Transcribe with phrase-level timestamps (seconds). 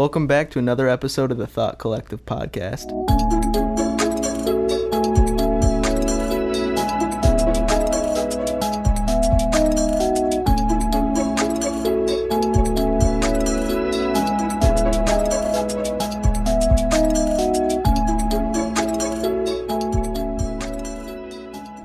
[0.00, 2.90] Welcome back to another episode of the Thought Collective podcast.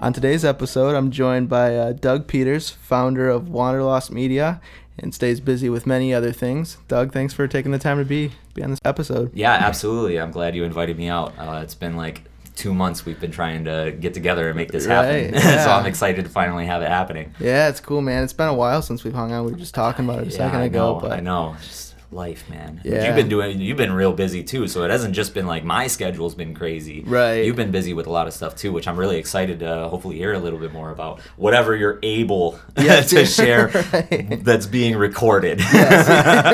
[0.01, 4.61] On today's episode, I'm joined by uh, Doug Peters, founder of Wanderlost Media,
[4.97, 6.77] and stays busy with many other things.
[6.87, 9.31] Doug, thanks for taking the time to be be on this episode.
[9.33, 10.19] Yeah, absolutely.
[10.19, 11.33] I'm glad you invited me out.
[11.37, 12.21] Uh, it's been like
[12.55, 15.25] two months we've been trying to get together and make this happen.
[15.25, 15.63] Right, yeah.
[15.65, 17.33] so I'm excited to finally have it happening.
[17.39, 18.23] Yeah, it's cool, man.
[18.23, 19.45] It's been a while since we've hung out.
[19.45, 21.57] We were just talking about it a Yeah, second I ago, know, but I know.
[21.61, 21.84] Just
[22.15, 22.81] life, man.
[22.83, 23.05] Yeah.
[23.07, 23.59] You've been doing.
[23.59, 24.67] You've been real busy too.
[24.67, 27.03] So it hasn't just been like my schedule's been crazy.
[27.05, 27.45] Right.
[27.45, 30.17] You've been busy with a lot of stuff too, which I'm really excited to hopefully
[30.17, 31.19] hear a little bit more about.
[31.37, 34.43] Whatever you're able Yes, to share right.
[34.43, 35.59] that's being recorded.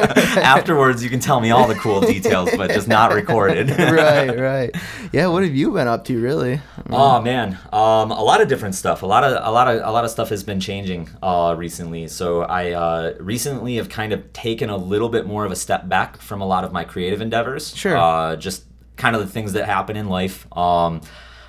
[0.05, 3.69] Afterwards, you can tell me all the cool details, but just not recorded.
[3.69, 4.75] right, right.
[5.11, 6.59] Yeah, what have you been up to, really?
[6.89, 9.03] Oh man, um, a lot of different stuff.
[9.03, 12.07] A lot of a lot of a lot of stuff has been changing uh, recently.
[12.07, 15.87] So I uh, recently have kind of taken a little bit more of a step
[15.87, 17.75] back from a lot of my creative endeavors.
[17.75, 17.97] Sure.
[17.97, 18.63] Uh, just
[18.97, 20.45] kind of the things that happen in life.
[20.57, 21.01] Um,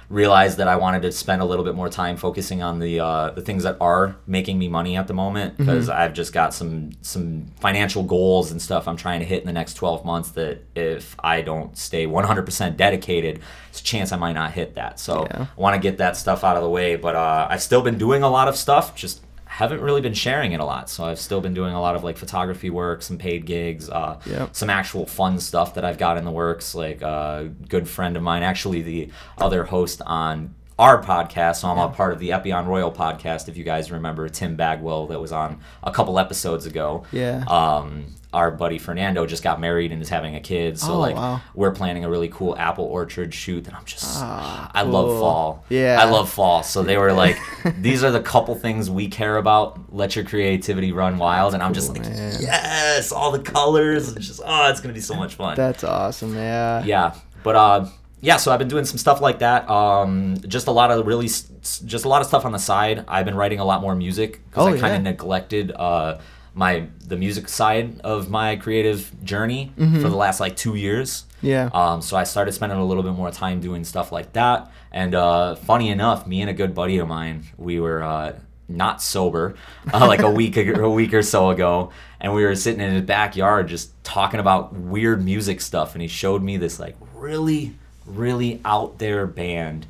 [0.09, 3.31] realized that I wanted to spend a little bit more time focusing on the uh,
[3.31, 6.91] the things that are making me money at the moment because I've just got some
[7.01, 10.59] some financial goals and stuff I'm trying to hit in the next 12 months that
[10.75, 13.37] if I don't stay 100% dedicated,
[13.71, 15.01] there's a chance I might not hit that.
[15.01, 15.47] So Yeah.
[15.57, 17.97] I want to get that stuff out of the way, but uh, I've still been
[17.97, 19.23] doing a lot of stuff, just
[19.63, 20.91] haven't really been sharing it a lot.
[20.91, 24.19] So I've still been doing a lot of like photography work, some paid gigs, uh,
[24.27, 24.51] Yep.
[24.55, 26.75] some actual fun stuff that I've got in the works.
[26.75, 31.57] Like a good friend of mine, actually the other host on our podcast.
[31.57, 33.49] So I'm a part of the Epion Royal podcast.
[33.49, 37.05] If you guys remember Tim Bagwell, that was on a couple episodes ago.
[37.13, 37.45] Yeah.
[37.47, 40.79] Um, our buddy Fernando just got married and is having a kid.
[40.79, 41.41] So Oh, like wow.
[41.55, 45.65] we're planning a really cool apple orchard shoot that I'm just Ah, I love fall.
[45.69, 45.99] Yeah.
[46.01, 46.63] I love fall.
[46.63, 47.39] So they were like,
[47.79, 49.95] these are the couple things we care about.
[49.95, 51.55] Let your creativity run wild.
[51.55, 52.37] And I'm just Cool, like, man.
[52.41, 54.09] yes, all the colors.
[54.17, 55.57] It's just, oh, it's going to be so much fun.
[55.57, 56.83] That's awesome, yeah.
[56.85, 57.15] yeah.
[57.43, 57.87] But, uh,
[58.23, 59.69] yeah, so I've been doing some stuff like that.
[59.69, 63.05] Um, just a lot of really, just a lot of stuff on the side.
[63.09, 64.97] I've been writing a lot more music because Oh, I kind yeah.
[64.99, 66.19] of neglected uh,
[66.55, 70.01] my the music side of my creative journey Mm-hmm.
[70.03, 71.25] for the last like two years.
[71.41, 71.71] Yeah.
[71.75, 74.71] Um, so I started spending a little bit more time doing stuff like that.
[74.93, 78.35] And uh, funny enough, me and a good buddy of mine, we were uh,
[78.69, 79.55] not sober,
[79.93, 83.03] uh, like a week a week or so ago, and we were sitting in his
[83.03, 85.95] backyard just talking about weird music stuff.
[85.95, 87.75] And he showed me this like really,
[88.07, 89.87] really out there band.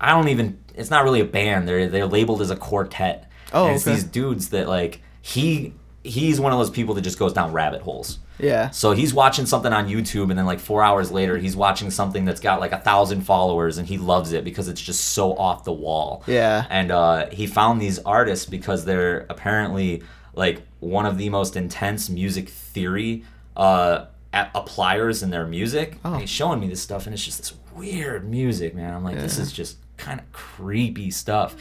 [0.00, 0.58] I don't even.
[0.74, 1.68] It's not really a band.
[1.68, 3.30] They're they're labeled as a quartet.
[3.52, 3.94] Oh, and it's okay.
[3.94, 5.72] these dudes that like he
[6.04, 8.18] he's one of those people that just goes down rabbit holes.
[8.38, 8.70] Yeah.
[8.70, 12.24] So he's watching something on YouTube, and then like four hours later, he's watching something
[12.24, 15.64] that's got like a thousand followers, and he loves it because it's just so off
[15.64, 16.24] the wall.
[16.26, 16.66] Yeah.
[16.70, 20.02] And uh, he found these artists because they're apparently
[20.34, 23.24] like one of the most intense music theory
[23.56, 25.98] uh, appliers in their music.
[26.04, 26.14] Oh.
[26.14, 28.92] He's showing me this stuff, and it's just this weird music, man.
[28.94, 31.54] I'm like, this is just kind of creepy stuff.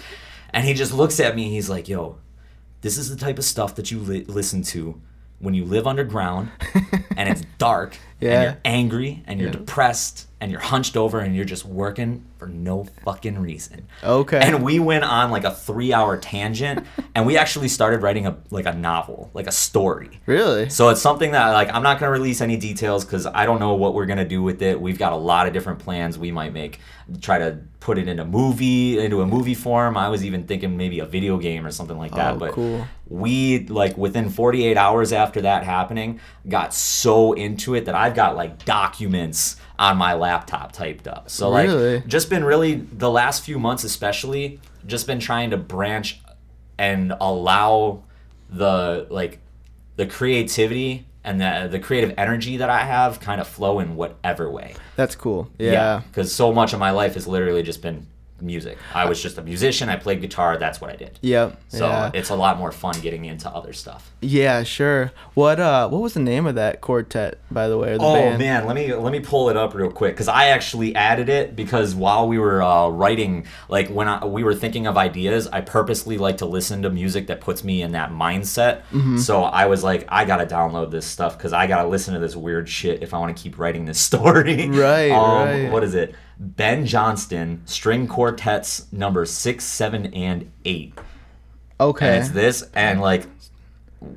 [0.54, 2.18] And he just looks at me, and he's like, yo,
[2.82, 5.00] this is the type of stuff that you li- listen to
[5.40, 6.52] when you live underground
[7.18, 8.32] and it's dark Yeah.
[8.34, 9.58] and you're angry and you're Yeah.
[9.58, 13.86] depressed and you're hunched over and you're just working for no fucking reason.
[14.04, 14.40] Okay.
[14.42, 16.84] And we went on like a 3-hour tangent
[17.16, 20.10] and we actually started writing a like a novel, like a story.
[20.26, 20.70] Really?
[20.70, 23.76] So it's something that like I'm not gonna release any details because I don't know
[23.76, 24.80] what we're gonna do with it.
[24.82, 26.18] We've got a lot of different plans.
[26.18, 26.80] We might make
[27.20, 29.96] try to put it in a movie into a movie form.
[29.98, 32.36] I was even thinking maybe a video game or something like that.
[32.36, 32.86] Oh, but cool.
[33.08, 38.36] we like within 48 hours after that happening got so into it that I've got
[38.36, 41.30] like documents on my laptop typed up.
[41.30, 42.04] So like Really?
[42.08, 46.20] just been really the last few months especially just been trying to branch
[46.78, 48.04] and allow
[48.50, 49.40] the like
[49.96, 54.50] the creativity and the the creative energy that I have kind of flow in whatever
[54.52, 54.76] way.
[54.98, 55.50] That's cool.
[55.58, 56.02] Yeah.
[56.08, 58.08] Because so much of my life has literally just been
[58.42, 58.78] music.
[58.94, 59.90] I was just a musician.
[59.90, 60.58] I played guitar.
[60.58, 61.20] That's what I did.
[61.22, 61.60] Yep.
[61.70, 62.12] So yeah.
[62.14, 64.12] it's a lot more fun getting into other stuff.
[64.22, 65.12] yeah, sure.
[65.34, 68.40] What uh what was the name of that quartet, by the way, the Oh band?
[68.40, 71.56] man, let me let me pull it up real quick because I actually added it
[71.56, 75.62] because while we were uh, writing, like when I, we were thinking of ideas, I
[75.62, 78.82] purposely like to listen to music that puts me in that mindset.
[78.92, 79.18] Mm-hmm.
[79.18, 82.36] So I was like, I gotta download this stuff because I gotta listen to this
[82.36, 84.70] weird shit if I want to keep writing this story.
[84.70, 85.72] Right, um, right.
[85.72, 86.16] What is it?
[86.44, 90.94] Ben Johnston string quartets number six, seven, and eight.
[91.80, 92.08] Okay.
[92.08, 93.28] And it's this, and like,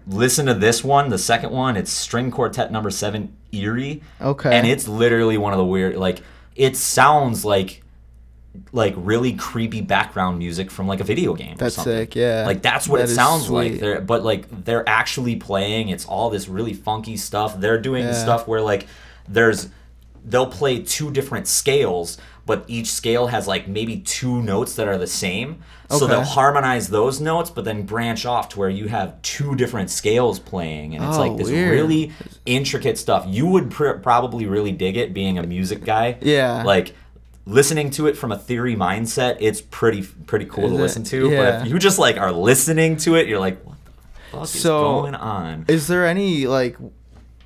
[0.07, 1.77] listen to this one, the second one.
[1.77, 4.03] It's string quartet number seven, eerie.
[4.21, 4.57] Okay.
[4.57, 6.21] And it's literally one of the weird like
[6.57, 7.83] it sounds like
[8.73, 11.55] like really creepy background music from like a video game.
[11.55, 11.93] or That's something.
[11.93, 12.45] sick, yeah.
[12.47, 13.81] Like that's what That it sounds like.
[13.81, 15.89] They're but like they're actually playing.
[15.91, 17.61] It's all this really funky stuff.
[17.61, 18.13] They're doing Yeah.
[18.15, 18.87] stuff where like
[19.29, 19.69] there's
[20.25, 24.99] they'll play two different scales, but each scale has like maybe two notes that are
[24.99, 25.63] the same.
[25.91, 25.99] Okay.
[25.99, 29.91] So they'll harmonize those notes, but then branch off to where you have two different
[29.91, 31.71] scales playing, and it's Oh, like this weird.
[31.73, 32.13] really
[32.47, 33.25] intricate stuff.
[33.29, 36.17] You would pr- probably really dig it, being a music guy.
[36.23, 36.63] Yeah.
[36.63, 36.95] Like
[37.47, 40.81] listening to it from a theory mindset, it's pretty pretty cool Is to it?
[40.81, 41.31] listen to.
[41.37, 43.77] But if you just like are listening to it, you're like, what
[44.33, 45.65] the fuck So- is going on?
[45.69, 46.77] Is there any like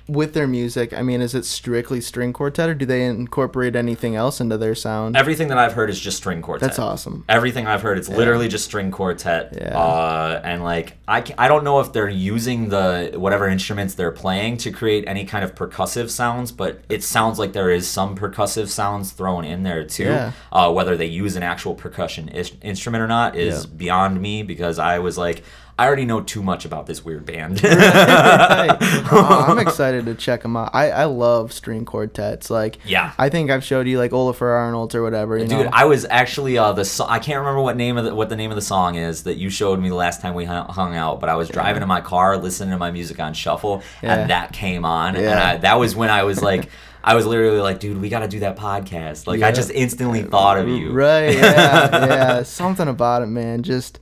[0.09, 0.93] with their music?
[0.93, 4.75] I mean, is it strictly string quartet, or do they incorporate anything else into their
[4.75, 5.15] sound?
[5.15, 6.67] Everything that I've heard is just string quartet.
[6.67, 7.23] That's awesome.
[7.29, 9.53] Everything I've heard, it's literally just string quartet.
[9.55, 9.77] Yeah.
[9.77, 14.57] Uh, and like, I, I don't know if they're using the whatever instruments they're playing
[14.57, 18.67] to create any kind of percussive sounds, but it sounds like there is some percussive
[18.67, 20.03] sounds thrown in there too.
[20.05, 20.31] Yeah.
[20.51, 23.71] Uh, whether they use an actual percussion is- instrument or not is Yeah.
[23.77, 25.43] beyond me because I was like,
[25.79, 27.61] I already know too much about this weird band.
[27.63, 28.77] Right.
[29.11, 30.71] Oh, I'm excited to check them out.
[30.73, 32.49] I, I love string quartets.
[32.49, 33.13] Like, Yeah.
[33.17, 35.37] I think I've showed you like Olafur Arnalds or whatever.
[35.37, 35.69] You Dude, know?
[35.73, 38.35] I was actually uh the so- I can't remember what name of the, what the
[38.35, 41.19] name of the song is that you showed me the last time we hung, out,
[41.21, 44.15] but I was driving in my car listening to my music on shuffle Yeah.
[44.15, 46.69] and that came on and I, that was when I was like
[47.03, 49.25] I was literally like, dude, we got to do that podcast.
[49.25, 50.91] Like I just instantly thought of you.
[50.91, 52.43] Right, yeah, yeah.
[52.43, 53.63] Something about it, man.
[53.63, 53.99] Just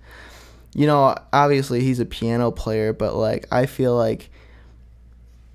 [0.78, 4.30] you know, obviously he's a piano player, but like I feel like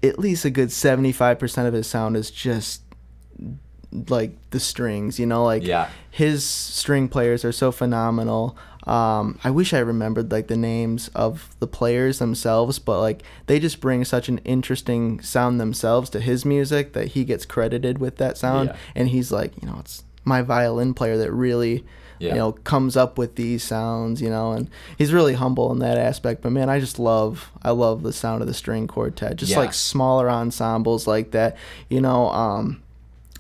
[0.02, 2.82] at least a good seventy five percent of his sound is just
[4.08, 5.88] like the strings, you know, like Yeah.
[6.10, 8.56] his string players are so phenomenal.
[8.84, 13.60] Um, I wish I remembered like the names of the players themselves, but like they
[13.60, 18.16] just bring such an interesting sound themselves to his music that he gets credited with
[18.16, 18.70] that sound.
[18.70, 18.76] Yeah.
[18.96, 21.84] And he's like, you know, it's my violin player that really,
[22.22, 22.30] Yeah.
[22.30, 25.98] you know, comes up with these sounds, you know, and he's really humble in that
[25.98, 26.40] aspect.
[26.42, 29.58] But man, I just love, I love the sound of the string quartet, just Yeah.
[29.58, 31.56] like smaller ensembles like that,
[31.90, 32.28] you know.
[32.30, 32.80] Um,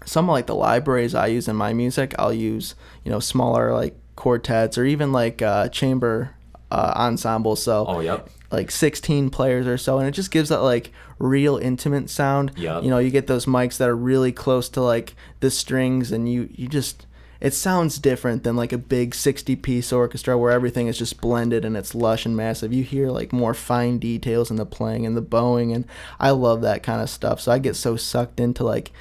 [0.04, 2.74] some of like the libraries I use in my music, I'll use
[3.04, 6.30] you know smaller like quartets or even like uh, chamber
[6.72, 7.62] uh, ensembles.
[7.62, 8.28] So Oh, yep.
[8.50, 10.90] like 16 players or so, and it just gives that like
[11.20, 12.50] real intimate sound.
[12.56, 12.82] Yep.
[12.82, 16.28] You know, you get those mics that are really close to like the strings, and
[16.28, 17.06] you you just
[17.42, 21.64] it sounds different than like a big 60 piece orchestra where everything is just blended
[21.64, 22.72] and it's lush and massive.
[22.72, 25.84] You hear like more fine details in the playing and the bowing, and
[26.20, 27.40] I love that kind of stuff.
[27.40, 28.92] So I get so sucked into like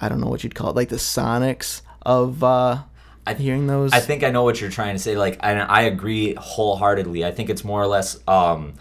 [0.00, 2.82] I don't know what you'd call it, like the sonics of uh,
[3.24, 3.92] I- hearing those.
[3.92, 5.16] I think I know what you're trying to say.
[5.16, 7.24] Like, and I agree wholeheartedly.
[7.24, 8.74] I think it's more or less, um,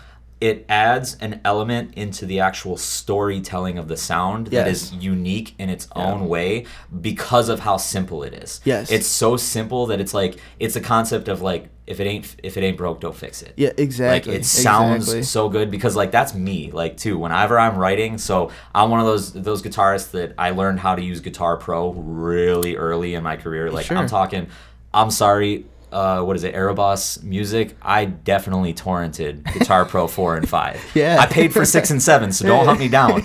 [0.46, 5.72] it adds an element into the actual storytelling of the sound that is unique in
[5.72, 6.68] its own way
[7.02, 8.62] because of how simple it is.
[8.64, 8.92] Yes.
[8.92, 12.58] it's so simple that it's like it's a concept of like if it ain't if
[12.58, 13.54] it ain't broke, don't fix it.
[13.58, 14.34] yeah, exactly.
[14.34, 15.24] Like it sounds exactly.
[15.24, 17.18] so good because like that's me like too.
[17.18, 21.02] Whenever I'm writing, so I'm one of those those guitarists that I learned how to
[21.02, 23.72] use Guitar Pro really early in my career.
[23.72, 23.98] Like Sure.
[23.98, 24.48] I'm talking,
[24.94, 25.66] I'm sorry,
[25.96, 27.76] uh, what is it, Arobas Music?
[27.82, 30.80] I definitely torrented Guitar Pro four and five.
[30.94, 31.18] Yeah.
[31.20, 33.24] I paid for six and seven, so don't hunt me down.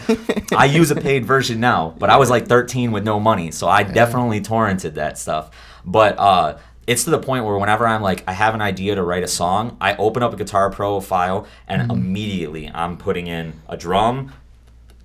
[0.57, 3.69] I use a paid version now, but I was like 13 with no money, so
[3.69, 5.51] I definitely torrented that stuff.
[5.85, 9.03] But uh, it's to the point where whenever I'm like, I have an idea to
[9.03, 11.91] write a song, I open up a Guitar Pro file and Mm-hmm.
[11.91, 14.33] immediately I'm putting in a drum,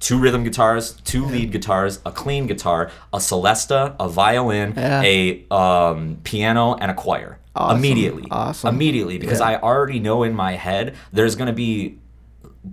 [0.06, 5.02] two rhythm guitars, two lead guitars, a clean guitar, a celesta, a violin, Yeah.
[5.02, 7.40] a um, piano, and a choir.
[7.56, 7.80] Awesome.
[7.80, 8.26] Immediately.
[8.30, 8.76] Awesome.
[8.76, 9.48] Immediately, because Yeah.
[9.48, 11.98] I already know in my head there's going to be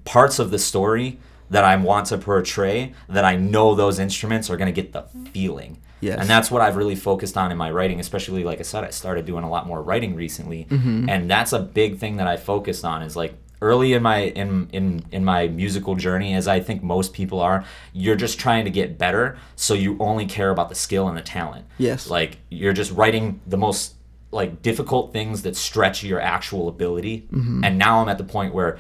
[0.05, 4.59] parts of the story that I want to portray that I know those instruments are
[4.59, 5.79] going to get the feeling.
[6.03, 6.19] Yes.
[6.21, 8.91] And that's what I've really focused on in my writing, especially like I said, I
[8.91, 10.67] started doing a lot more writing recently.
[10.69, 11.09] Mm-hmm.
[11.09, 14.69] And that's a big thing that I focused on is like early in my in,
[14.73, 17.65] in in my musical journey as I think most people are,
[17.95, 21.23] you're just trying to get better, so you only care about the skill and the
[21.23, 21.65] talent.
[21.79, 22.11] Yes.
[22.11, 23.95] Like you're just writing the most
[24.33, 27.27] like difficult things that stretch your actual ability.
[27.33, 27.65] Mm-hmm.
[27.65, 28.79] And now I'm at the point where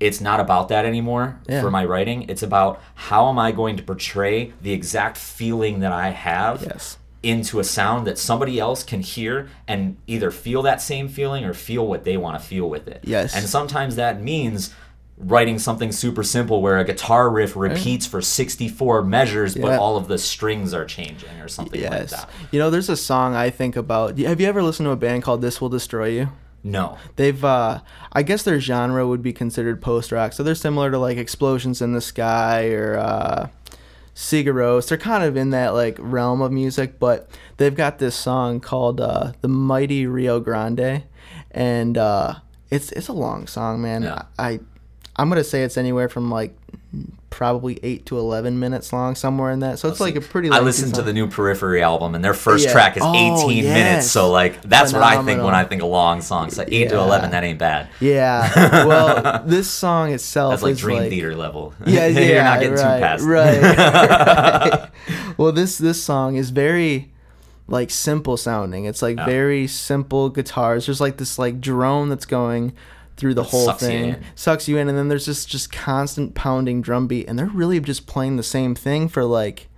[0.00, 1.60] it's not about that anymore Yeah.
[1.62, 2.28] for my writing.
[2.28, 6.98] It's about how am I going to portray the exact feeling that I have Yes.
[7.26, 11.52] Into a sound that somebody else can hear and either feel that same feeling or
[11.52, 13.00] feel what they want to feel with it.
[13.02, 13.34] Yes.
[13.34, 14.72] And sometimes that means
[15.18, 20.08] writing something super simple where a guitar riff repeats for 64 measures but all of
[20.08, 22.10] the strings are changing or something like Yes.
[22.10, 22.28] that.
[22.52, 24.18] You know, there's a song I think about.
[24.18, 26.28] Have you ever listened to a band called This Will Destroy You?
[26.62, 26.98] No.
[27.16, 27.80] They've, uh,
[28.12, 30.32] I guess their genre would be considered post rock.
[30.32, 33.48] So they're similar to like Explosions in the Sky or uh,
[34.16, 34.88] Sigur Rós.
[34.88, 39.00] They're kind of in that like realm of music, but they've got this song called
[39.00, 41.04] uh, "The Mighty Rio Grande,"
[41.50, 42.36] and uh,
[42.70, 44.04] it's it's a long song, man.
[44.04, 44.22] Yeah.
[44.38, 44.60] I
[45.16, 46.56] I'm gonna say it's anywhere from like
[47.36, 49.78] probably eight to eleven minutes long, somewhere in that.
[49.78, 50.48] So it's like a pretty.
[50.48, 50.62] Long song.
[50.62, 52.72] I lengthy listened to the new Periphery album, and their first Yeah.
[52.72, 53.74] track is Oh, 18 yes.
[53.74, 54.10] minutes.
[54.10, 56.56] So like that's what I think when I think of long songs.
[56.56, 57.88] So eight to 11, that ain't bad.
[58.00, 58.84] Yeah.
[58.86, 61.74] Well, this song itself That's like is Dream like Theater level.
[61.86, 63.24] Yeah, yeah, You're not getting right, too past.
[63.24, 63.60] Right.
[63.62, 64.88] right.
[65.36, 67.10] Well, this this song is very
[67.68, 68.84] like simple sounding.
[68.86, 69.26] It's like Yeah.
[69.26, 70.86] very simple guitars.
[70.86, 72.72] There's like this like drone that's going
[73.16, 74.08] through the That whole you thing.
[74.10, 74.24] in.
[74.34, 77.80] Sucks you in and then there's just just constant pounding drum beat and they're really
[77.80, 79.68] just playing the same thing for like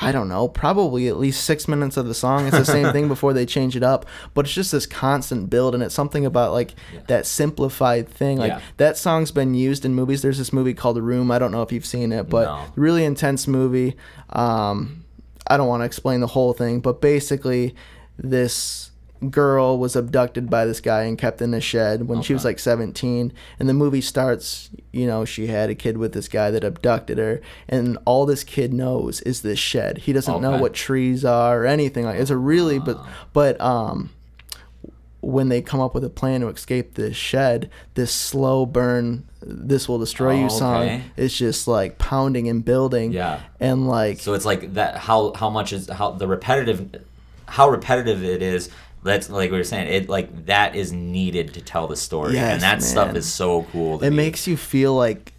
[0.00, 2.46] I don't know, probably at least six minutes of the song.
[2.46, 5.74] It's the same thing before they change it up, but it's just this constant build,
[5.74, 7.00] and it's something about like Yeah.
[7.08, 8.38] that simplified thing.
[8.38, 8.60] Like Yeah.
[8.76, 10.22] that song's been used in movies.
[10.22, 11.32] There's this movie called The Room.
[11.32, 12.60] I don't know if you've seen it, but No.
[12.76, 13.96] really intense movie.
[14.30, 15.02] Um,
[15.48, 17.74] I don't want to explain the whole thing, but basically,
[18.16, 18.87] this
[19.30, 22.58] girl was abducted by this guy and kept in a shed when she was like
[22.58, 26.62] 17 and the movie starts you know she had a kid with this guy that
[26.62, 31.24] abducted her and all this kid knows is this shed he doesn't know what trees
[31.24, 32.96] are or anything like it's a really but
[33.32, 34.10] but um
[35.20, 39.88] when they come up with a plan to escape this shed this slow burn this
[39.88, 41.02] will destroy Oh, you song okay.
[41.16, 43.40] is just like pounding and building Yeah.
[43.58, 44.96] and like So it's like that.
[44.96, 47.02] How how much is how the repetitive,
[47.46, 48.68] how repetitive it is.
[49.02, 49.88] That's like we were saying.
[49.92, 53.62] It like that is needed to tell the story, Yes, and that stuff is so
[53.72, 54.02] cool.
[54.02, 54.16] It me.
[54.16, 55.32] makes you feel like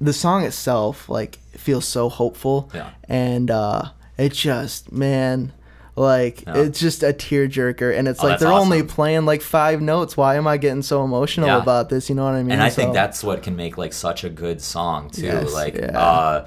[0.00, 2.90] the song itself like feels so hopeful Yeah.
[3.08, 5.52] and uh it just man
[5.96, 10.16] like it's just a tearjerker and it's Oh, like they're only playing like five notes
[10.16, 11.62] why am i getting so emotional Yeah.
[11.62, 13.92] about this you know what i mean and I think that's what can make like
[13.92, 15.22] such a good song too.
[15.26, 15.96] Yes, like, yeah.
[15.98, 16.46] uh,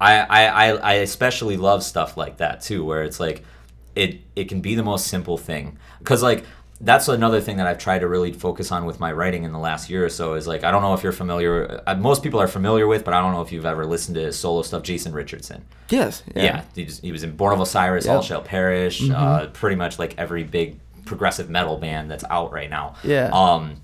[0.00, 3.42] I, I I I especially love stuff like that too, where it's like
[3.96, 6.44] it it can be the most simple thing because like
[6.78, 9.58] that's another thing that I've tried to really focus on with my writing in the
[9.58, 11.82] last year or so is like I don't know if you're familiar.
[11.86, 14.20] Uh, most people are familiar with, but I don't know if you've ever listened to
[14.20, 14.82] his solo stuff.
[14.82, 15.64] Jason Richardson.
[15.88, 19.14] yes Yeah, he, just, he was in Born of Osiris, All Shall Perish, Mm-hmm.
[19.14, 22.94] uh, pretty much like every big progressive metal band that's out right now.
[23.02, 23.30] Yeah.
[23.32, 23.76] Um,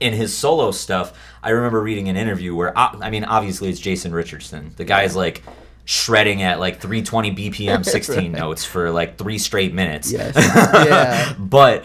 [0.00, 3.80] in his solo stuff, I remember reading an interview where I, I mean, obviously it's
[3.80, 4.72] Jason Richardson.
[4.76, 5.42] The guy's like
[5.84, 8.30] shredding at like 320 BPM, 16 Right.
[8.32, 10.10] notes for like three straight minutes.
[10.12, 10.34] yes
[10.86, 11.84] yeah But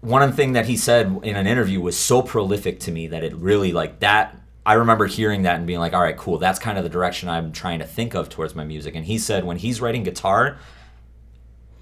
[0.00, 3.34] one thing that he said in an interview was so prolific to me that it
[3.36, 4.36] really like that.
[4.64, 6.38] I remember hearing that and being like, "All right, cool.
[6.38, 9.18] That's kind of the direction I'm trying to think of towards my music." And he
[9.18, 10.58] said when he's writing guitar,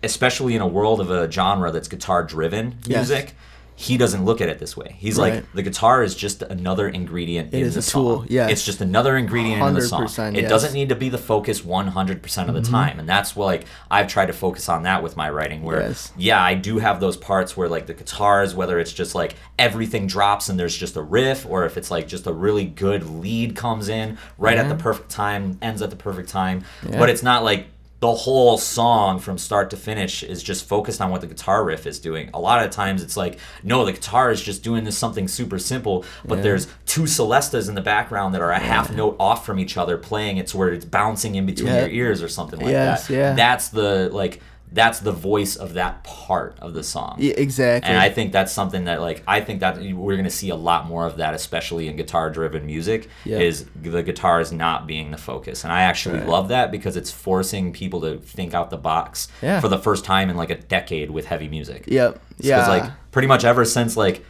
[0.02, 3.08] especially in a world of a genre that's guitar driven Yes.
[3.08, 3.34] music,
[3.80, 4.96] he doesn't look at it this way.
[4.98, 5.34] He's Right.
[5.34, 8.26] like the guitar is just another ingredient in is the a tool, song.
[8.28, 8.50] yes.
[8.50, 10.08] It's just another ingredient in the song.
[10.34, 10.50] It yes.
[10.50, 12.72] doesn't need to be the focus 100% of the mm-hmm.
[12.72, 12.98] time.
[12.98, 16.12] And that's what like I've tried to focus on that with my writing where Yes.
[16.16, 20.08] yeah, I do have those parts where like the guitars, whether it's just like everything
[20.08, 23.54] drops and there's just a riff, or if it's like just a really good lead
[23.54, 26.64] comes in right at the perfect time, ends at the perfect time.
[26.84, 26.98] Yeah.
[26.98, 27.68] But it's not like
[28.00, 31.84] the whole song from start to finish is just focused on what the guitar riff
[31.84, 32.30] is doing.
[32.32, 35.58] A lot of times it's like, no, the guitar is just doing this something super
[35.58, 36.42] simple, but Yeah.
[36.42, 39.98] there's two celestas in the background that are a half note off from each other
[39.98, 41.80] playing it to where it's bouncing in between Yeah.
[41.80, 43.14] your ears or something like Yes, that.
[43.14, 43.32] yeah.
[43.34, 44.40] That's the like
[44.70, 47.16] that's the voice of that part of the song.
[47.18, 50.50] Yeah, exactly And I think that's something that like I think that we're gonna see
[50.50, 53.08] a lot more of that, especially in guitar-driven music.
[53.24, 53.38] Yeah.
[53.38, 56.28] Is the guitar is not being the focus, and I actually Right.
[56.28, 59.60] love that because it's forcing people to think out the box Yeah.
[59.60, 61.84] for the first time in like a decade with heavy music.
[61.86, 64.24] yep yeah like pretty much ever since like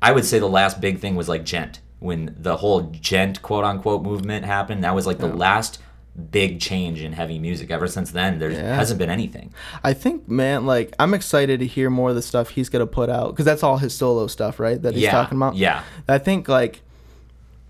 [0.00, 3.64] I would say the last big thing was like djent when the whole djent quote
[3.64, 4.84] unquote movement happened.
[4.84, 5.78] That was like the last
[6.30, 7.70] big change in heavy music.
[7.70, 8.74] Ever since then, there Yeah.
[8.76, 9.52] hasn't been anything.
[9.84, 13.08] I think, man, like I'm excited to hear more of the stuff he's gonna put
[13.08, 14.80] out because that's all his solo stuff, right?
[14.80, 15.56] That he's yeah, talking about.
[15.56, 16.82] yeah, I think like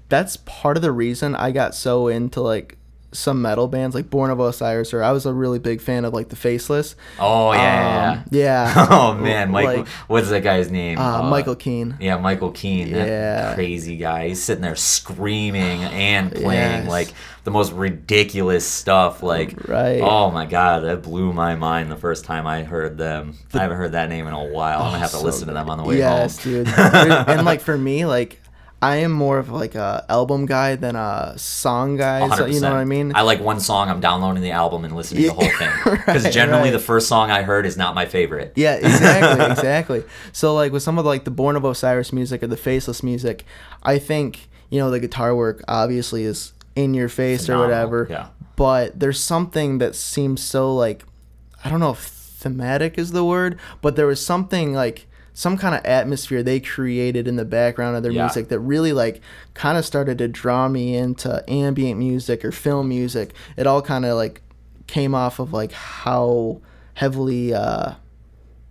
[0.09, 2.77] that's part of the reason I got so into like
[3.13, 6.15] some metal bands like Born of Osiris or I was a really big fan of
[6.15, 6.95] like the Faceless.
[7.19, 8.75] Oh yeah, Um, yeah.
[8.75, 8.87] yeah.
[8.91, 9.79] oh man, Michael.
[9.79, 10.99] Like, what's that guy's name?
[10.99, 11.97] uh, Uh, Michael Keene.
[12.01, 12.93] Yeah, Michael Keene.
[12.93, 13.55] That Yeah.
[13.55, 14.29] crazy guy.
[14.29, 16.89] He's sitting there screaming and playing Yes.
[16.89, 17.13] like
[17.45, 19.23] the most ridiculous stuff.
[19.23, 20.01] Like, Right.
[20.03, 23.35] oh my god, that blew my mind the first time I heard them.
[23.55, 24.79] I haven't heard that name in a while.
[24.83, 26.53] I'm gonna have to so listen to them on the way yes, home.
[26.65, 26.69] dude.
[26.79, 28.40] and like for me, like
[28.83, 32.27] I am more of like a album guy than a song guy.
[32.35, 33.13] So, you know what I mean?
[33.15, 33.91] I like one song.
[33.91, 36.71] I'm downloading the album and listening to the whole thing because right, generally right.
[36.71, 38.55] the first song I heard is not my favorite.
[38.57, 40.05] Yeah, exactly, exactly.
[40.33, 43.45] So like with some of like the Born of Osiris music or the Faceless music,
[43.83, 48.07] I think you know the guitar work obviously is in your face or whatever.
[48.09, 48.29] yeah.
[48.57, 51.05] But there's something that seems so like
[51.63, 55.07] I don't know if thematic is the word, but there was something like
[55.41, 58.25] some kind of atmosphere they created in the background of their Yeah.
[58.25, 59.23] music that really like
[59.55, 63.33] kind of started to draw me into ambient music or film music.
[63.57, 64.43] It all kind of like
[64.87, 66.61] came off of like how
[66.93, 67.93] heavily uh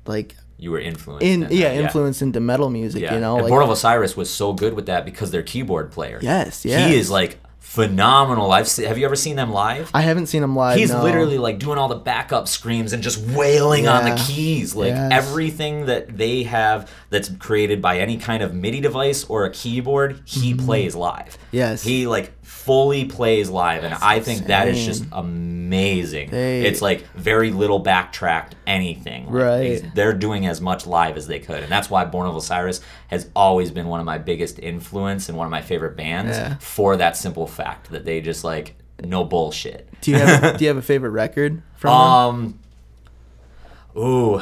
[0.05, 1.25] like You were influenced.
[1.25, 3.15] in that, yeah, influenced into metal music, Yeah.
[3.15, 3.35] you know?
[3.37, 6.19] and like Born of Osiris was so good with that because their keyboard player.
[6.21, 8.51] Yes, yeah He is like phenomenal.
[8.51, 9.91] I've se- have you ever seen them live?
[9.93, 10.77] I haven't seen them live.
[10.79, 11.03] He's no.
[11.03, 14.73] literally like doing all the backup screams and just wailing on the keys.
[14.75, 15.11] Like Yes.
[15.13, 20.21] everything that they have that's created by any kind of MIDI device or a keyboard,
[20.25, 21.25] he plays live.
[21.29, 21.55] Mm-hmm.
[21.55, 21.83] Yes.
[21.83, 26.29] He like fully plays live and I think that is just amazing.
[26.29, 29.27] They- it's like very little backtracked anything.
[29.29, 29.83] Right.
[29.95, 31.63] They're doing as much live as they could.
[31.63, 35.37] And that's why Born of Osiris has always been one of my biggest influence and
[35.37, 36.57] one of my favorite bands Yeah.
[36.59, 39.87] for that simple fact that they just like no bullshit.
[40.01, 41.99] Do you have do you have a favorite record from them?
[41.99, 42.59] Um.
[43.97, 44.41] Ooh.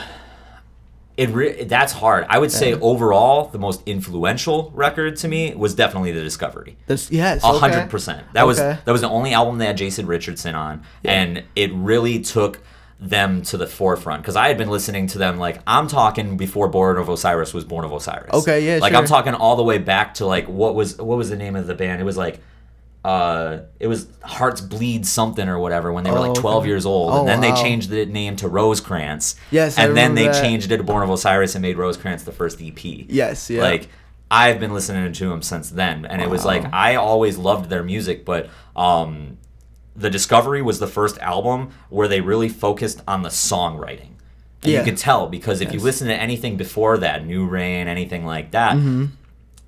[1.18, 2.28] It re- that's hard.
[2.30, 6.78] I would say overall the most influential record to me was definitely the Discovery.
[6.86, 7.58] This yes, A okay.
[7.58, 8.32] hundred percent.
[8.34, 12.20] That was that was the only album they had Jason Richardson on, and it really
[12.20, 12.60] took
[13.00, 16.68] them to the forefront because I had been listening to them like I'm talking before
[16.68, 18.34] Born of Osiris was Born of Osiris.
[18.34, 21.30] Okay, yeah, Like I'm talking all the way back to like what was what was
[21.30, 22.00] the name of the band?
[22.00, 22.40] It was like.
[23.08, 26.68] Uh, it was Hearts Bleed something or whatever when they were Oh, like 12 okay.
[26.68, 27.56] years old, Oh, and then wow.
[27.56, 29.36] they changed the name to Rosecrans.
[29.50, 30.42] Yes, and then they that.
[30.42, 32.84] changed it to Born of Osiris and made Rosecrans the first EP.
[32.84, 33.62] Yes, yeah.
[33.62, 33.88] Like
[34.30, 37.82] I've been listening to them since then, and it was like I always loved their
[37.84, 39.38] music, but um,
[39.96, 44.10] the Discovery was the first album where they really focused on the songwriting.
[44.64, 44.80] And Yeah.
[44.80, 45.84] you could tell because if you Yes.
[45.84, 49.06] listen to anything before that, New Reign, anything like that, Mm-hmm.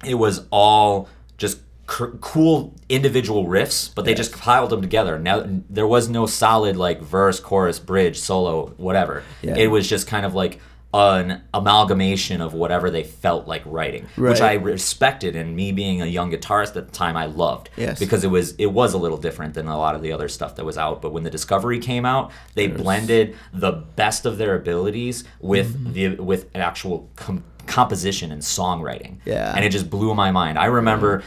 [0.03, 5.17] it was all just cool individual riffs, but they just piled them together.
[5.19, 9.23] Now there was no solid like verse, chorus, bridge, solo, whatever.
[9.41, 9.55] Yeah.
[9.57, 10.59] It was just kind of like
[10.91, 15.35] an amalgamation of whatever they felt like writing, which I respected.
[15.35, 17.99] And me being a young guitarist at the time, I loved Yes.
[17.99, 20.55] because it was it was a little different than a lot of the other stuff
[20.55, 21.01] that was out.
[21.01, 25.93] But when the Discovery came out, they blended the best of their abilities with Mm-hmm.
[25.93, 29.17] the with actual com- composition and songwriting.
[29.25, 29.53] Yeah.
[29.55, 30.57] and it just blew my mind.
[30.57, 31.23] I remember.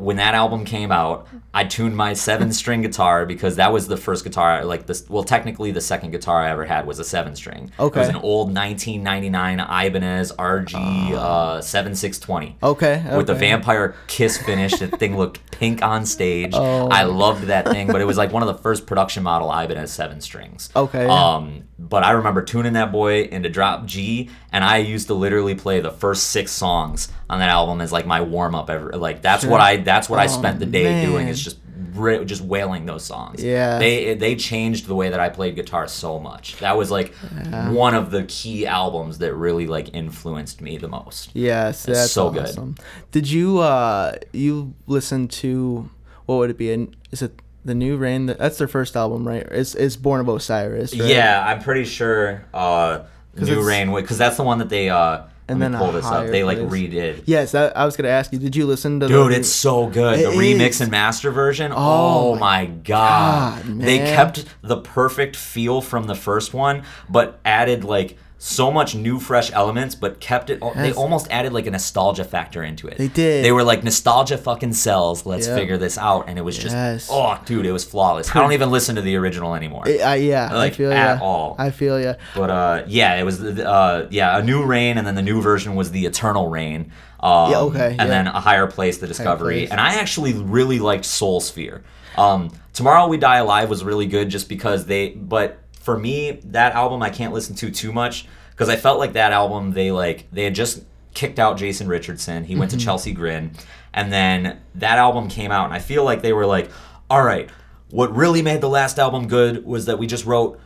[0.00, 4.24] When that album came out, I tuned my seven-string guitar because that was the first
[4.24, 5.08] guitar, like this.
[5.08, 7.70] Well, technically, the second guitar I ever had was a seven-string.
[7.78, 8.00] Okay.
[8.00, 14.72] it was an old 1999 Ibanez RG uh, 7620 okay, with the vampire kiss finish.
[14.72, 16.52] the thing looked pink on stage.
[16.54, 16.88] Oh.
[16.88, 19.92] I loved that thing, but it was like one of the first production model Ibanez
[19.92, 20.70] seven strings.
[20.74, 21.34] Okay, yeah.
[21.34, 25.54] Um, but I remember tuning that boy into drop G, and I used to literally
[25.54, 28.68] play the first six songs on that album as like my warm up.
[28.70, 31.56] Ever like that's what I that's what I Oh, spent the day doing is just.
[32.24, 33.42] Just wailing those songs.
[33.42, 33.78] Yeah.
[33.78, 36.56] they they changed the way that I played guitar so much.
[36.60, 37.12] That was like
[37.72, 41.30] one of the key albums that really like influenced me the most.
[41.34, 42.44] Yes, that's so good.
[42.44, 42.76] awesome.
[43.10, 45.90] Did you uh you listen to
[46.26, 46.70] what would it be?
[47.10, 48.26] Is it the New Reign?
[48.26, 49.46] That's their first album, right?
[49.50, 50.94] It's it's Born of Osiris.
[50.96, 51.08] Right?
[51.08, 53.04] Yeah, I'm pretty sure uh,
[53.36, 55.22] New Reign because that's the one that they uh.
[55.48, 56.28] And then pull this up.
[56.28, 56.70] They like place.
[56.70, 57.22] redid.
[57.26, 58.38] Yes, I, I was gonna ask you.
[58.38, 59.36] Did you listen to the Dude, the?
[59.36, 60.20] it's so good.
[60.20, 60.80] It the remix is.
[60.82, 61.72] and master version.
[61.74, 63.64] Oh Oh, my god.
[63.66, 68.94] God, They kept the perfect feel from the first one, but added like so much
[68.94, 70.60] new fresh elements, but kept it.
[70.74, 72.96] They almost added like a nostalgia factor into it.
[72.96, 73.44] They did.
[73.44, 75.26] They were like nostalgia fucking sells.
[75.26, 75.58] Let's Yep.
[75.58, 77.08] figure this out, and it was just Yes.
[77.12, 78.34] oh, dude, it was flawless.
[78.34, 79.82] I don't even listen to the original anymore.
[79.86, 81.22] I, I- yeah, I Like, feel at ya.
[81.24, 81.54] all.
[81.58, 82.14] I feel ya.
[82.34, 85.74] But uh, yeah, it was uh, yeah a new reign, and then the new version
[85.74, 86.92] was the Eternal Reign.
[87.20, 88.06] Um, Yeah, okay, And yeah.
[88.06, 89.70] then a higher place, the Discovery, Place.
[89.70, 91.82] and I actually really liked Soul Sphere.
[92.16, 95.10] Um, Tomorrow We Die Alive was really good, just because they.
[95.10, 99.14] But for me, that album I can't listen to too much because I felt like
[99.14, 102.44] that album they like they had just kicked out Jason Richardson.
[102.44, 102.60] He Mm-hmm.
[102.60, 103.50] went to Chelsea Grin,
[103.92, 106.70] and then that album came out, and I feel like they were like,
[107.10, 107.50] all right.
[107.90, 110.60] What really made the last album good was that we just wrote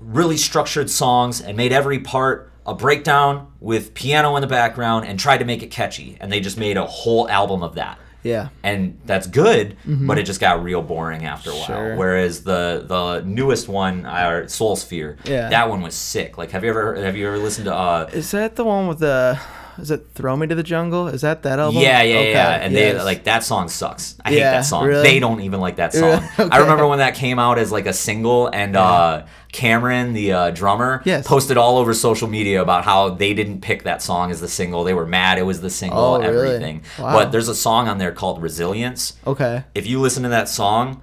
[0.00, 5.18] really structured songs and made every part a breakdown with piano in the background and
[5.18, 6.18] tried to make it catchy.
[6.20, 7.98] And they just made a whole album of that.
[8.22, 8.48] Yeah.
[8.64, 11.64] And that's good, but it just got real boring after a while.
[11.66, 11.96] Sure.
[11.96, 15.48] Whereas the the newest one, our Soul Sphere, Yeah.
[15.50, 16.36] that one was sick.
[16.36, 17.74] Like, have you ever have you ever listened to?
[17.74, 19.38] Uh, Is that the one with the
[19.80, 21.08] is it Throw Me to the Jungle?
[21.08, 21.80] Is that that album?
[21.82, 22.50] Yeah, yeah, Okay, yeah.
[22.56, 24.16] And they like that song sucks.
[24.24, 24.84] I hate that song.
[24.86, 25.02] really?
[25.02, 26.22] They don't even like that song.
[26.38, 26.48] Okay.
[26.50, 30.50] I remember when that came out as like a single, and uh, Cameron, the uh,
[30.50, 31.26] drummer, Yes.
[31.26, 34.84] posted all over social media about how they didn't pick that song as the single.
[34.84, 36.48] They were mad it was the single, Oh, really?
[36.54, 36.82] everything.
[36.98, 37.12] Wow.
[37.14, 39.16] But there's a song on there called Resilience.
[39.26, 39.64] Okay.
[39.74, 41.02] If you listen to that song,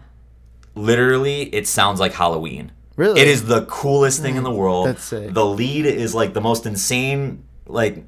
[0.75, 2.71] literally it sounds like Halloween.
[2.95, 3.19] Really?
[3.19, 4.87] It is the coolest thing in the world.
[4.87, 5.33] That's sick.
[5.33, 8.05] The lead is like the most insane like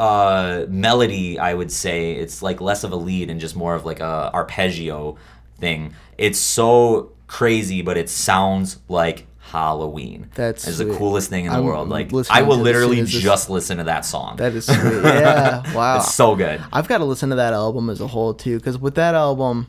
[0.00, 2.12] uh melody, I would say.
[2.12, 5.16] It's like less of a lead and just more of like a arpeggio
[5.58, 5.94] thing.
[6.16, 10.30] It's so crazy, but it sounds like Halloween.
[10.34, 11.88] That's It's the coolest thing in the I'm world.
[11.88, 14.36] Like I will literally as this- just listen to that song.
[14.36, 15.02] That is sweet.
[15.02, 15.74] Yeah.
[15.74, 15.96] Wow.
[15.98, 16.62] it's so good.
[16.72, 19.66] I've got to listen to that album as a whole too, because with that album,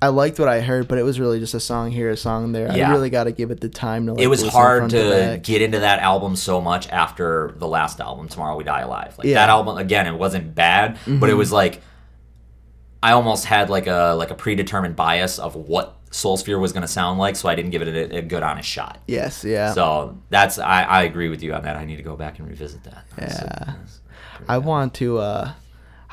[0.00, 2.52] I liked what I heard, but it was really just a song here, a song
[2.52, 2.70] there.
[2.76, 2.88] Yeah.
[2.88, 4.12] I really got to give it the time to.
[4.14, 8.28] Like, it was hard to get into that album so much after the last album
[8.28, 9.34] tomorrow we die alive like Yeah.
[9.34, 11.82] that album again it wasn't bad but it was like
[13.02, 16.82] i almost had like a like a predetermined bias of what soul sphere was going
[16.82, 19.44] to sound like so i didn't give it a, a good honest shot Yes.
[19.44, 19.72] Yeah.
[19.72, 22.48] so that's I, I agree with you on that i need to go back and
[22.48, 23.48] revisit that That's- Yeah.
[23.66, 24.00] that's-
[24.48, 25.18] I want to.
[25.18, 25.52] uh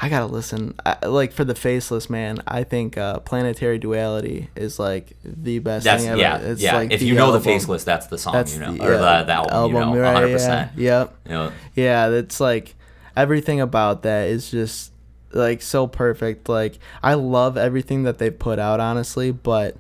[0.02, 0.76] I gotta listen.
[0.86, 5.86] I, like for the faceless man, I think uh, Planetary Duality is like the best
[5.86, 6.20] that's thing ever.
[6.22, 8.74] yeah It's yeah like if you know the faceless that's the song that's you know
[8.74, 11.00] the, or yeah, the, the album, you know 100% Yeah.
[11.00, 11.16] Yep.
[11.26, 12.76] you know Yeah, that's like
[13.16, 14.92] everything about that is just
[15.32, 16.50] like so perfect.
[16.50, 19.78] Like I love everything that they've put out, honestly, but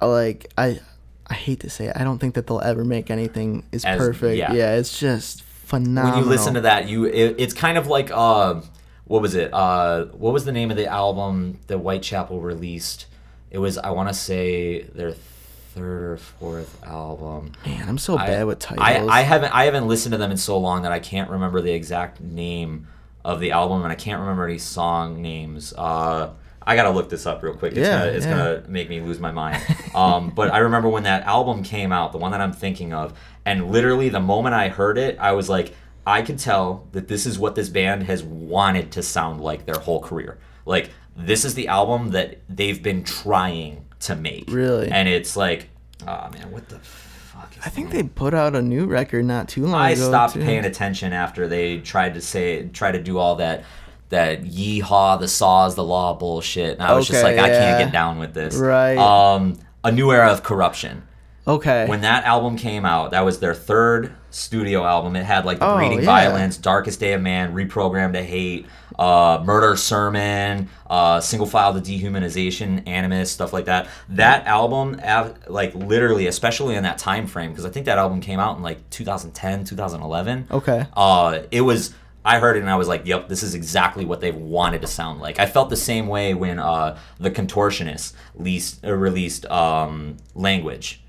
[0.00, 0.80] like I
[1.26, 3.98] I hate to say it, I don't think that they'll ever make anything as, As-
[3.98, 4.36] perfect.
[4.36, 4.52] yeah.
[4.52, 4.76] Yeah.
[4.76, 6.18] it's just phenomenal.
[6.18, 8.60] when you listen to that you it, it's kind of like uh
[9.06, 13.06] what was it uh what was the name of the album that whitechapel released
[13.50, 18.26] it was i want to say their third or fourth album Man, I'm so I-
[18.26, 19.08] bad with titles.
[19.10, 21.60] I, I haven't I haven't listened to them in so long that I can't remember
[21.60, 22.86] the exact name
[23.24, 25.74] of the album and I can't remember any song names.
[25.76, 26.30] Uh,
[26.62, 27.72] I gotta look this up real quick.
[27.72, 28.30] It's, Yeah, gonna, it's yeah.
[28.36, 29.62] gonna make me lose my mind.
[29.94, 33.12] Um, but I remember when that album came out, the one that I'm thinking of,
[33.44, 35.74] and literally the moment I heard it, I was like,
[36.06, 39.80] I can tell that this is what this band has wanted to sound like their
[39.80, 40.38] whole career.
[40.64, 44.44] Like this is the album that they've been trying to make.
[44.50, 44.88] Really?
[44.88, 45.68] And it's like,
[46.06, 47.52] oh man, what the fuck?
[47.56, 50.08] Is I think the they put out a new record not too long I ago.
[50.08, 50.40] stopped too.
[50.42, 53.64] paying attention after they tried to say try to do all that
[54.10, 57.84] that yeehaw the saws the law bullshit and I was just Okay, like I can't
[57.84, 58.54] get down with this.
[58.56, 58.96] Right.
[58.96, 61.02] Um a new era of corruption.
[61.48, 61.86] Okay.
[61.86, 65.16] When that album came out, that was their third studio album.
[65.16, 66.04] It had like the Oh, breeding yeah.
[66.06, 68.66] violence, darkest day of man, reprogrammed to hate,
[68.98, 73.88] uh, murder sermon, uh, single file to dehumanization, animus, stuff like that.
[74.10, 75.00] That album,
[75.48, 78.62] like literally, especially in that time frame, because I think that album came out in
[78.62, 80.46] like 2010, 2011.
[80.50, 80.86] Okay.
[80.96, 81.94] Uh, it was.
[82.24, 84.88] I heard it and I was like, "Yep, this is exactly what they've wanted to
[84.88, 90.16] sound like." I felt the same way when uh, the Contortionists leased, uh, released um,
[90.34, 91.04] "Language,"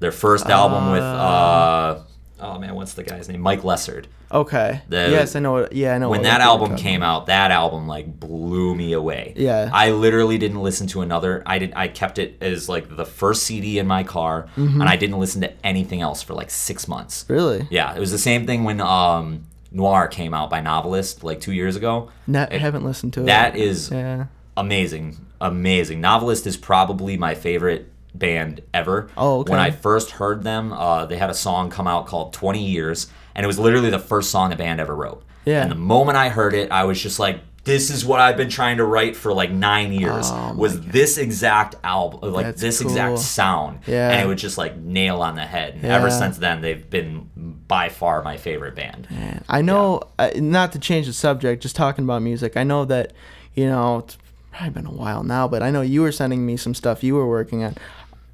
[0.00, 1.98] their first album with uh,
[2.40, 3.40] oh man, what's the guy's name?
[3.40, 4.06] Mike Lessard.
[4.30, 4.82] okay.
[4.88, 5.52] The- yes, I know.
[5.52, 6.10] What, yeah, I know.
[6.10, 7.22] When that album came about.
[7.22, 9.32] out, that album like blew me away.
[9.36, 9.70] Yeah.
[9.72, 11.42] I literally didn't listen to another.
[11.46, 11.72] I did.
[11.76, 14.80] I kept it as like the first CD in my car, Mm-hmm.
[14.80, 17.24] and I didn't listen to anything else for like six months.
[17.28, 17.66] Really?
[17.70, 21.52] Yeah, it was the same thing when um, Noir came out by Novelist like two
[21.52, 22.10] years ago.
[22.28, 23.26] It- haven't listened to it.
[23.26, 24.26] That is Yeah.
[24.56, 26.00] amazing, amazing.
[26.00, 29.08] Novelist is probably my favorite band ever.
[29.16, 29.50] Oh, okay.
[29.50, 33.08] When I first heard them, uh, they had a song come out called 20 Years,
[33.34, 35.22] and it was literally the first song a band ever wrote.
[35.44, 35.62] Yeah.
[35.62, 38.48] And the moment I heard it, I was just like, this is what I've been
[38.48, 40.30] trying to write for like nine years.
[40.30, 42.88] Oh, was this exact album, like That's this cool.
[42.90, 43.80] exact sound.
[43.88, 44.10] Yeah.
[44.10, 45.74] And it was just like nail on the head.
[45.74, 47.28] And ever since then, they've been
[47.66, 49.08] by far my favorite band.
[49.10, 52.56] Man, I know, uh, not to change the subject, just talking about music.
[52.56, 53.12] I know that,
[53.54, 54.16] you know, it's
[54.52, 57.16] probably been a while now, but I know you were sending me some stuff you
[57.16, 57.74] were working on.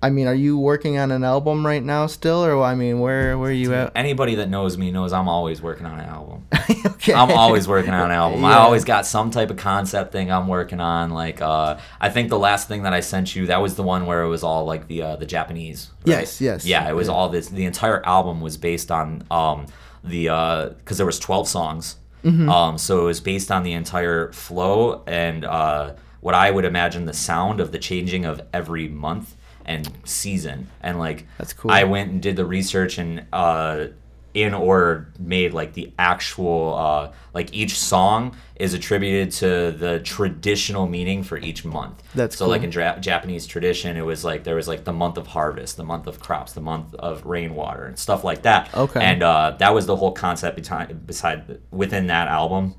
[0.02, 3.38] I mean, are you working on an album right now still, or I mean, where
[3.38, 3.92] where are you at?
[3.94, 6.44] Anybody that knows me knows I'm always working on an album.
[6.86, 7.14] okay.
[7.14, 8.44] I'm always working on an album.
[8.44, 11.10] I always got some type of concept thing I'm working on.
[11.10, 14.06] Like, uh, I think the last thing that I sent you, that was the one
[14.06, 15.90] where it was all like the uh, the Japanese.
[16.06, 16.18] right?
[16.18, 16.66] Yes, yes.
[16.66, 17.14] Yeah, it was Yeah.
[17.14, 17.48] all this.
[17.48, 19.66] The entire album was based on um,
[20.02, 21.96] the because there was 12 songs.
[22.24, 22.48] Mm-hmm.
[22.48, 27.04] Um, so it was based on the entire flow and uh, what I would imagine
[27.04, 30.68] the sound of the changing of every month and season.
[30.82, 31.70] And like, That's cool.
[31.70, 33.86] I went and did the research and uh,
[34.34, 40.86] in order made like the actual uh, like each song is attributed to the traditional
[40.86, 42.02] meaning for each month.
[42.14, 45.18] That's so like in dra- Japanese tradition, it was like there was like the month
[45.18, 48.74] of harvest, the month of crops, the month of rainwater, and stuff like that.
[48.74, 49.00] Okay.
[49.02, 52.74] And uh, that was the whole concept behind beside within that album.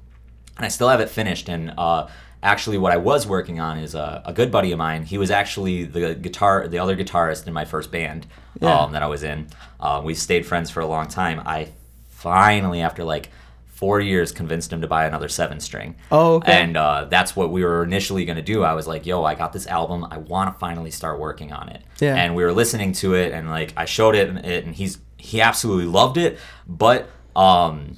[0.57, 1.49] and I still have it finished.
[1.49, 2.07] And uh,
[2.43, 5.03] actually, what I was working on is a, a good buddy of mine.
[5.03, 8.27] He was actually the guitar, the other guitarist in my first band
[8.61, 8.77] Yeah.
[8.81, 9.47] um, that I was in.
[9.79, 11.41] Uh, we stayed friends for a long time.
[11.45, 11.69] I
[12.09, 13.29] finally, after like
[13.65, 15.95] four years, convinced him to buy another seven string.
[16.11, 16.51] Oh, okay.
[16.53, 18.63] And uh, that's what we were initially going to do.
[18.63, 20.05] I was like, yo, I got this album.
[20.11, 21.81] I want to finally start working on it.
[21.99, 22.15] Yeah.
[22.15, 24.99] And we were listening to it, and like I showed it, and, it, and he's
[25.17, 27.97] he absolutely loved it, but um,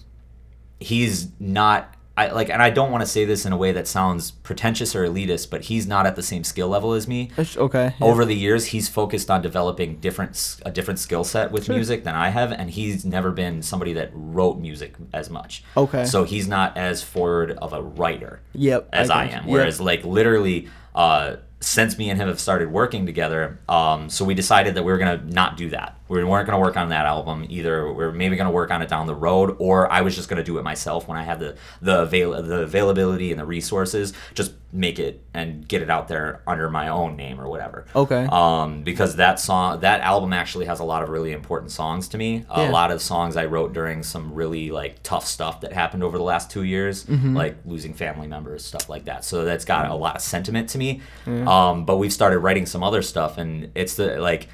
[0.79, 1.91] he's not.
[2.17, 4.95] I like, and I don't want to say this in a way that sounds pretentious
[4.95, 7.93] or elitist, but he's not at the same skill level as me Okay.
[7.99, 8.05] yeah.
[8.05, 12.15] over the years he's focused on developing different a different skill set with music than
[12.15, 15.63] I have and he's never been somebody that wrote music as much.
[15.75, 16.05] Okay.
[16.05, 19.43] So he's not as forward of a writer Yep, as I I, am.
[19.43, 19.51] Yep.
[19.51, 24.33] Whereas like literally uh since me and him have started working together, um, so we
[24.33, 25.97] decided that we were gonna not do that.
[26.07, 27.91] We weren't gonna work on that album either.
[27.91, 30.43] We are maybe gonna work on it down the road, or I was just gonna
[30.43, 34.13] do it myself when I had the the avail- the availability and the resources.
[34.35, 37.85] Just make it and get it out there under my own name or whatever.
[37.95, 38.27] Okay.
[38.29, 42.17] Um, because that song, that album actually has a lot of really important songs to
[42.17, 42.45] me.
[42.49, 42.69] Yeah.
[42.69, 46.17] A lot of songs I wrote during some really like tough stuff that happened over
[46.17, 47.37] the last two years, Mm-hmm.
[47.37, 49.23] like losing family members, stuff like that.
[49.23, 51.01] So that's got a lot of sentiment to me.
[51.25, 54.49] Um, but we've started writing some other stuff, and it's the like,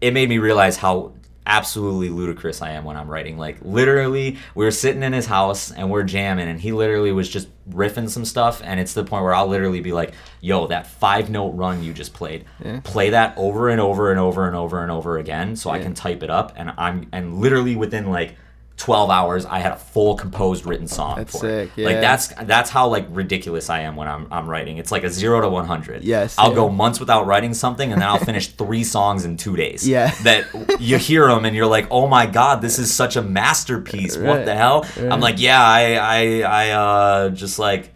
[0.00, 1.12] it made me realize how
[1.46, 3.36] absolutely ludicrous I am when I'm writing.
[3.38, 7.28] Like literally, we were sitting in his house and we're jamming, and he literally was
[7.28, 10.86] just riffing some stuff, and it's the point where I'll literally be like, "Yo, that
[10.86, 12.44] five note run you just played,
[12.84, 15.94] play that over and over and over and over and over again, so I can
[15.94, 18.36] type it up." And I'm and literally within like.
[18.76, 21.84] 12 hours I had a full composed written song That's for sick, it.
[21.84, 24.78] Like that's that's how like ridiculous I am when I'm I'm writing.
[24.78, 26.02] It's like a 0 to 100.
[26.02, 26.56] Yes, I'll yeah.
[26.56, 30.10] go months without writing something and then I'll finish 3 songs in 2 days Yeah.
[30.24, 34.16] that you hear them and you're like, oh my god, this is such a masterpiece.
[34.16, 34.82] What the hell?
[34.96, 35.12] right.
[35.12, 37.94] I'm like, yeah, I I I uh, just like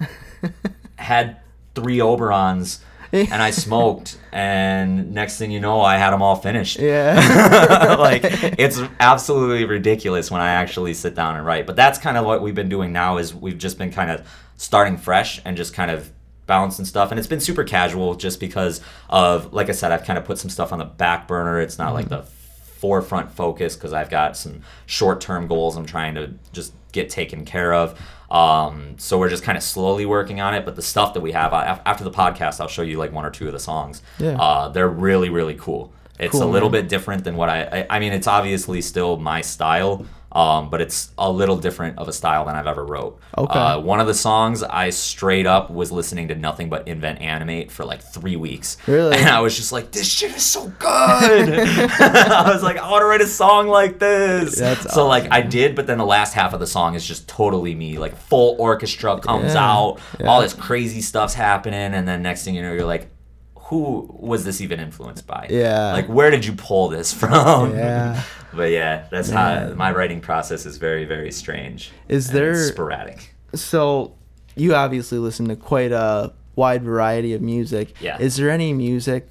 [0.96, 1.38] had
[1.74, 2.78] three Oberons
[3.12, 6.78] and I smoked, and next thing you know, I had them all finished.
[6.78, 7.96] Yeah.
[7.98, 11.66] like it's absolutely ridiculous when I actually sit down and write.
[11.66, 13.18] But that's kind of what we've been doing now.
[13.18, 16.12] Is we've just been kind of starting fresh and just kind of
[16.46, 20.18] balancing stuff, and it's been super casual just because of like I said, I've kind
[20.18, 21.60] of put some stuff on the back burner.
[21.60, 22.16] It's not like mm-hmm.
[22.16, 22.22] the
[22.78, 27.44] forefront focus because I've got some short term goals I'm trying to just get taken
[27.44, 27.98] care of.
[28.30, 30.64] Um, so we're just kind of slowly working on it.
[30.64, 33.30] But the stuff that we have after the podcast, I'll show you like one or
[33.30, 34.02] two of the songs.
[34.18, 34.36] Yeah.
[34.38, 35.92] Uh, they're really really cool.
[36.18, 36.82] It's Cool, a little man.
[36.82, 37.96] bit different than what I, I.
[37.96, 42.12] I mean, it's obviously still my style, um, but it's a little different of a
[42.12, 43.18] style than I've ever wrote.
[43.36, 43.58] Okay.
[43.58, 47.70] Uh, one of the songs I straight up was listening to nothing but Invent Animate
[47.70, 48.76] for like three weeks.
[48.86, 49.16] Really?
[49.16, 50.80] And I was just like, this shit is so good.
[52.00, 54.58] I was like, I want to write a song like this.
[54.58, 57.28] That's so like I did, but then the last half of the song is just
[57.28, 57.96] totally me.
[57.98, 60.26] Like full orchestra comes Yeah, out, yeah.
[60.26, 63.08] all this crazy stuff's happening, and then next thing you know, you're like.
[63.68, 65.46] Who was this even influenced by?
[65.50, 65.92] Yeah.
[65.92, 67.74] Like, where did you pull this from?
[67.76, 68.22] Yeah.
[68.54, 71.90] but yeah, that's how my writing process is very, very strange.
[72.08, 73.34] Is there- sporadic?
[73.54, 74.14] So,
[74.56, 77.94] you obviously listen to quite a wide variety of music.
[78.00, 78.18] Yeah.
[78.18, 79.30] Is there any music?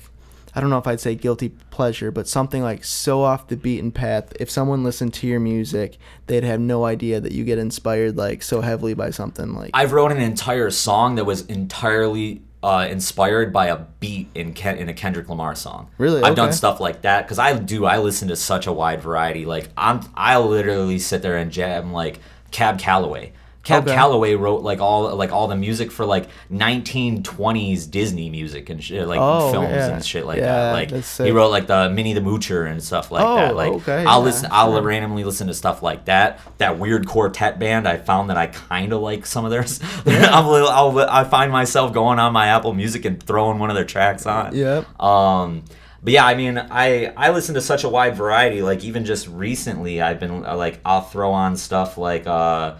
[0.56, 3.92] I don't know if I'd say guilty pleasure, but something like so off the beaten
[3.92, 4.34] path.
[4.40, 8.42] If someone listened to your music, they'd have no idea that you get inspired like
[8.42, 9.70] so heavily by something like.
[9.76, 14.78] I've wrote an entire song that was entirely uh, inspired by a beat in Ken-
[14.78, 15.90] in a Kendrick Lamar song.
[15.98, 16.22] Really?
[16.22, 17.86] I've done stuff like that because I do.
[17.86, 19.46] I listen to such a wide variety.
[19.46, 22.20] Like I'm, I literally sit there and jam like
[22.52, 23.32] Cab Calloway.
[23.68, 23.94] Cab Okay.
[23.96, 29.08] Calloway wrote like all like all the music for like 1920s Disney music and shit,
[29.08, 29.88] like Oh, films yeah.
[29.96, 30.92] and shit like Yeah, that.
[30.94, 33.56] Like he wrote like the Minnie the Moocher and stuff like Oh, that.
[33.56, 34.50] Like okay, I'll yeah, listen.
[34.52, 34.82] I'll sure.
[34.82, 36.40] randomly listen to stuff like that.
[36.60, 37.88] That weird quartet band.
[37.88, 39.82] I found that I kind of like some of theirs.
[40.06, 43.86] Little, I'll, I find myself going on my Apple Music and throwing one of their
[43.86, 44.56] tracks on.
[44.56, 45.02] Yep.
[45.02, 45.64] Um,
[46.04, 48.62] but yeah, I mean, I I listen to such a wide variety.
[48.62, 52.76] Like even just recently, I've been like I'll throw on stuff like uh.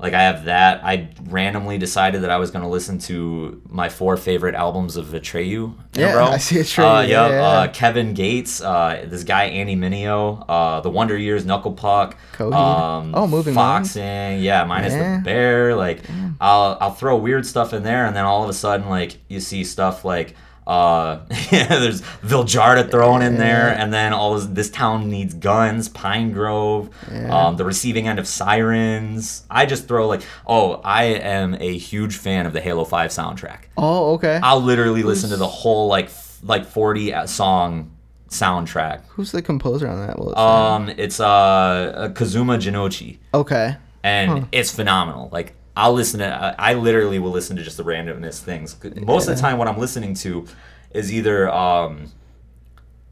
[0.00, 0.82] Like I have that.
[0.82, 5.06] I randomly decided that I was going to listen to my four favorite albums of
[5.08, 6.24] Atreyu in Yeah, a row.
[6.26, 7.42] I see Atreyu, Uh, yeah, yeah, yeah.
[7.42, 13.14] Uh, Kevin Gates, uh, this guy Andy Mineo, uh, the Wonder Years, Knuckle Puck, um,
[13.14, 13.82] Oh, Moving On.
[13.84, 15.18] Foxing, yeah, minus Yeah.
[15.18, 15.76] the bear.
[15.76, 16.02] Like,
[16.40, 19.40] I'll I'll throw weird stuff in there, and then all of a sudden, like you
[19.40, 20.34] see stuff like.
[20.70, 21.18] Uh,
[21.50, 26.92] yeah, there's Viljarda thrown in there, and then all this, this town needs guns, Pinegrove,
[27.10, 27.34] Yeah.
[27.48, 29.44] um, the receiving end of sirens.
[29.50, 33.62] I just throw like, oh, I am a huge fan of the Halo Five soundtrack.
[33.76, 34.38] Oh, okay.
[34.40, 37.90] I'll literally listen to the whole like f- like 40 song
[38.28, 39.02] soundtrack.
[39.08, 40.20] Who's the composer on that?
[40.20, 40.40] Will it say?
[40.40, 43.76] Um, it's uh, uh Kazuma Jinnouchi, okay.
[44.04, 45.30] and it's phenomenal.
[45.32, 46.26] Like I'll listen to.
[46.58, 48.76] I I literally will listen to just the randomness things.
[48.96, 50.46] Most of the time, what I'm listening to
[50.92, 52.10] is either um,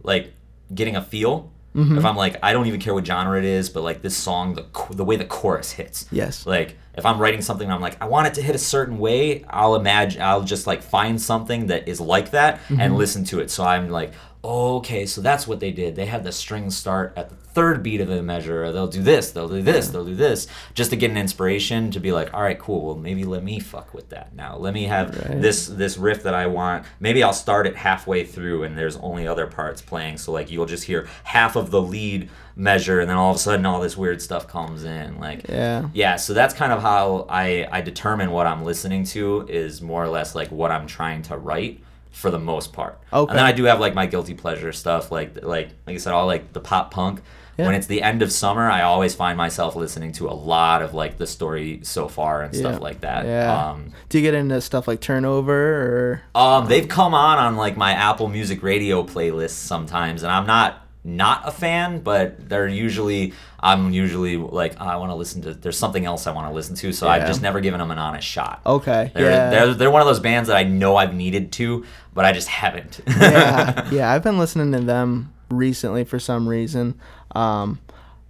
[0.03, 0.33] like
[0.75, 1.51] getting a feel.
[1.75, 1.99] Mm-hmm.
[1.99, 4.55] If I'm like, I don't even care what genre it is, but like this song,
[4.55, 6.07] the the way the chorus hits.
[6.11, 6.47] Yes.
[6.47, 8.99] Like if I'm writing something, and I'm like, I want it to hit a certain
[8.99, 9.45] way.
[9.49, 10.21] I'll imagine.
[10.23, 12.81] I'll just like find something that is like that Mm-hmm.
[12.81, 13.51] and listen to it.
[13.51, 14.13] So I'm like,
[14.45, 15.97] okay, so that's what they did.
[15.97, 18.65] They had the strings start at the third beat of the measure.
[18.65, 19.33] Or they'll do this.
[19.33, 19.89] They'll do this.
[19.89, 20.47] They'll do this.
[20.75, 22.87] Just to get an inspiration to be like, all right, cool.
[22.87, 24.57] Well, maybe let me fuck with that now.
[24.57, 25.41] Let me have Right.
[25.41, 26.85] this this riff that I want.
[27.01, 30.19] Maybe I'll start it halfway through and there's only other parts playing.
[30.19, 33.41] So like you'll just hear half of the lead measure and then all of a
[33.41, 35.19] sudden all this weird stuff comes in.
[35.19, 35.89] Like Yeah.
[35.95, 40.05] yeah, so that's kind of how I I determine what I'm listening to is more
[40.05, 41.81] or less like what I'm trying to write
[42.19, 42.99] for the most part.
[43.13, 43.31] Okay.
[43.31, 46.13] And then I do have like my guilty pleasure stuff like like like I said
[46.13, 47.21] all like the pop punk.
[47.57, 47.67] Yeah.
[47.67, 50.95] When it's the end of summer, I always find myself listening to a lot of
[50.95, 53.25] like the story so far and stuff like that.
[53.27, 53.71] Yeah.
[53.71, 56.41] Um, Do you get into stuff like turnover or?
[56.41, 60.87] um, they've come on on like my Apple Music Radio playlist sometimes, and I'm not
[61.09, 65.55] not a fan, but they're usually I'm usually like "Oh, I want to listen to.
[65.55, 67.99] There's something else I want to listen to, so I've just never given them an
[67.99, 68.61] honest shot.
[68.65, 69.11] Okay.
[69.15, 69.51] They're, yeah.
[69.51, 72.49] they're they're one of those bands that I know I've needed to, but I just
[72.49, 73.01] haven't.
[73.07, 74.13] yeah, yeah.
[74.13, 77.01] I've been listening to them recently for some reason.
[77.35, 77.81] Um,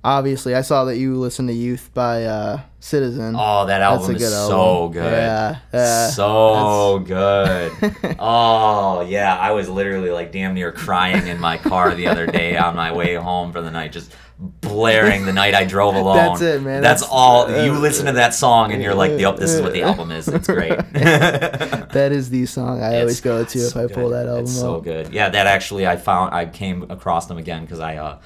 [0.04, 3.34] obviously, I saw that you listened to "Youth" by uh, Citizen.
[3.38, 4.92] Oh, that That's album is good so album.
[4.92, 5.12] good.
[5.12, 6.11] Yeah, yeah.
[6.11, 7.72] so good.
[8.18, 9.37] oh, yeah.
[9.37, 12.92] I was literally like damn near crying in my car the other day on my
[12.92, 16.16] way home for the night, just blaring the night I drove alone.
[16.16, 16.80] That's it, man.
[16.80, 17.64] That's, That's- all.
[17.64, 20.28] you listen to that song and you're like, yep, this is what the album is.
[20.28, 20.78] It's great.
[20.92, 23.94] that is the song I always go to if so I good.
[23.94, 24.61] pull that album It's up.
[24.61, 25.12] so good.
[25.12, 28.18] Yeah, that actually I found I came across them again because I uh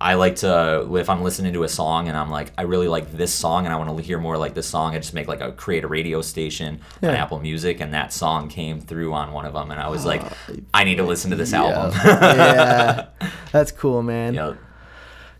[0.00, 3.10] I like to if I'm listening to a song and I'm like I really like
[3.12, 4.94] this song and I want to hear more like this song.
[4.94, 8.48] I just make like a create a radio station on Apple Music and that song
[8.48, 10.36] came through on one of them and I was like ah,
[10.72, 11.64] I need to listen to this Yeah.
[11.64, 11.98] album.
[12.04, 13.06] yeah,
[13.52, 14.34] that's cool, man.
[14.34, 14.54] yeah.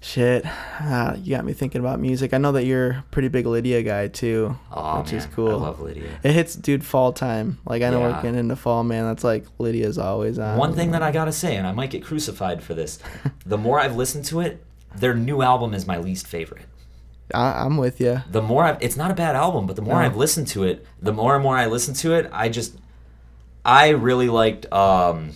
[0.00, 2.32] Shit, ah, you got me thinking about music.
[2.32, 5.50] I know that you're a pretty big Lydia guy too, Oh which man, is cool.
[5.50, 6.20] I love Lydia.
[6.22, 7.58] It hits, dude, fall time.
[7.66, 8.16] Like I know Yeah.
[8.16, 9.04] we're getting into fall, man.
[9.06, 10.56] That's like Lydia's always on.
[10.56, 13.00] One thing that I gotta say, and I might get crucified for this,
[13.44, 16.66] the more I've listened to it, their new album is my least favorite.
[17.34, 18.22] I, I'm with you.
[18.30, 20.00] the more I've, it's not a bad album, but the more No.
[20.00, 22.78] I've listened to it, the more and more I listen to it, I just,
[23.64, 25.32] I really liked, um,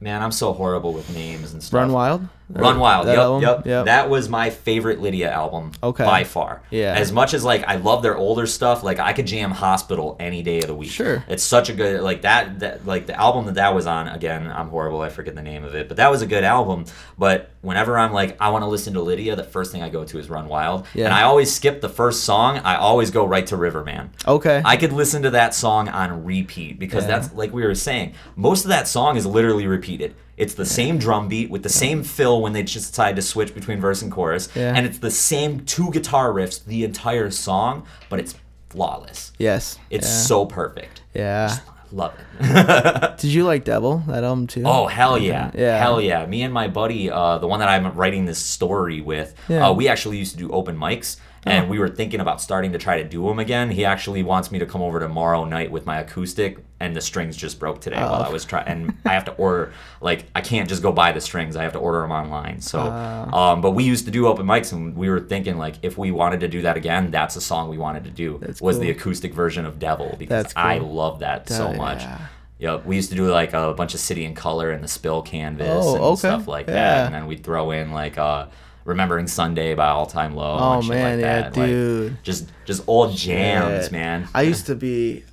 [0.00, 1.74] man, I'm so horrible with names and stuff.
[1.78, 2.26] Run Wild.
[2.54, 3.06] Run Wild.
[3.06, 3.42] that Yep, album?
[3.42, 3.66] yep.
[3.66, 3.84] Yep.
[3.86, 6.04] That was my favorite Lydia album Okay.
[6.04, 6.62] by far.
[6.70, 6.94] Yeah.
[6.94, 10.42] As much as like I love their older stuff, like I could jam Hospital any
[10.42, 10.90] day of the week.
[10.90, 11.24] Sure.
[11.28, 14.50] It's such a good like that that like the album that that was on again,
[14.54, 16.84] I'm horrible, I forget the name of it, but that was a good album,
[17.18, 20.04] but whenever I'm like I want to listen to Lydia, the first thing I go
[20.04, 20.86] to is Run Wild.
[20.94, 21.06] Yeah.
[21.06, 22.58] And I always skip the first song.
[22.58, 24.10] I always go right to Riverman.
[24.26, 24.62] Okay.
[24.64, 27.18] I could listen to that song on repeat because Yeah.
[27.18, 28.14] that's like we were saying.
[28.36, 30.14] Most of that song is literally repeated.
[30.36, 33.54] It's the same drum beat with the same fill when they just decide to switch
[33.54, 34.72] between verse and chorus, Yeah.
[34.74, 38.34] and it's the same two guitar riffs the entire song, but it's
[38.70, 39.32] flawless.
[39.38, 39.78] yes.
[39.90, 40.12] It's yeah.
[40.12, 41.02] so perfect.
[41.14, 41.56] Yeah.
[41.92, 43.18] Love it.
[43.18, 44.64] Did you like Devil that album too?
[44.66, 45.78] Oh hell yeah, Yeah.
[45.78, 46.26] hell yeah!
[46.26, 49.68] Me and my buddy, uh, the one that I'm writing this story with, Yeah.
[49.68, 52.78] uh, we actually used to do open mics, and we were thinking about starting to
[52.78, 53.70] try to do them again.
[53.70, 57.36] He actually wants me to come over tomorrow night with my acoustic, and the strings
[57.36, 58.28] just broke today while Oh.
[58.28, 58.66] I was trying.
[58.66, 61.56] And I have to order, like, I can't just go buy the strings.
[61.56, 62.60] I have to order them online.
[62.60, 63.52] So, Ah.
[63.52, 66.10] um, but we used to do open mics, and we were thinking like, if we
[66.10, 68.38] wanted to do that again, that's a song we wanted to do.
[68.40, 72.02] That's was the acoustic version of Devil because That's I love that so Oh, much.
[72.02, 72.18] yeah.
[72.60, 75.22] Yep, we used to do like a bunch of city and color and the spill
[75.22, 76.18] canvas Oh, and okay.
[76.18, 76.74] stuff like Yeah.
[76.74, 78.46] that, and then we'd throw in like uh,
[78.84, 80.56] "Remembering Sunday" by All Time Low.
[80.60, 81.56] Oh, and shit man, like yeah, that.
[81.56, 82.22] Like, dude.
[82.22, 83.98] just just old jams, Yeah.
[83.98, 84.28] man.
[84.34, 85.24] I used to be,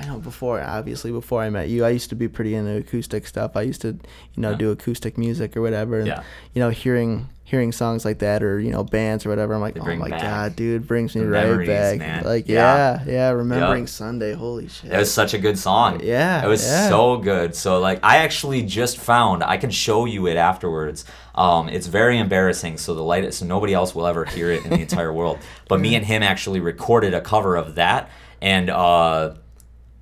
[0.00, 3.26] I know before, obviously before I met you, I used to be pretty into acoustic
[3.26, 3.56] stuff.
[3.56, 4.56] I used to, you know, Yeah.
[4.56, 5.98] do acoustic music or whatever.
[5.98, 6.22] And, Yeah.
[6.54, 9.78] You know, hearing hearing songs like that or you know bands or whatever, I'm like,
[9.80, 11.98] oh my back god, dude, brings me the right memories, back.
[11.98, 12.22] man.
[12.24, 13.00] Like Yeah.
[13.06, 13.88] yeah, yeah, remembering Yep.
[13.88, 14.34] Sunday.
[14.34, 14.92] Holy shit.
[14.92, 16.00] It was such a good song.
[16.04, 16.90] Yeah, It was yeah.
[16.90, 17.54] so good.
[17.54, 21.06] So like I actually just found I can show you it afterwards.
[21.34, 24.70] Um, it's very embarrassing, so the light so nobody else will ever hear it in
[24.70, 25.38] the entire world.
[25.68, 28.10] But me and him actually recorded a cover of that
[28.42, 29.30] and uh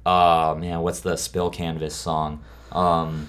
[0.06, 2.42] uh man, what's the spill canvas song?
[2.72, 3.28] Um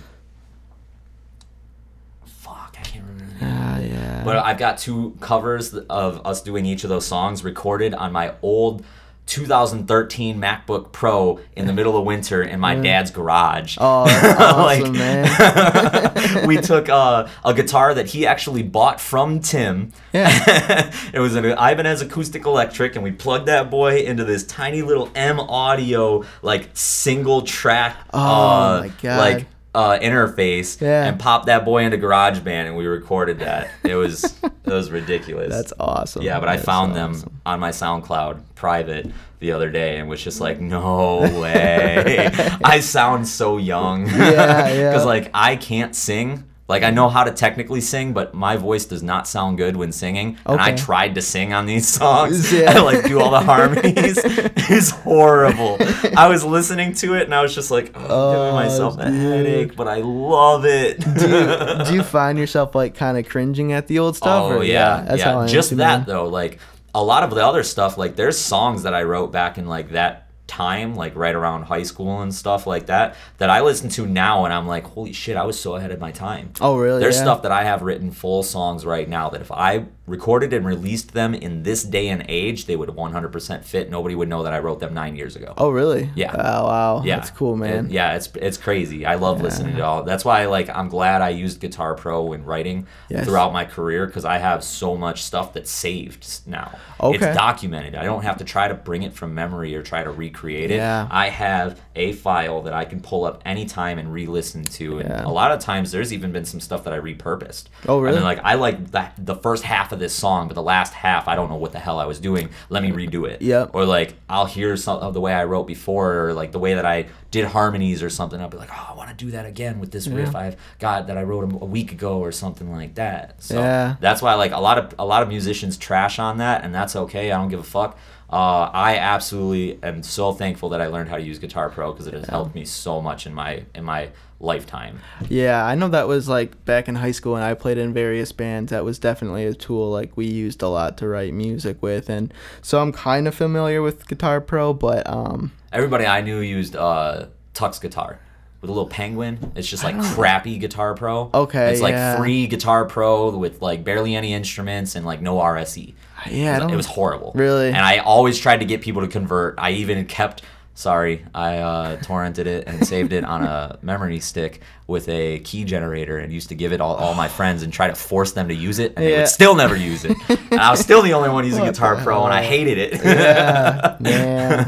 [2.26, 3.36] Fuck, I can't remember.
[3.42, 4.24] Ah, yeah.
[4.24, 8.36] But I've got two covers of us doing each of those songs recorded on my
[8.42, 8.86] old
[9.28, 13.78] 2013 MacBook Pro in the middle of winter in my dad's garage.
[13.80, 14.06] Oh,
[14.40, 16.48] awesome, man.
[16.48, 19.92] we took uh, a guitar that he actually bought from Tim.
[20.14, 20.92] Yeah.
[21.14, 25.12] it was an Ibanez acoustic electric, and we plugged that boy into this tiny little
[25.14, 27.98] M Audio like single track.
[28.14, 29.18] Oh, uh, my God.
[29.20, 29.48] Like
[29.78, 31.06] uh, interface Yeah.
[31.06, 33.70] and popped that boy into GarageBand, and we recorded that.
[33.84, 35.50] It was it was ridiculous.
[35.56, 36.24] That's awesome.
[36.24, 37.20] Yeah, but I found awesome.
[37.22, 42.28] them on my SoundCloud private the other day and was just like, no way.
[42.64, 44.08] I sound so young.
[44.08, 44.90] Yeah, yeah.
[44.90, 46.44] Because, like, I can't sing.
[46.68, 46.96] Like, I mm-hmm.
[46.96, 50.38] know how to technically sing, but my voice does not sound good when singing.
[50.46, 52.76] And I tried to sing on these songs Yeah.
[52.76, 54.18] and, like, do all the harmonies.
[54.24, 55.78] it's horrible.
[56.18, 58.98] I was listening to it and I was just like, oh, I'm Oh, giving myself
[59.00, 59.22] a dude.
[59.22, 61.00] headache, but I love it.
[61.00, 64.44] do you, do you find yourself like kind of cringing at the old stuff?
[64.52, 65.32] Oh or- yeah, that's yeah.
[65.32, 66.04] how I am Just that man.
[66.06, 66.60] though, like
[66.94, 69.92] a lot of the other stuff, like there's songs that I wrote back in like
[69.92, 74.06] that time, like right around high school and stuff like that, that I listen to
[74.06, 76.52] now and I'm like, holy shit, I was so ahead of my time.
[76.62, 77.00] Oh really?
[77.00, 77.24] There's yeah.
[77.24, 81.14] stuff that I have written full songs right now that if I recorded and released
[81.14, 83.90] them in this day and age, they would 100% fit.
[83.92, 85.54] Nobody would know that I wrote them nine years ago.
[85.58, 86.10] Oh really?
[86.16, 86.32] Yeah.
[86.34, 87.02] Oh wow.
[87.04, 87.90] Yeah, That's cool, man.
[87.90, 89.06] Yeah, it's it's crazy.
[89.06, 90.04] I love listening to all.
[90.04, 93.26] That's why like I'm glad I used Guitar Pro in writing Yes.
[93.26, 96.78] throughout my career because I have so much stuff that's saved now.
[97.02, 97.18] Okay.
[97.28, 97.96] It's documented.
[97.96, 100.78] I don't have to try to bring it from memory or try to recreate it.
[100.78, 101.08] Yeah.
[101.12, 105.00] I have a file that I can pull up anytime and re-listen to.
[105.00, 105.26] And Yeah.
[105.26, 107.66] a lot of times there's even been some stuff that I repurposed.
[107.88, 108.10] Oh, really?
[108.10, 110.94] And then like I like that the first half of this song, but the last
[110.94, 112.50] half I don't know what the hell I was doing.
[112.70, 113.42] Let me redo it.
[113.42, 113.68] Yeah.
[113.74, 116.74] Or like I'll hear some of the way I wrote before, or like the way
[116.76, 118.40] that I did harmonies or something.
[118.40, 121.08] I'll be like, oh, I want to do that again with this riff I've got
[121.08, 123.42] that I wrote a week ago or something like that.
[123.44, 123.96] So Yeah.
[124.00, 126.96] that's why like a lot of a lot of musicians trash on that, and that's
[126.96, 127.32] okay.
[127.32, 127.98] I don't give a fuck.
[128.30, 132.08] Uh, I absolutely am so thankful that I learned how to use Guitar Pro because
[132.08, 134.10] it has helped me so much in my in my
[134.40, 135.00] lifetime.
[135.30, 138.32] Yeah, I know that was like back in high school when I played in various
[138.32, 138.72] bands.
[138.72, 142.34] That was definitely a tool like we used a lot to write music with, and
[142.62, 147.28] so I'm kind of familiar with Guitar Pro, but um, Everybody I knew used uh,
[147.54, 148.20] Tux guitar
[148.62, 149.52] with a little penguin.
[149.56, 151.30] It's just like crappy Guitar Pro.
[151.34, 152.18] Okay, It's like yeah.
[152.18, 155.94] free Guitar Pro with like barely any instruments and like no RSE.
[156.30, 157.32] yeah, It was, it was horrible.
[157.36, 157.68] Really?
[157.68, 159.56] And I always tried to get people to convert.
[159.58, 160.42] I even kept.
[160.78, 165.64] Sorry, I uh, torrented it and saved it on a memory stick with a key
[165.64, 168.48] generator and used to give it all, all my friends and try to force them
[168.50, 169.18] to use it, and they Yeah.
[169.22, 170.16] would still never use it.
[170.52, 172.94] and I was still the only one using What Guitar Pro, and I hated it.
[173.04, 174.66] yeah, man,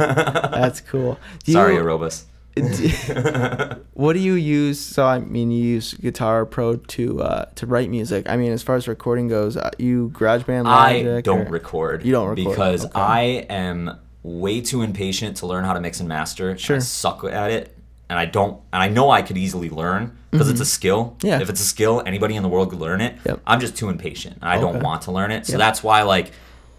[0.52, 1.20] that's cool.
[1.44, 2.24] Do Sorry, you- Arobas.
[3.94, 4.80] what do you use?
[4.80, 8.28] So I mean, you use Guitar Pro to uh, to write music.
[8.28, 10.66] I mean, as far as recording goes, uh, you GarageBand.
[10.68, 12.04] I Logic, don't or- record.
[12.04, 13.00] You don't record, because okay.
[13.00, 13.92] I am
[14.24, 16.58] way too impatient to learn how to mix and master.
[16.58, 16.76] Sure.
[16.76, 17.78] I suck at it,
[18.10, 18.62] and I don't.
[18.74, 21.16] And I know I could easily learn because it's a skill.
[21.20, 21.28] Mm-hmm.
[21.28, 21.42] Yeah.
[21.42, 23.16] If it's a skill, anybody in the world could learn it.
[23.26, 23.40] Yep.
[23.48, 24.36] I'm just too impatient.
[24.42, 25.46] and I don't want to learn it.
[25.48, 25.60] So Yep.
[25.60, 26.32] that's why, like,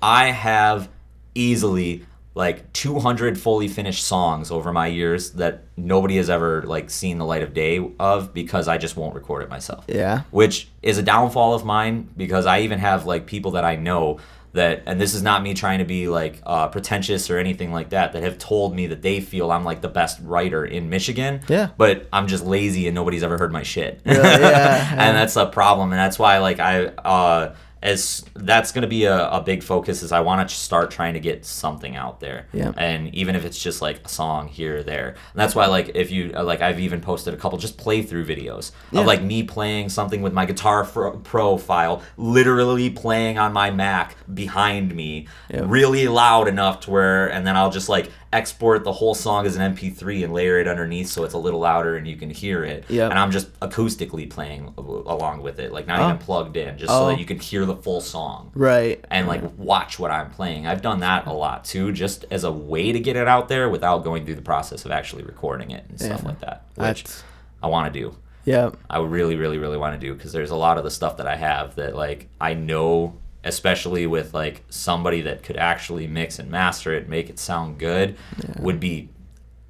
[0.03, 0.89] I have
[1.35, 7.19] easily like 200 fully finished songs over my years that nobody has ever like seen
[7.19, 10.23] the light of day of because I just won't record it myself Yeah.
[10.31, 14.19] which is a downfall of mine because I even have like people that I know
[14.53, 17.91] that, and this is not me trying to be like uh, pretentious or anything like
[17.91, 21.41] that, that have told me that they feel I'm like the best writer in Michigan.
[21.49, 21.71] Yeah.
[21.77, 24.01] But I'm just lazy and nobody's ever heard my shit.
[24.05, 24.19] Really?
[24.19, 29.05] Yeah, and that's a problem, and that's why like I uh, as that's gonna be
[29.05, 32.47] a, a big focus is I want to start trying to get something out there.
[32.53, 32.73] Yeah.
[32.77, 35.93] And even if it's just like a song here or there, and that's why like
[35.95, 39.01] if you uh, like I've even posted a couple just playthrough videos Yeah.
[39.01, 43.71] of like me playing something with my Guitar Fro- Pro file, literally playing on my
[43.71, 45.65] Mac behind me, Yep.
[45.67, 49.57] really loud enough to where, and then I'll just like export the whole song as
[49.57, 52.65] an MP3 and layer it underneath so it's a little louder and you can hear
[52.65, 52.85] it.
[52.89, 53.11] Yep.
[53.11, 56.05] And I'm just acoustically playing along with it, like not Oh.
[56.07, 57.07] even plugged in, just so Oh.
[57.09, 59.05] that you can hear the full song Right.
[59.11, 60.67] and like watch what I'm playing.
[60.67, 63.69] I've done that a lot too, just as a way to get it out there
[63.69, 66.29] without going through the process of actually recording it and stuff Yeah.
[66.29, 67.25] like that, which That's
[67.63, 68.15] I want to do.
[68.45, 68.71] yeah.
[68.89, 71.27] I really, really, really want to do because there's a lot of the stuff that
[71.27, 73.15] I have that like I know,
[73.45, 78.17] especially with like somebody that could actually mix and master it, make it sound good,
[78.59, 79.09] would be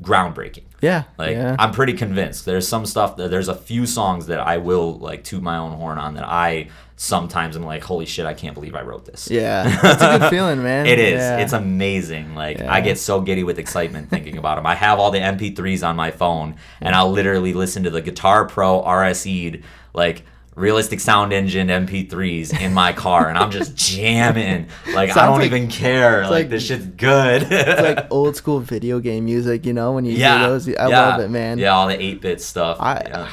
[0.02, 0.64] groundbreaking.
[0.80, 1.04] Yeah.
[1.18, 1.56] Like yeah.
[1.58, 2.46] I'm pretty convinced.
[2.46, 5.72] There's some stuff that there's a few songs that I will like toot my own
[5.72, 9.30] horn on that I sometimes am like, holy shit, I can't believe I wrote this.
[9.30, 9.64] yeah.
[9.84, 10.86] It's a good feeling, man.
[10.90, 11.20] It is.
[11.20, 11.38] Yeah.
[11.38, 12.34] It's amazing.
[12.34, 12.72] Like Yeah.
[12.72, 14.66] I get so giddy with excitement thinking about them.
[14.66, 18.46] I have all the MP3s on my phone, and I'll literally listen to the Guitar
[18.46, 19.62] Pro RSE'd
[19.92, 20.24] like
[20.60, 24.68] realistic sound engine MP3s in my car, and I'm just jamming.
[24.94, 26.22] Like I don't like- even care.
[26.22, 27.46] Like, like- this shit's good.
[27.50, 30.68] It's like old school video game music, you know, when you yeah, hear those.
[30.68, 31.58] I yeah, love it, man.
[31.58, 32.76] Yeah, all the 8-bit stuff.
[32.80, 33.28] I yeah.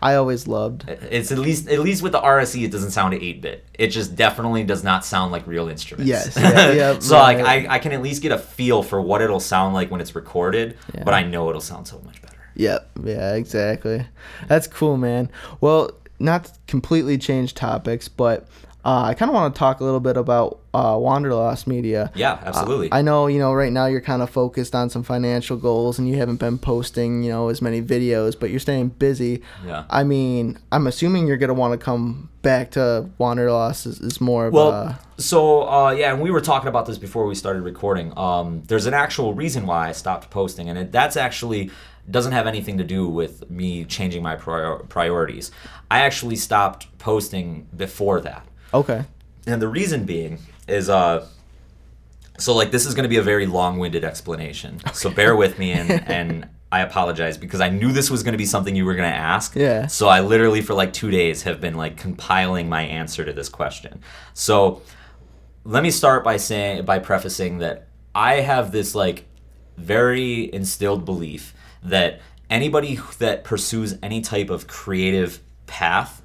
[0.00, 0.88] I always loved.
[0.88, 3.64] It's at least at least with the RSE, it doesn't sound 8-bit.
[3.78, 6.08] It just definitely does not sound like real instruments.
[6.08, 7.38] Yes, yeah, yeah, so like.
[7.38, 10.14] I, I can at least get a feel for what it'll sound like when it's
[10.14, 11.04] recorded, Yeah.
[11.04, 12.36] but I know it'll sound so much better.
[12.54, 12.90] Yep.
[13.04, 14.06] Yeah, exactly.
[14.48, 15.30] That's cool, man.
[15.60, 15.90] Well,
[16.22, 18.48] not completely change topics, but
[18.84, 22.10] uh, I kind of want to talk a little bit about uh, Wanderlost Media.
[22.16, 22.88] Yeah, absolutely.
[22.90, 26.08] I know, you know, right now you're kind of focused on some financial goals and
[26.08, 29.42] you haven't been posting, you know, as many videos, but you're staying busy.
[29.64, 29.84] Yeah.
[29.88, 34.20] I mean, I'm assuming you're going to want to come back to Wanderlust is, is
[34.20, 37.62] more of Well, so uh, yeah, and we were talking about this before we started
[37.62, 38.12] recording.
[38.18, 41.70] Um, there's an actual reason why I stopped posting, and it, that's actually
[42.10, 45.52] doesn't have anything to do with me changing my prior- priorities.
[45.92, 49.04] I actually stopped posting before that, Okay.
[49.46, 50.38] and the reason being
[50.68, 51.26] is uh,
[52.38, 54.80] so like this is going to be a very long-winded explanation.
[54.94, 58.38] So bear with me, and and I apologize because I knew this was going to
[58.38, 59.54] be something you were going to ask.
[59.54, 59.86] Yeah.
[59.88, 63.48] So I literally for like two days have been like compiling my answer to this
[63.50, 64.00] question.
[64.32, 64.80] So
[65.64, 69.26] let me start by saying by prefacing that I have this like
[69.76, 75.40] very instilled belief that anybody that pursues any type of creative
[75.72, 76.20] path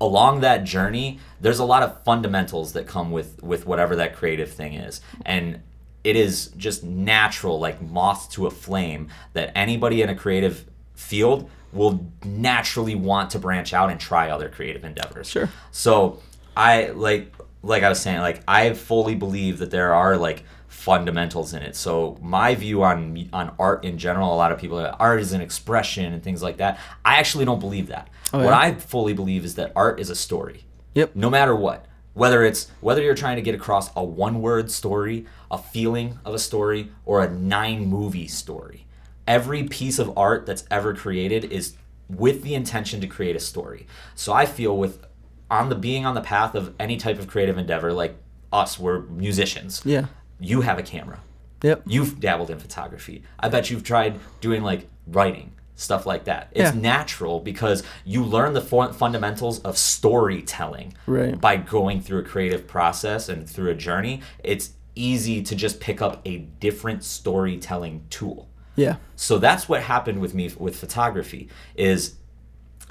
[0.00, 4.50] along that journey there's a lot of fundamentals that come with with whatever that creative
[4.50, 5.60] thing is and
[6.02, 11.48] it is just natural like moth to a flame that anybody in a creative field
[11.72, 15.48] will naturally want to branch out and try other creative endeavors Sure.
[15.70, 16.18] so
[16.56, 20.42] I like like I was saying like I fully believe that there are like
[20.84, 21.74] fundamentals in it.
[21.74, 25.32] So my view on on art in general, a lot of people are, art is
[25.32, 26.78] an expression and things like that.
[27.04, 28.10] I actually don't believe that.
[28.34, 28.52] Oh, what?
[28.52, 30.66] I fully believe is that art is a story.
[30.92, 31.16] Yep.
[31.16, 31.86] No matter what.
[32.12, 36.34] Whether it's whether you're trying to get across a one word story, a feeling of
[36.34, 38.86] a story, or a nine movie story.
[39.26, 41.76] Every piece of art that's ever created is
[42.10, 43.86] with the intention to create a story.
[44.14, 45.02] So I feel with
[45.50, 48.16] on the being on the path of any type of creative endeavor, like
[48.52, 49.80] us, we're musicians.
[49.84, 50.06] Yeah.
[50.44, 51.20] You have a camera.
[51.62, 51.82] Yep.
[51.86, 53.22] You've dabbled in photography.
[53.40, 56.48] I bet you've tried doing like writing, stuff like that.
[56.52, 56.80] It's Yeah.
[56.80, 61.40] natural because you learn the fu- fundamentals of storytelling Right.
[61.40, 64.20] by going through a creative process and through a journey.
[64.42, 68.48] It's easy to just pick up a different storytelling tool.
[68.76, 68.96] Yeah.
[69.16, 72.14] So that's what happened with me with photography is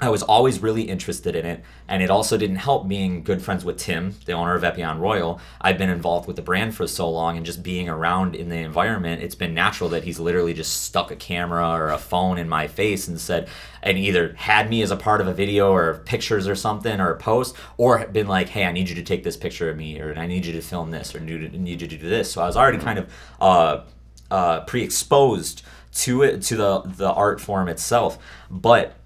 [0.04, 3.64] I was always really interested in it, and it also didn't help being good friends
[3.64, 5.40] with Tim, the owner of Epion Royal.
[5.62, 8.58] I've been involved with the brand for so long, and just being around in the
[8.58, 12.50] environment, it's been natural that he's literally just stuck a camera or a phone in
[12.50, 13.48] my face and said,
[13.82, 17.10] and either had me as a part of a video or pictures or something or
[17.10, 19.98] a post, or been like, hey, I need you to take this picture of me,
[19.98, 22.30] or I need you to film this, or need you to do this.
[22.30, 23.84] So I was already kind of uh,
[24.30, 25.62] uh, pre-exposed
[25.94, 28.18] to it, to the the art form itself,
[28.50, 28.96] but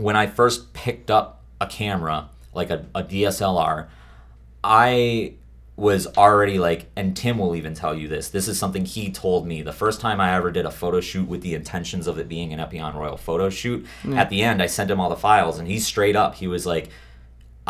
[0.00, 3.88] when I first picked up a camera, like a, a DSLR,
[4.64, 5.34] I
[5.76, 8.28] was already like, and Tim will even tell you this.
[8.28, 11.26] This is something he told me the first time I ever did a photo shoot
[11.26, 13.86] with the intentions of it being an Epion Royal photo shoot.
[14.18, 16.66] At the end, I sent him all the files, and he straight up, he was
[16.66, 16.90] like,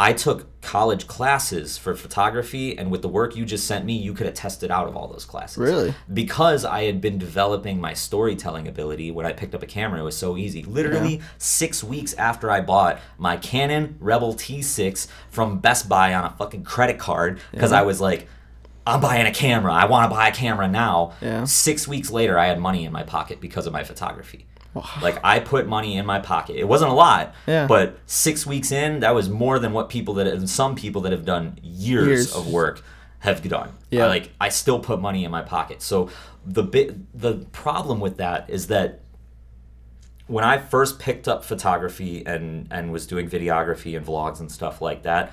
[0.01, 4.15] I took college classes for photography, and with the work you just sent me, you
[4.15, 5.59] could have tested out of all those classes.
[5.59, 5.95] Really?
[6.11, 10.05] Because I had been developing my storytelling ability when I picked up a camera, it
[10.05, 10.63] was so easy.
[10.63, 16.31] Literally six weeks after I bought my Canon Rebel T6 from Best Buy on a
[16.31, 18.27] fucking credit card, because I was like,
[18.87, 19.75] I'm buying a camera.
[19.75, 21.13] I want to buy a camera now.
[21.21, 21.45] Yeah.
[21.45, 24.47] Six weeks later, I had money in my pocket because of my photography.
[25.03, 26.57] Like I put money in my pocket.
[26.57, 27.67] It wasn't a lot, Yeah.
[27.67, 31.13] but six weeks in, that was more than what people that and some people that
[31.13, 32.35] have done years, Years.
[32.35, 32.83] of work
[33.21, 33.73] have done.
[33.91, 34.05] Yeah.
[34.05, 35.83] I, like I still put money in my pocket.
[35.83, 36.09] So
[36.47, 39.01] the bit the problem with that is that
[40.29, 44.81] when I first picked up photography and and was doing videography and vlogs and stuff
[44.81, 45.33] like that,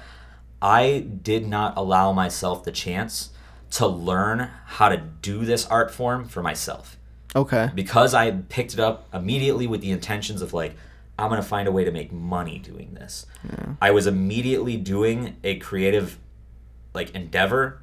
[0.61, 3.29] I did not allow myself the chance
[3.69, 6.96] to learn how to do this art form for myself
[7.35, 7.69] Okay.
[7.75, 10.75] because I picked it up immediately with the intentions of like,
[11.19, 13.25] I'm gonna find a way to make money doing this.
[13.81, 16.17] I was immediately doing a creative,
[16.93, 17.81] like endeavor,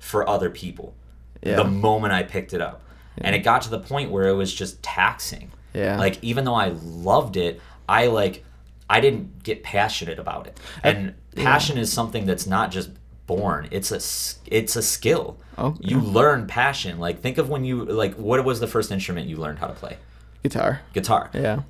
[0.00, 0.94] for other people.
[1.42, 1.56] Yeah.
[1.56, 2.82] The moment I picked it up,
[3.18, 5.50] and it got to the point where it was just taxing.
[5.74, 5.98] Yeah.
[5.98, 8.44] Like even though I loved it, I like,
[8.88, 10.58] I didn't get passionate about it.
[10.82, 12.90] And passion is something that's not just
[13.28, 13.68] born.
[13.70, 14.00] It's a
[14.52, 15.38] it's a skill.
[15.56, 16.98] Oh, You learn passion.
[16.98, 19.74] Like think of when you like what was the first instrument you learned how to
[19.74, 19.98] play?
[20.42, 20.80] Guitar.
[20.92, 21.30] Guitar.
[21.32, 21.60] Yeah.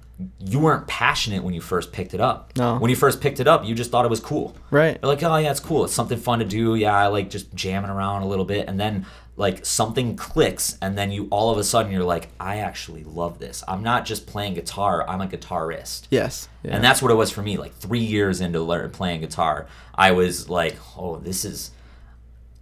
[0.40, 2.52] you weren't passionate when you first picked it up.
[2.56, 2.78] No.
[2.78, 4.56] When you first picked it up, you just thought it was cool.
[4.70, 4.98] Right.
[5.02, 5.84] You're like, oh yeah, it's cool.
[5.84, 6.74] It's something fun to do.
[6.74, 9.06] Yeah, I like just jamming around a little bit, and then
[9.39, 13.39] like something clicks, and then you all of a sudden you're like, I actually love
[13.39, 13.62] this.
[13.68, 15.09] I'm not just playing guitar.
[15.09, 16.09] I'm a guitarist.
[16.11, 16.49] Yes.
[16.64, 16.74] Yeah.
[16.74, 17.57] And that's what it was for me.
[17.57, 21.70] Like three years into learn, playing guitar, I was like, oh, this is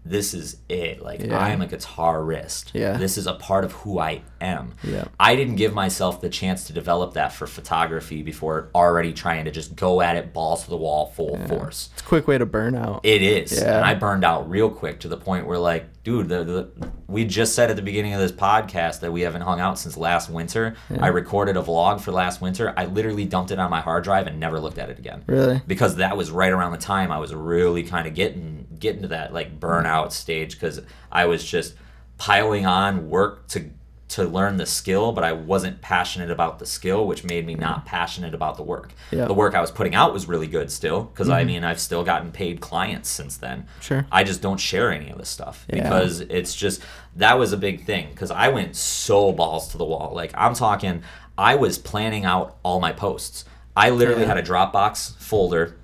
[0.04, 1.02] this is it.
[1.02, 1.38] Like Yeah.
[1.38, 2.70] I am a guitarist.
[2.74, 2.98] Yeah.
[2.98, 4.74] This is a part of who I am.
[4.82, 5.04] Yeah.
[5.18, 9.50] I didn't give myself the chance to develop that for photography before already trying to
[9.50, 11.90] just go at it balls to the wall full force.
[11.92, 13.00] it's a quick way to burn out.
[13.02, 13.52] It is.
[13.52, 13.76] Yeah.
[13.76, 17.24] And I burned out real quick to the point where like, dude, the, the we
[17.24, 20.30] just said at the beginning of this podcast that we haven't hung out since last
[20.30, 20.76] winter.
[21.00, 22.72] I recorded a vlog for last winter.
[22.76, 25.60] I literally dumped it on my hard drive and never looked at it again really?
[25.66, 29.08] because that was right around the time I was really kind of getting getting to
[29.08, 30.80] that like burnout stage because
[31.10, 31.74] I was just
[32.18, 33.70] piling on work to
[34.08, 37.78] to learn the skill, but I wasn't passionate about the skill, which made me not
[37.78, 37.88] mm-hmm.
[37.88, 38.92] passionate about the work.
[39.10, 39.24] Yeah.
[39.26, 41.46] The work I was putting out was really good still because I mm-hmm.
[41.48, 43.66] mean I've still gotten paid clients since then.
[43.80, 44.06] Sure.
[44.12, 45.82] I just don't share any of this stuff Yeah.
[45.82, 46.82] because it's just
[47.16, 50.12] that was a big thing because I went so balls to the wall.
[50.14, 51.02] Like I'm talking,
[51.36, 53.44] I was planning out all my posts.
[53.76, 54.28] I literally Yeah.
[54.28, 55.76] had a Dropbox folder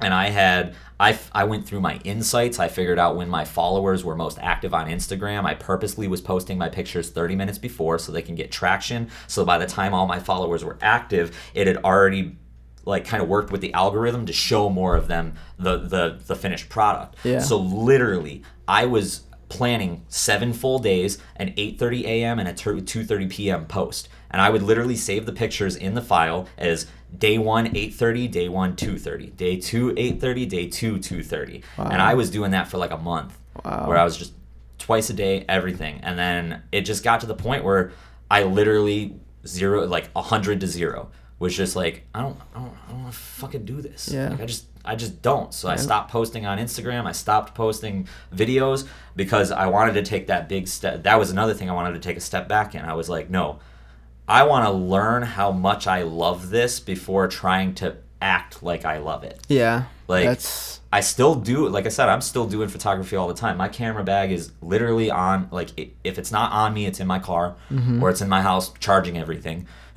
[0.00, 2.58] and I had I, f- I went through my insights.
[2.58, 5.44] I figured out when my followers were most active on Instagram.
[5.44, 9.10] I purposely was posting my pictures 30 minutes before so they can get traction.
[9.26, 12.36] So by the time all my followers were active, it had already
[12.86, 16.36] like kind of worked with the algorithm to show more of them the the, the
[16.36, 17.16] finished product.
[17.24, 17.38] Yeah.
[17.40, 22.38] So literally, I was planning seven full days, an 8:30 a.m.
[22.38, 23.66] and a 2:30 p.m.
[23.66, 26.86] post, and I would literally save the pictures in the file as
[27.18, 32.30] day one 8:30, day one 2:30, day two 8:30, day two 2:30, and I was
[32.30, 33.88] doing that for like a month, Wow.
[33.88, 34.32] where I was just
[34.78, 37.92] twice a day, everything, and then it just got to the point where
[38.30, 42.72] I literally zero like a hundred to zero was just like I don't I don't,
[42.86, 44.08] I don't want to fucking do this.
[44.12, 44.30] Yeah.
[44.30, 45.52] Like I just I just don't.
[45.54, 47.06] So I stopped posting on Instagram.
[47.06, 48.86] I stopped posting videos
[49.16, 51.04] because I wanted to take that big step.
[51.04, 52.82] That was another thing I wanted to take a step back in.
[52.84, 53.60] I was like, no,
[54.28, 58.98] I want to learn how much I love this before trying to act like I
[58.98, 59.40] love it.
[59.48, 59.84] Yeah.
[60.08, 63.56] Like that's I still do like I said I'm still doing photography all the time.
[63.56, 67.06] My camera bag is literally on like i if it's not on me it's in
[67.06, 68.02] my car mm-hmm.
[68.02, 69.66] or it's in my house charging everything.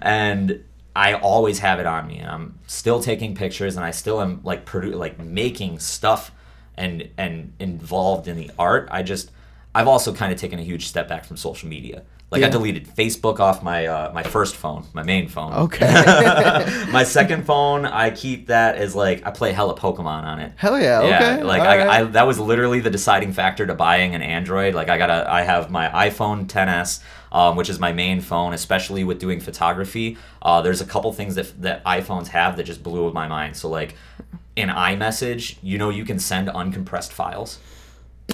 [0.00, 0.64] And
[0.94, 4.40] I always have it on me and I'm still taking pictures and I still am
[4.44, 6.30] like produ- like making stuff
[6.76, 8.88] and and involved in the art.
[8.90, 9.30] I just
[9.74, 12.02] I've also kind of taken a huge step back from social media.
[12.28, 15.52] Like I deleted Facebook off my uh, my first phone, my main phone.
[15.52, 15.86] okay.
[16.90, 20.52] my second phone, I keep that as like I play hella Pokemon on it.
[20.56, 21.00] Hell yeah.
[21.02, 21.36] Okay.
[21.38, 21.88] Yeah, like I, right.
[21.88, 24.74] I, that was literally the deciding factor to buying an Android.
[24.74, 27.00] Like I gotta, I have my iPhone 10s,
[27.30, 30.18] um, which is my main phone, especially with doing photography.
[30.42, 33.56] Uh, there's a couple things that that iPhones have that just blew my mind.
[33.56, 33.94] So like,
[34.56, 37.58] in iMessage, you know, you can send uncompressed files,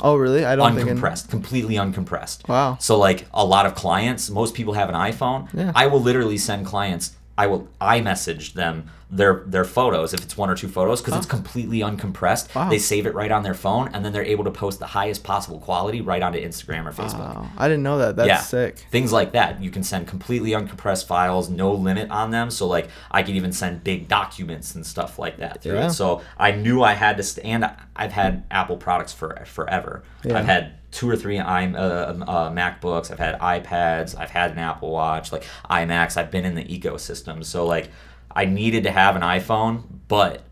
[0.01, 0.45] oh really?
[0.45, 0.89] I don't think.
[0.89, 2.49] in- uncompressed, completely uncompressed.
[2.49, 2.79] Wow.
[2.81, 5.49] So like a lot of clients, most people have an iPhone.
[5.53, 5.73] Yeah.
[5.75, 7.15] I will literally send clients.
[7.37, 11.17] I will i iMessage them their their photos if it's one or two photos because
[11.17, 12.55] it's completely uncompressed.
[12.55, 12.71] Wow.
[12.71, 15.23] They save it right on their phone and then they're able to post the highest
[15.23, 17.35] possible quality right onto Instagram or Facebook.
[17.35, 17.51] Wow.
[17.59, 18.17] I didn't know that.
[18.17, 18.79] That's yeah, sick.
[18.91, 19.63] Things like that.
[19.63, 22.51] You can send completely uncompressed files, no limit on them.
[22.51, 25.89] So like I could even send big documents and stuff like that through Yeah.
[25.89, 25.91] it.
[25.91, 27.23] So I knew I had to.
[27.23, 30.03] St- and I've had Apple products for forever.
[30.25, 30.39] Yeah.
[30.39, 33.11] I've had two or three i uh, uh, MacBooks.
[33.11, 34.17] I've had iPads.
[34.17, 36.17] I've had an Apple Watch, like iMacs.
[36.17, 37.45] I've been in the ecosystem.
[37.45, 37.91] So like
[38.31, 40.43] I needed to have an iPhone, but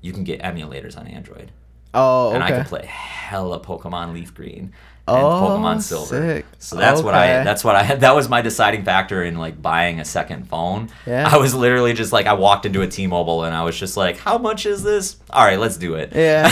[0.00, 1.50] you can get emulators on Android,
[1.92, 2.58] Oh, and I okay.
[2.58, 4.72] could play hella Pokemon Leaf Green
[5.08, 6.36] and Oh, Pokemon Silver.
[6.36, 6.46] sick.
[6.58, 9.62] So that's what I that's what I had that was my deciding factor in like
[9.62, 10.88] buying a second phone.
[11.06, 11.28] Yeah.
[11.32, 14.16] I was literally just like I walked into a T-Mobile and I was just like,
[14.18, 16.12] "How much is this?" All right, let's do it.
[16.14, 16.48] Yeah.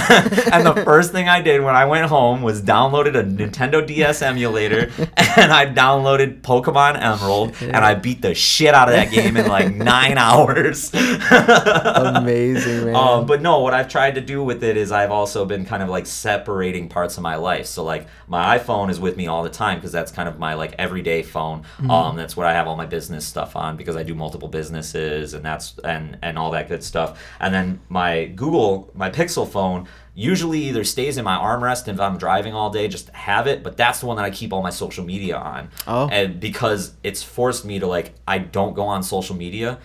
[0.53, 4.23] and the first thing I did when I went home was downloaded a Nintendo DS
[4.23, 4.91] emulator
[5.37, 9.49] and I downloaded Pokemon Emerald and I beat the shit out of that game in
[9.49, 10.93] like 9 hours.
[10.95, 12.95] Amazing, man.
[12.95, 15.83] Um, but no, what I've tried to do with it is I've also been kind
[15.83, 17.67] of like separating parts of my life.
[17.67, 20.55] So like my iPhone is with me all the time because that's kind of my
[20.55, 21.63] like everyday phone.
[21.63, 21.91] Mm-hmm.
[21.91, 25.35] Um, that's what I have all my business stuff on because I do multiple businesses
[25.35, 27.21] and that's and and all that good stuff.
[27.41, 32.19] And then my Google, my Pixel phone usually either stays in my armrest if I'm
[32.19, 33.63] driving all day, just have it.
[33.63, 35.71] But that's the one that I keep all my social media on.
[35.87, 36.09] Oh.
[36.09, 39.79] And because it's forced me to like I don't go on social media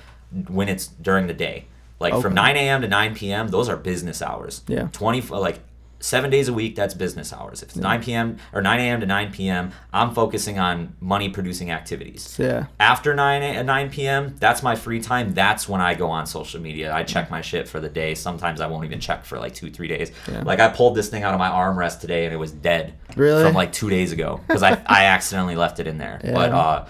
[0.47, 1.65] when it's during the day.
[1.99, 2.81] Like from 9 a.m.
[2.81, 3.49] to 9 p.m.
[3.49, 4.61] Those are business hours.
[4.67, 4.87] Yeah.
[4.93, 5.59] 20 like
[5.99, 7.61] seven days a week, that's business hours.
[7.61, 8.37] If it's 9 p.m.
[8.53, 8.99] or 9 a.m.
[9.01, 12.35] to 9 p.m., I'm focusing on money producing activities.
[12.39, 12.67] Yeah.
[12.79, 15.33] After 9 a- 9 p.m., that's my free time.
[15.33, 16.93] That's when I go on social media.
[16.93, 18.15] I check my shit for the day.
[18.15, 20.11] Sometimes I won't even check for like two, three days.
[20.31, 20.43] Yeah.
[20.43, 22.93] Like I pulled this thing out of my armrest today and it was dead.
[23.15, 23.43] Really?
[23.43, 26.21] From like two days ago because I, I accidentally left it in there.
[26.23, 26.33] Yeah.
[26.33, 26.85] But uh,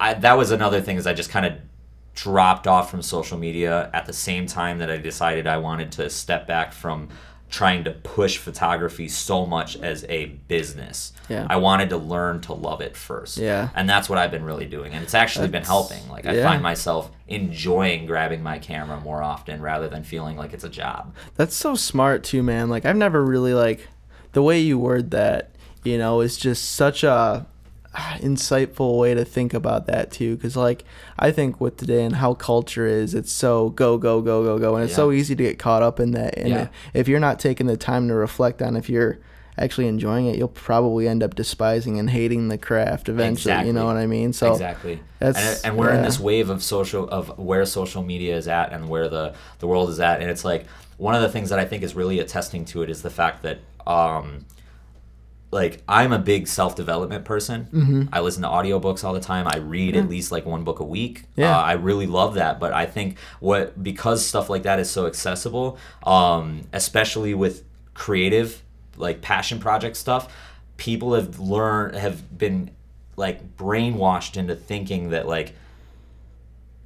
[0.00, 1.52] I, that was another thing is I just kind of
[2.14, 6.10] dropped off from social media at the same time that I decided I wanted to
[6.10, 7.08] step back from
[7.50, 11.12] trying to push photography so much as a business.
[11.28, 11.46] Yeah.
[11.48, 13.38] I wanted to learn to love it first.
[13.38, 13.70] Yeah.
[13.74, 14.92] And that's what I've been really doing.
[14.92, 16.06] And it's actually been helping.
[16.08, 16.44] Like I yeah.
[16.48, 21.14] find myself enjoying grabbing my camera more often rather than feeling like it's a job.
[21.36, 22.68] That's so smart too, man.
[22.68, 23.88] Like I've never really like
[24.32, 25.50] the way you word that,
[25.84, 27.46] you know, is just such a
[28.20, 30.84] insightful way to think about that too cuz like
[31.18, 34.76] I think with today and how culture is, it's so go go go go go
[34.76, 36.68] and it's so easy to get caught up in that and Yeah.
[36.94, 39.18] if you're not taking the time to reflect on if you're
[39.60, 43.66] actually enjoying it, you'll probably end up despising and hating the craft eventually, exactly.
[43.66, 44.32] you know what I mean?
[44.32, 45.00] So exactly.
[45.18, 48.72] that's- and, and we're in this wave of social of where social media is at
[48.72, 51.58] and where the the world is at, and it's like one of the things that
[51.58, 54.44] I think is really attesting to it is the fact that um,
[55.50, 57.68] like I'm a big self development person.
[57.72, 58.02] Mm-hmm.
[58.12, 59.46] I listen to audiobooks all the time.
[59.48, 61.24] I read at least like one book a week.
[61.36, 61.56] Yeah.
[61.56, 62.60] Uh, I really love that.
[62.60, 68.62] But I think what because stuff like that is so accessible, um, especially with creative
[68.96, 70.34] like passion project stuff,
[70.76, 72.70] people have learned have been
[73.16, 75.54] like brainwashed into thinking that like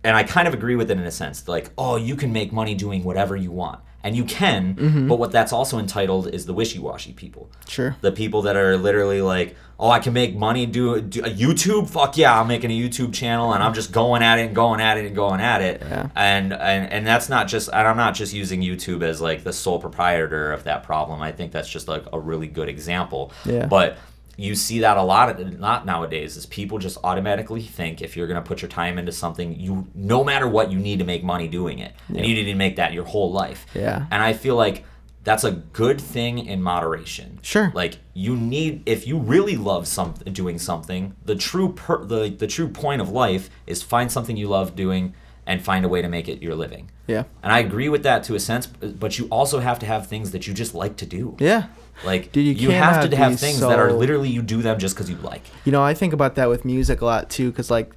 [0.05, 1.47] and I kind of agree with it in a sense.
[1.47, 3.81] Like, oh, you can make money doing whatever you want.
[4.05, 5.09] And you can, Mm-hmm.
[5.09, 7.51] but what that's also entitled is the wishy washy people.
[7.69, 7.95] Sure.
[8.01, 11.89] The people that are literally like, oh, I can make money do, do a YouTube.
[11.89, 14.81] Fuck yeah, I'm making a YouTube channel and I'm just going at it and going
[14.81, 15.83] at it and going at it.
[15.83, 16.09] Yeah.
[16.17, 19.53] And and and that's not just and I'm not just using YouTube as like the
[19.53, 21.23] sole proprietor of that problem.
[21.23, 23.33] I think that's just like a really good example.
[23.45, 23.67] Yeah.
[23.67, 23.99] But
[24.37, 28.27] you see that a lot of not nowadays is people just automatically think if you're
[28.27, 31.23] going to put your time into something you no matter what you need to make
[31.23, 34.07] money doing it and you need to make that your whole life Yeah.
[34.11, 34.85] and i feel like
[35.25, 37.71] that's a good thing in moderation Sure.
[37.75, 42.47] like you need if you really love something doing something the true per, the, the
[42.47, 45.15] true point of life is find something you love doing
[45.47, 47.25] and find a way to make it your living Yeah.
[47.43, 50.31] and i agree with that to a sense but you also have to have things
[50.31, 51.67] that you just like to do Yeah.
[52.05, 54.95] Like Dude, you you, have to have things that are literally you do them just
[54.95, 55.43] because you like.
[55.65, 57.93] You know, I think about that with music a lot too, because like,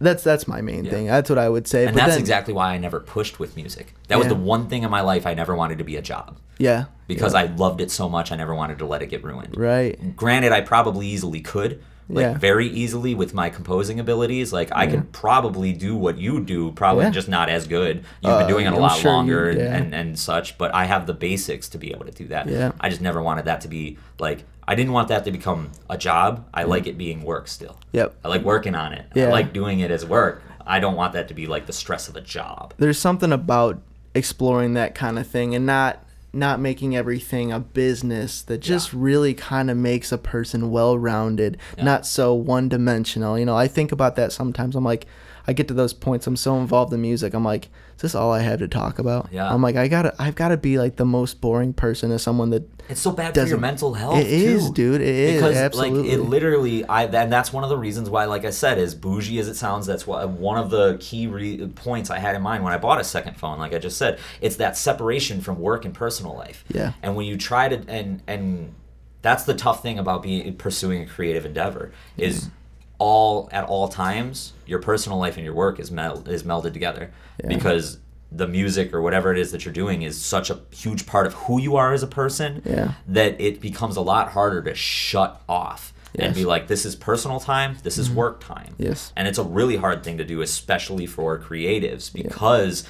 [0.00, 0.90] that's that's my main Yeah.
[0.90, 1.06] thing.
[1.06, 1.86] That's what I would say.
[1.86, 3.94] And but that's then, exactly why I never pushed with music.
[4.08, 6.36] That was the one thing in my life I never wanted to be a job
[6.58, 6.84] Yeah.
[7.06, 9.56] because I loved it so much I never wanted to let it get ruined.
[9.56, 10.16] Right.
[10.16, 11.82] Granted, I probably easily could.
[12.10, 12.38] Like Yeah.
[12.38, 17.04] very easily with my composing abilities, like I could probably do what you do, probably
[17.04, 17.10] Yeah.
[17.10, 18.02] just not as good.
[18.22, 19.74] You've Uh, been doing it a I'm lot sure longer and, yeah.
[19.76, 22.48] and, and such, but I have the basics to be able to do that.
[22.48, 22.72] Yeah.
[22.80, 25.96] I just never wanted that to be like I didn't want that to become a
[25.96, 26.44] job.
[26.52, 27.76] I like it being work still.
[27.92, 28.16] Yep.
[28.22, 29.06] I like working on it.
[29.14, 29.26] Yeah.
[29.26, 30.42] I like doing it as work.
[30.66, 32.74] I don't want that to be like the stress of a job.
[32.78, 33.80] There's something about
[34.14, 36.02] exploring that kind of thing and not
[36.32, 41.84] not making everything a business that just really kind of makes a person well-rounded, Yeah.
[41.84, 43.38] not so one-dimensional.
[43.38, 44.76] You know, I think about that sometimes.
[44.76, 45.06] I'm like
[45.48, 47.32] I get to those points I'm so involved in music.
[47.32, 49.30] I'm like, is this all I have to talk about?
[49.32, 49.50] Yeah.
[49.50, 52.22] I'm like I got to I've got to be like the most boring person as
[52.22, 54.18] someone that It's so bad for your mental health.
[54.18, 54.74] It is, too.
[54.74, 55.00] dude.
[55.00, 56.02] It is, because absolutely.
[56.02, 58.94] like it literally, I and that's one of the reasons why, like I said, as
[58.94, 62.42] bougie as it sounds, that's why one of the key re- points I had in
[62.42, 63.58] mind when I bought a second phone.
[63.58, 66.62] Like I just said, it's that separation from work and personal life.
[66.68, 66.92] Yeah.
[67.02, 68.74] And when you try to and and
[69.22, 72.54] that's the tough thing about being pursuing a creative endeavor is mm-hmm.
[72.98, 77.10] All at all times your personal life and your work is mel- is melded together
[77.42, 77.48] Yeah.
[77.48, 77.98] because
[78.30, 81.32] the music or whatever it is that you're doing is such a huge part of
[81.34, 82.92] who you are as a person Yeah.
[83.06, 86.30] that it becomes a lot harder to shut off and Yes.
[86.32, 86.40] Mm-hmm.
[86.40, 89.12] be like this is personal time this is work time Yes.
[89.16, 92.84] and it's a really hard thing to do especially for creatives because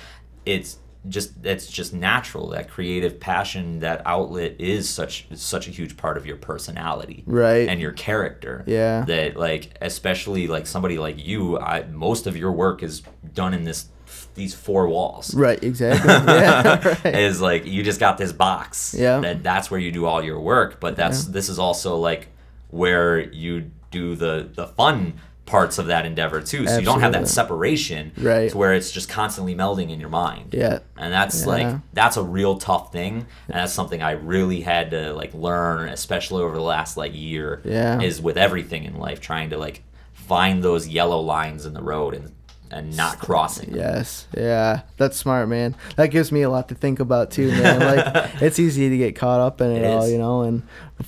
[0.46, 0.78] it's
[1.08, 6.16] just that's just natural that creative passion that outlet is such such a huge part
[6.16, 7.68] of your personality Right.
[7.68, 9.04] and your character Yeah.
[9.06, 13.64] that like especially like somebody like you I, most of your work is done in
[13.64, 13.86] this
[14.34, 16.08] these four walls Right, exactly.
[16.34, 17.14] yeah, right.
[17.14, 19.20] is like you just got this box Yeah.
[19.20, 22.28] that that's where you do all your work but that's this is also like
[22.70, 25.14] where you do the the fun
[25.48, 28.50] parts of that endeavor too so you don't have that separation Right.
[28.50, 30.80] to where it's just constantly melding in your mind Yeah.
[30.96, 31.46] and that's Yeah.
[31.48, 35.88] like that's a real tough thing and that's something i really had to like learn
[35.88, 38.00] especially over the last like year Yeah.
[38.00, 39.82] is with everything in life trying to like
[40.12, 42.32] find those yellow lines in the road and
[42.70, 43.70] and not crossing.
[43.70, 43.78] them.
[43.78, 45.74] Yes, yeah, that's smart, man.
[45.96, 47.80] That gives me a lot to think about too, man.
[47.80, 50.12] Like it's easy to get caught up in it, It all, is.
[50.12, 50.62] you know, and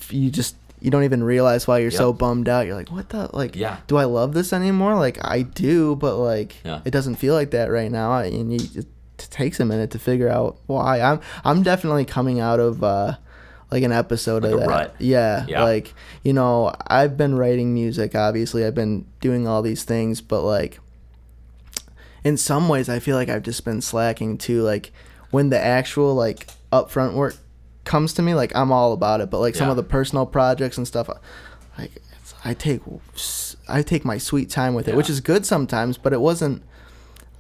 [0.09, 2.67] you just you don't even realize why you're so bummed out.
[2.67, 3.55] You're like, what the like?
[3.57, 3.79] Yeah.
[3.87, 4.95] Do I love this anymore?
[4.97, 6.81] Like I do, but like Yeah.
[6.85, 8.87] it doesn't feel like that right now, and you, it
[9.19, 11.01] takes a minute to figure out why.
[11.01, 12.83] I'm I'm definitely coming out of.
[12.83, 13.17] uh
[13.73, 14.69] like an episode Like of that.
[14.69, 14.95] rut.
[14.99, 15.63] Yeah, Yeah.
[15.63, 18.65] Like, you know, I've been writing music, obviously.
[18.67, 20.81] I've been doing all these things, but like
[22.25, 24.63] in some ways I feel like I've just been slacking too.
[24.63, 24.93] Like
[25.31, 27.37] when the actual like upfront work
[27.91, 29.31] comes to me, like I'm all about it.
[29.31, 31.11] But like some of the personal projects and stuff,
[31.77, 32.81] like it's, I take
[33.69, 35.99] I take my sweet time with it, which is good sometimes.
[35.99, 36.63] But it wasn't.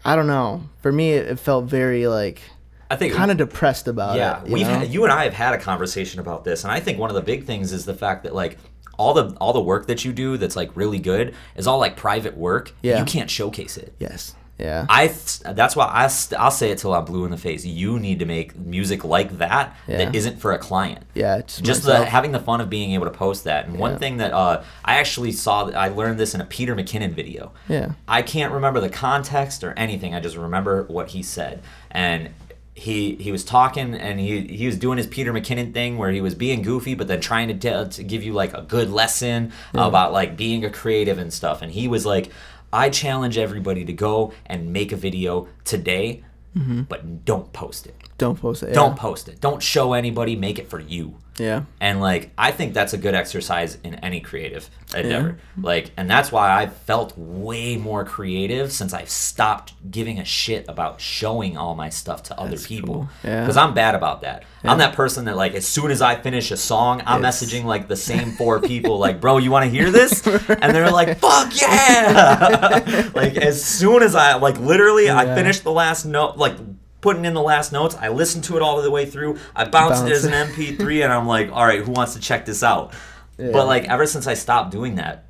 [0.05, 0.65] I don't know.
[0.83, 2.43] For me, it, it felt very like
[2.91, 4.49] I think kind of depressed about yeah, it.
[4.49, 4.81] you we've know?
[4.81, 7.17] had, you and I have had a conversation about this, and I think one of
[7.17, 8.59] the big things is the fact that like
[8.99, 11.97] all the all the work that you do that's like really good is all like
[11.97, 12.73] private work.
[12.83, 12.99] Yeah.
[12.99, 13.95] you can't showcase it.
[14.01, 14.35] yes.
[14.61, 14.87] Yeah.
[14.89, 17.65] I th- that's why I st- I'll say it till I'm blue in the face.
[17.65, 19.99] You need to make music like that Yeah.
[19.99, 21.05] that isn't for a client.
[21.15, 21.41] yeah.
[21.41, 23.67] Just, Just the, having the fun of being able to post that.
[23.67, 27.13] And one thing that uh, I actually saw, I learned this in a Peter McKinnon
[27.13, 27.53] video.
[27.69, 27.93] Yeah.
[28.07, 30.15] I can't remember the context or anything.
[30.15, 31.63] I just remember what he said.
[31.91, 32.31] And
[32.73, 36.23] he he was talking and he he was doing his Peter McKinnon thing where he
[36.23, 39.53] was being goofy but then trying to tell, to give you like a good lesson
[39.75, 41.61] about like being a creative and stuff.
[41.63, 42.31] And he was like,
[42.73, 46.25] I challenge everybody to go and make a video today,
[46.57, 46.83] mm-hmm.
[46.83, 47.97] but don't post it.
[48.21, 48.68] Don't post it.
[48.68, 48.75] Yeah.
[48.75, 49.41] Don't post it.
[49.41, 50.37] Don't show anybody.
[50.37, 51.16] Make it for you.
[51.39, 51.62] Yeah.
[51.81, 55.39] And like I think that's a good exercise in any creative endeavor.
[55.57, 60.66] Like and that's why I've felt way more creative since I've stopped giving a shit
[60.68, 62.95] about showing all my stuff to other That's people.
[62.95, 63.09] cool.
[63.25, 63.47] Yeah.
[63.47, 64.45] Cuz I'm bad about that.
[64.62, 67.64] I'm that person that like as soon as I finish a song, I'm It's- messaging
[67.64, 70.27] like the same four people like, "Bro, you want to hear this?"
[70.61, 75.35] And they're like, "Fuck yeah." like as soon as I like literally I Yeah.
[75.35, 76.55] finished the last note like
[77.01, 77.97] putting in the last notes.
[78.01, 79.39] I listened to it all the way through.
[79.55, 82.45] I bounced it as an MP3, and I'm like, all right, who wants to check
[82.47, 82.93] this out?
[83.39, 83.51] Yeah.
[83.53, 85.25] But like ever since I stopped doing that,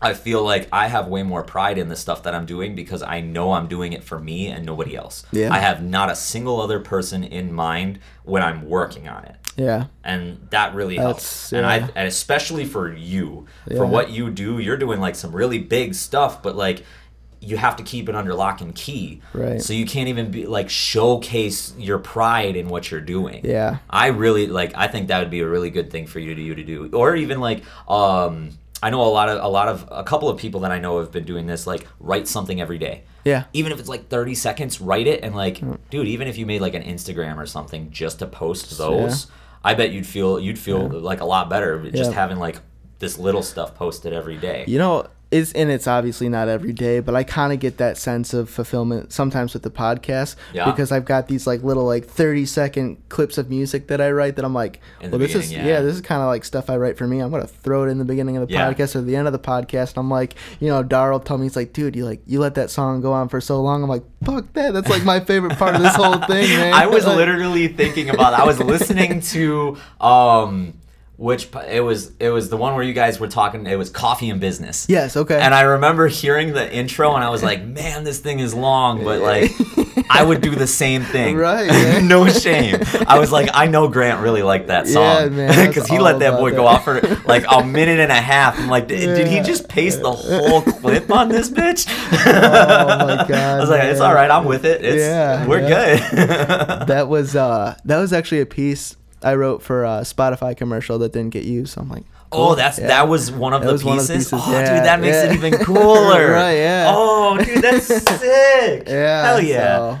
[0.00, 3.02] I feel like I have way more pride in the stuff that I'm doing because
[3.02, 5.24] I know I'm doing it for me and nobody else.
[5.30, 5.52] Yeah.
[5.52, 9.36] I have not a single other person in mind when I'm working on it.
[9.56, 9.86] Yeah.
[10.02, 11.50] And that really helps.
[11.50, 13.76] That's- And I and especially for you, Yeah.
[13.76, 16.84] for what you do, you're doing like some really big stuff, but like
[17.42, 19.20] you have to keep it under lock and key.
[19.34, 19.60] Right.
[19.60, 23.40] So you can't even be like showcase your pride in what you're doing.
[23.44, 23.78] Yeah.
[23.90, 26.40] I really like I think that would be a really good thing for you to
[26.40, 26.88] you to do.
[26.92, 28.50] Or even like um
[28.82, 30.98] I know a lot of a lot of a couple of people that I know
[31.00, 33.02] have been doing this like write something every day.
[33.24, 33.44] Yeah.
[33.52, 35.78] Even if it's like 30 seconds, write it and like Mm.
[35.90, 39.26] dude, even if you made like an Instagram or something just to post those,
[39.64, 42.16] I bet you'd feel you'd feel like a lot better just Yeah.
[42.16, 42.56] having like
[42.98, 44.64] this little stuff posted every day.
[44.68, 47.96] You know, is and it's obviously not every day, but I kind of get that
[47.96, 50.70] sense of fulfillment sometimes with the podcast Yeah.
[50.70, 54.36] because I've got these like little like 30 second clips of music that I write
[54.36, 55.64] that I'm like, well, this is yeah.
[55.66, 55.80] yeah.
[55.80, 57.20] this is kind of like stuff I write for me.
[57.20, 58.72] I'm gonna throw it in the beginning of the Yeah.
[58.72, 59.96] podcast or the end of the podcast.
[59.96, 62.54] I'm like, you know, Dar will tell me he's like, dude, you like you let
[62.56, 63.82] that song go on for so long.
[63.82, 64.72] I'm like, fuck that.
[64.74, 66.74] That's like my favorite part of this whole thing, man.
[66.74, 68.34] I was Like, literally thinking about.
[68.34, 70.74] I was listening to um,
[71.16, 72.12] which it was.
[72.18, 73.66] It was the one where you guys were talking.
[73.66, 74.86] It was coffee and business.
[74.88, 75.16] Yes.
[75.16, 75.38] Okay.
[75.40, 79.04] And I remember hearing the intro, and I was like, "Man, this thing is long,"
[79.04, 79.50] but like,
[80.10, 81.36] I would do the same thing.
[81.42, 82.08] Right, man.
[82.08, 82.76] no shame.
[83.06, 86.38] I was like, I know Grant really liked that song man, because he let that
[86.38, 88.58] boy go off for like a minute and a half.
[88.58, 91.86] I'm like, did, did he just paste the whole clip on this bitch?
[91.88, 94.30] Oh, my God, I was like, it's all right.
[94.30, 94.84] I'm with it.
[94.84, 96.10] It's, Yeah, we're yeah.
[96.78, 96.88] good.
[96.88, 101.12] that was uh that was actually a piece I wrote for a Spotify commercial that
[101.12, 101.74] didn't get used.
[101.74, 102.04] So I'm like,
[102.34, 102.86] Oh, that's Yeah.
[102.88, 104.30] that was one of, That the, was one of pieces?
[104.30, 105.24] the pieces, Oh, yeah, dude, that makes yeah.
[105.30, 106.32] it even cooler.
[106.32, 106.92] Right, yeah.
[106.94, 107.86] Oh, dude, that's
[108.20, 108.84] sick.
[108.88, 109.26] yeah.
[109.26, 109.76] Hell yeah.
[109.76, 109.98] so-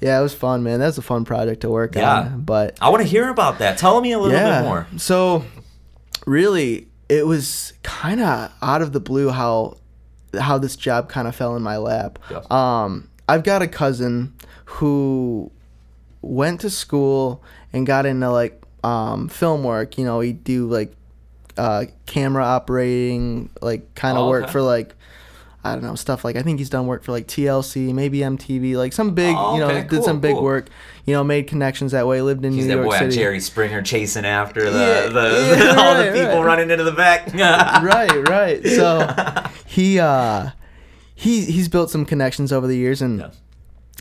[0.00, 0.80] yeah, it was fun, man.
[0.80, 2.20] That was a fun project to work Yeah.
[2.22, 2.40] on.
[2.40, 3.78] But I want to hear about that.
[3.78, 4.86] Tell me a little bit more.
[4.96, 5.44] so
[6.26, 9.76] really, it was kind of out of the blue how
[10.40, 12.18] how this job kind of fell in my lap.
[12.30, 12.50] Yes.
[12.50, 14.32] Um, I've got a cousin
[14.64, 15.50] who
[16.22, 17.42] went to school
[17.72, 19.98] and got into like um, film work.
[19.98, 20.94] You know, he'd do like
[21.56, 24.52] uh, camera operating, like kind of Oh, work okay.
[24.52, 24.94] for like
[25.64, 28.74] I don't know stuff like I think he's done work for like TLC, maybe MTV,
[28.74, 30.42] like some big, Oh, you know, okay, did some big cool.
[30.42, 30.68] work.
[31.04, 32.20] You know, made connections that way.
[32.20, 33.14] Lived in He's New that York boy City.
[33.16, 36.44] Jerry Springer chasing after the, Yeah, the, yeah, all the people right.
[36.44, 37.32] running into the back.
[37.34, 38.66] right, right.
[38.66, 39.06] So
[39.66, 40.50] he uh
[41.14, 43.30] he he's built some connections over the years and Yeah.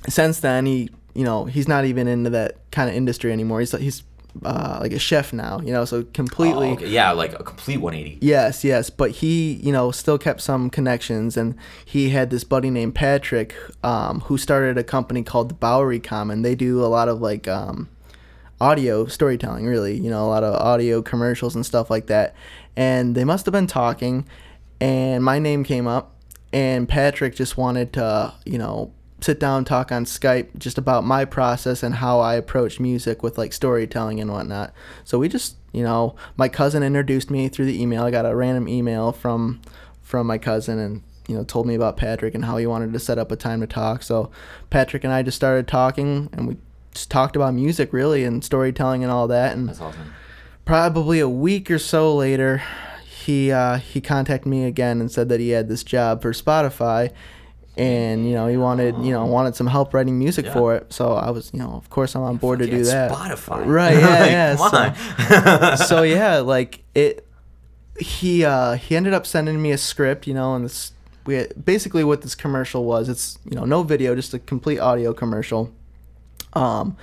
[0.09, 3.59] since then he you know, he's not even into that kind of industry anymore.
[3.59, 4.01] He's he's
[4.43, 6.69] uh, like a chef now, you know, so completely.
[6.69, 6.87] Oh, okay.
[6.87, 8.25] Yeah, like a complete 180.
[8.25, 11.55] Yes, yes, but he, you know, still kept some connections, and
[11.85, 16.41] he had this buddy named Patrick, um, who started a company called the Bowery Common.
[16.41, 17.89] They do a lot of like um,
[18.59, 22.35] audio storytelling, really, you know, a lot of audio commercials and stuff like that.
[22.75, 24.25] And they must have been talking,
[24.79, 26.15] and my name came up,
[26.53, 31.25] and Patrick just wanted to, you know, sit down talk on Skype just about my
[31.25, 34.73] process and how I approach music with like storytelling and whatnot.
[35.03, 38.03] So we just, you know, my cousin introduced me through the email.
[38.03, 39.61] I got a random email from
[40.01, 42.99] from my cousin and you know told me about Patrick and how he wanted to
[42.99, 44.03] set up a time to talk.
[44.03, 44.31] So
[44.69, 46.57] Patrick and I just started talking and we
[46.93, 50.13] just talked about music really and storytelling and all that and That's awesome.
[50.65, 52.61] probably a week or so later
[53.05, 57.11] he uh, he contacted me again and said that he had this job for Spotify
[57.77, 60.53] and you know he wanted you know wanted some help writing music Yeah.
[60.53, 63.11] for it so I was you know of course I'm on board to do that
[63.11, 63.65] Spotify.
[63.65, 67.25] right yeah Like, yeah so, so yeah like it
[67.99, 70.91] he uh he ended up sending me a script you know and this
[71.25, 75.13] we basically what this commercial was it's you know no video just a complete audio
[75.13, 75.71] commercial
[76.53, 76.97] um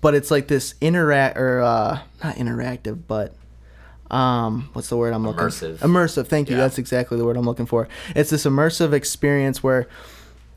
[0.00, 3.34] but it's like this interact or uh not interactive but
[4.10, 5.78] um what's the word i'm looking Immersive.
[5.78, 6.62] immersive thank you Yeah.
[6.62, 9.88] that's exactly the word i'm looking for it's this immersive experience where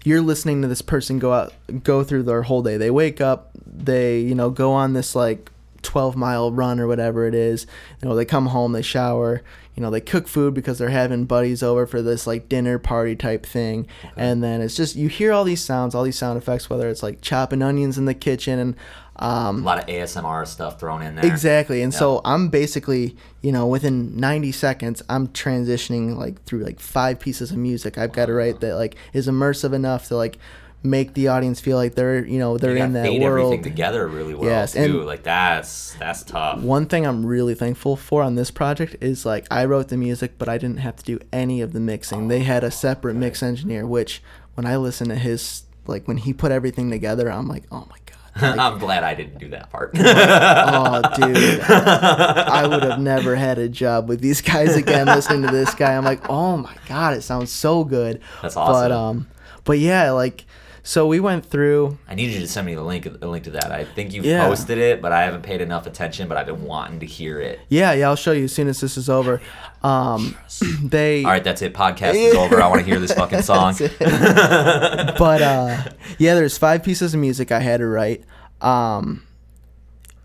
[0.06, 1.54] you're listening to this person go out
[1.84, 2.78] go through their whole day.
[2.78, 5.52] They wake up they you know go on this like
[5.82, 7.68] 12 mile run or whatever it is.
[8.02, 9.44] You know they come home they shower
[9.76, 13.16] you know they cook food because they're having buddies over for this like dinner party
[13.16, 13.88] type thing.
[14.16, 17.04] And then it's just you hear all these sounds all these sound effects whether it's
[17.04, 18.76] like chopping onions in the kitchen and
[19.18, 21.26] um, a lot of ASMR stuff thrown in there.
[21.26, 21.82] Exactly.
[21.82, 22.00] And Yeah.
[22.00, 27.52] so I'm basically, you know, within 90 seconds, I'm transitioning like through like five pieces
[27.52, 30.38] of music I've got to write that like is immersive enough to like
[30.84, 33.54] make the audience feel like they're, you know, they're You in that fade world.
[33.54, 34.80] everything together really well Yes, too.
[34.82, 36.60] and- like that's that's tough.
[36.62, 40.34] One thing I'm really thankful for on this project is like I wrote the music,
[40.38, 42.28] but I didn't have to do any of the mixing.
[42.28, 44.22] They had a separate mix engineer, which
[44.54, 47.98] when I listen to his, like when he put everything together, I'm like, oh my
[48.05, 48.05] God.
[48.42, 49.92] Like, I'm glad I didn't do that part.
[49.98, 51.62] oh, dude.
[51.62, 55.96] I would have never had a job with these guys again listening to this guy.
[55.96, 58.22] I'm like, oh my god, it sounds so good.
[58.42, 58.92] That's But awesome.
[58.92, 59.28] um
[59.64, 60.46] but yeah, like
[60.88, 63.52] so we went through I need you to send me the link the link to
[63.52, 63.72] that.
[63.72, 64.46] I think you've Yeah.
[64.48, 66.28] posted it, but I haven't paid enough attention.
[66.28, 67.60] But I've been wanting to hear it.
[67.70, 69.42] yeah, yeah, I'll show you as soon as this is over.
[69.84, 70.38] Um
[70.84, 71.74] they All right, that's it.
[71.74, 72.62] Podcast is over.
[72.62, 73.76] I want to hear this fucking song.
[74.00, 75.84] But uh
[76.20, 78.24] yeah, there's five pieces of music I had to write.
[78.62, 79.24] Um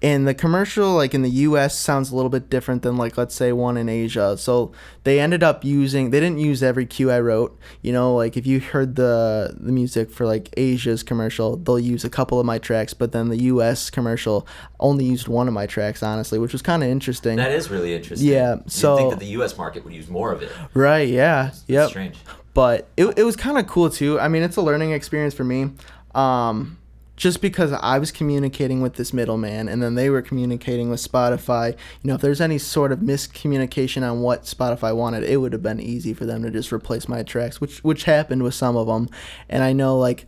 [0.03, 3.34] and the commercial like in the US sounds a little bit different than like let's
[3.34, 4.36] say one in Asia.
[4.38, 4.72] So
[5.05, 7.59] they ended up using they didn't use every cue I wrote.
[7.82, 12.05] You know, like if you heard the the music for like Asia's commercial, they'll use
[12.05, 14.46] a couple of my tracks, but then the US commercial
[14.78, 17.36] only used one of my tracks honestly, which was kind of interesting.
[17.36, 18.28] That is really interesting.
[18.28, 19.57] Yeah, So You'd think that the U.S.
[19.59, 20.51] market would use more of it.
[20.74, 21.53] right, yeah.
[21.66, 21.80] Yeah.
[21.82, 21.88] Yep.
[21.90, 22.16] strange.
[22.55, 25.44] but it, it was kind of cool too i mean it's a learning experience for
[25.44, 25.70] me
[26.14, 26.78] um,
[27.21, 31.71] just because i was communicating with this middleman and then they were communicating with spotify
[32.03, 35.62] you know if there's any sort of miscommunication on what spotify wanted it would have
[35.62, 38.87] been easy for them to just replace my tracks which which happened with some of
[38.87, 39.07] them
[39.51, 40.27] and i know like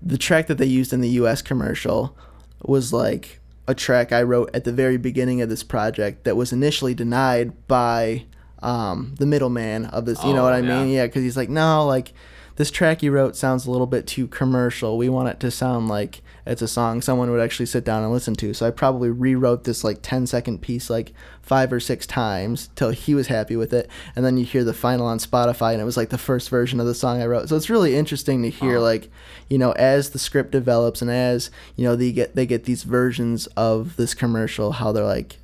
[0.00, 2.16] the track that they used in the us commercial
[2.62, 6.52] was like a track i wrote at the very beginning of this project that was
[6.52, 8.24] initially denied by
[8.62, 10.78] um, the middleman of this you know Oh, what i yeah.
[10.84, 12.12] mean yeah because he's like no like
[12.56, 14.96] this track you wrote sounds a little bit too commercial.
[14.96, 18.12] We want it to sound like it's a song someone would actually sit down and
[18.12, 18.54] listen to.
[18.54, 22.90] So i probably rewrote this like 10 second piece like five or six times till
[22.90, 23.90] he was happy with it.
[24.14, 26.80] And then you hear the final on spotify and it was like the first version
[26.80, 27.48] of the song i wrote.
[27.48, 29.10] So it's really interesting to hear like
[29.48, 32.82] you know as the script develops and as you know they get they get these
[32.82, 35.38] versions of this commercial how they're like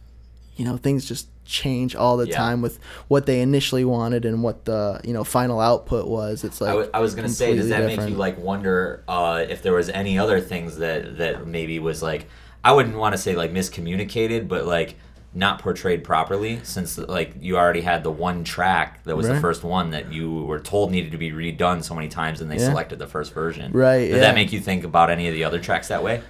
[0.56, 2.36] you know things just change all the Yeah.
[2.36, 2.78] time with
[3.08, 6.72] what they initially wanted and what the you know final output was it's like I,
[6.74, 9.88] w- I was gonna say, does that make you like wonder uh, if there was
[9.88, 12.26] any other things that that maybe was like
[12.62, 14.94] I wouldn't want to say like miscommunicated, but like
[15.32, 19.62] not portrayed properly since like you already had the one track that was the first
[19.62, 22.68] one that you were told needed to be redone so many times and they Yeah.
[22.68, 23.70] selected the first version.
[23.70, 24.18] Right, did yeah.
[24.18, 26.20] that make you think about any of the other tracks that way?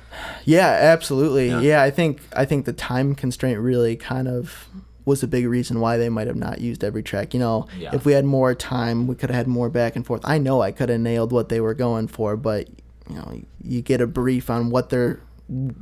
[0.45, 1.49] Yeah, absolutely.
[1.49, 1.61] Yeah.
[1.61, 1.83] Yeah.
[1.83, 4.69] I think I think the time constraint really kind of
[5.11, 7.35] was a big reason why they might have not used every track.
[7.35, 7.91] You know, Yeah.
[7.95, 10.23] if we had more time, we could have had more back and forth.
[10.25, 12.69] I know I could have nailed what they were going for, but
[13.09, 15.21] you know, you get a brief on what they're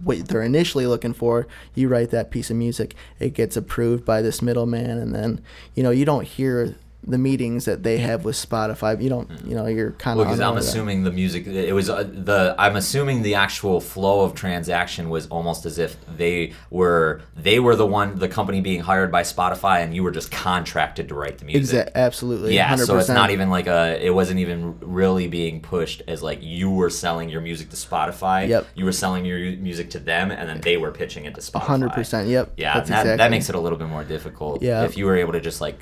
[0.03, 1.47] what they're initially looking for.
[1.74, 5.41] You write that piece of music, it gets approved by this middleman, and then
[5.74, 6.74] you know you don't hear
[7.05, 9.01] the meetings that they have with Spotify.
[9.01, 10.30] You don't, you know, you're kind Well, of.
[10.36, 12.55] because I'm assuming the music, it was uh, the.
[12.59, 17.76] I'm assuming the actual flow of transaction was almost as if they were they were
[17.76, 21.38] the one, the company being hired by Spotify, and you were just contracted to write
[21.38, 21.61] the music.
[21.62, 21.92] Exactly.
[22.03, 22.55] Absolutely.
[22.55, 22.86] Yeah, 100%.
[22.86, 24.05] so it's not even like a.
[24.05, 28.49] It wasn't even really being pushed as like you were selling your music to Spotify.
[28.49, 28.66] Yep.
[28.74, 31.61] You were selling your music to them, and then they were pitching it to Spotify.
[31.62, 32.28] hundred percent.
[32.28, 32.55] Yep.
[32.57, 34.62] Yeah, that, that makes it a little bit more difficult.
[34.62, 34.84] Yeah.
[34.84, 35.78] If you were able to just like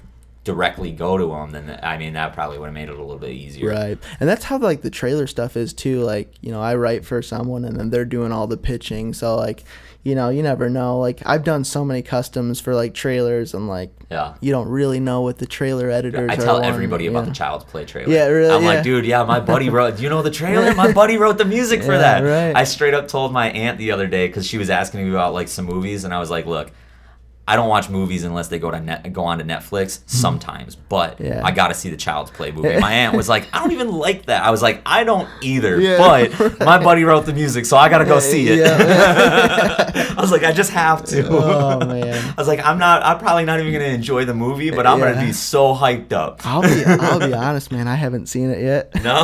[0.46, 3.18] directly go to them, then I mean that probably would have made it a little
[3.18, 3.68] bit easier.
[3.68, 3.98] Right.
[4.20, 6.00] And that's how like the trailer stuff is too.
[6.02, 9.12] Like, you know, I write for someone and then they're doing all the pitching.
[9.12, 9.64] So like,
[10.04, 11.00] you know, you never know.
[11.00, 14.34] Like I've done so many customs for like trailers and like Yeah.
[14.40, 17.30] you don't really know what the trailer editors I tell everybody about yeah.
[17.30, 18.12] the Child's Play trailer.
[18.12, 18.68] Yeah, really, I'm yeah.
[18.68, 19.96] like, dude, yeah, my buddy wrote.
[19.96, 20.72] Do you know the trailer?
[20.76, 22.20] My buddy wrote the music for that.
[22.22, 22.56] right.
[22.56, 25.34] I straight up told my aunt the other day because she was asking me about
[25.34, 26.70] like some movies, and I was like, look.
[27.48, 31.18] I don't watch movies unless they go to net, go on to Netflix sometimes, but
[31.18, 31.24] Hmm.
[31.26, 31.42] Yeah.
[31.44, 32.78] I got to see the Child's Play movie.
[32.80, 35.80] My aunt was like, "I don't even like that." I was like, "I don't either,"
[35.80, 38.58] Yeah, but my buddy wrote the music, so I got to go see it.
[38.58, 39.92] Yeah.
[40.16, 41.26] I was like, I just have to.
[41.28, 42.34] Oh, man.
[42.36, 43.02] I was like, I'm not.
[43.04, 46.40] I'm probably not even gonna enjoy the movie, but I'm gonna be so hyped up.
[46.44, 48.94] I'll be I'll be honest, man, I haven't seen it yet.
[49.04, 49.22] No.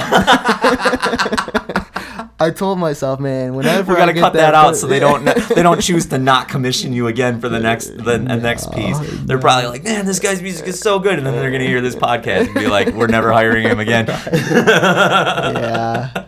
[2.43, 5.24] I told myself, man, whenever we gotta I get cut that, out so they don't
[5.24, 8.99] they don't choose to not commission you again for the next the, the next piece.
[9.24, 11.80] They're probably like, man, this guy's music is so good, and then they're gonna hear
[11.80, 14.07] this podcast and be like, we're never hiring him again.
[14.32, 16.24] yeah.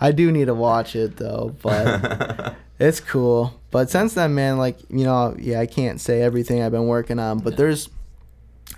[0.00, 3.60] I do need to watch it though, but it's cool.
[3.72, 7.18] But since then, man, like you know, yeah, I can't say everything I've been working
[7.18, 7.90] on, but there's,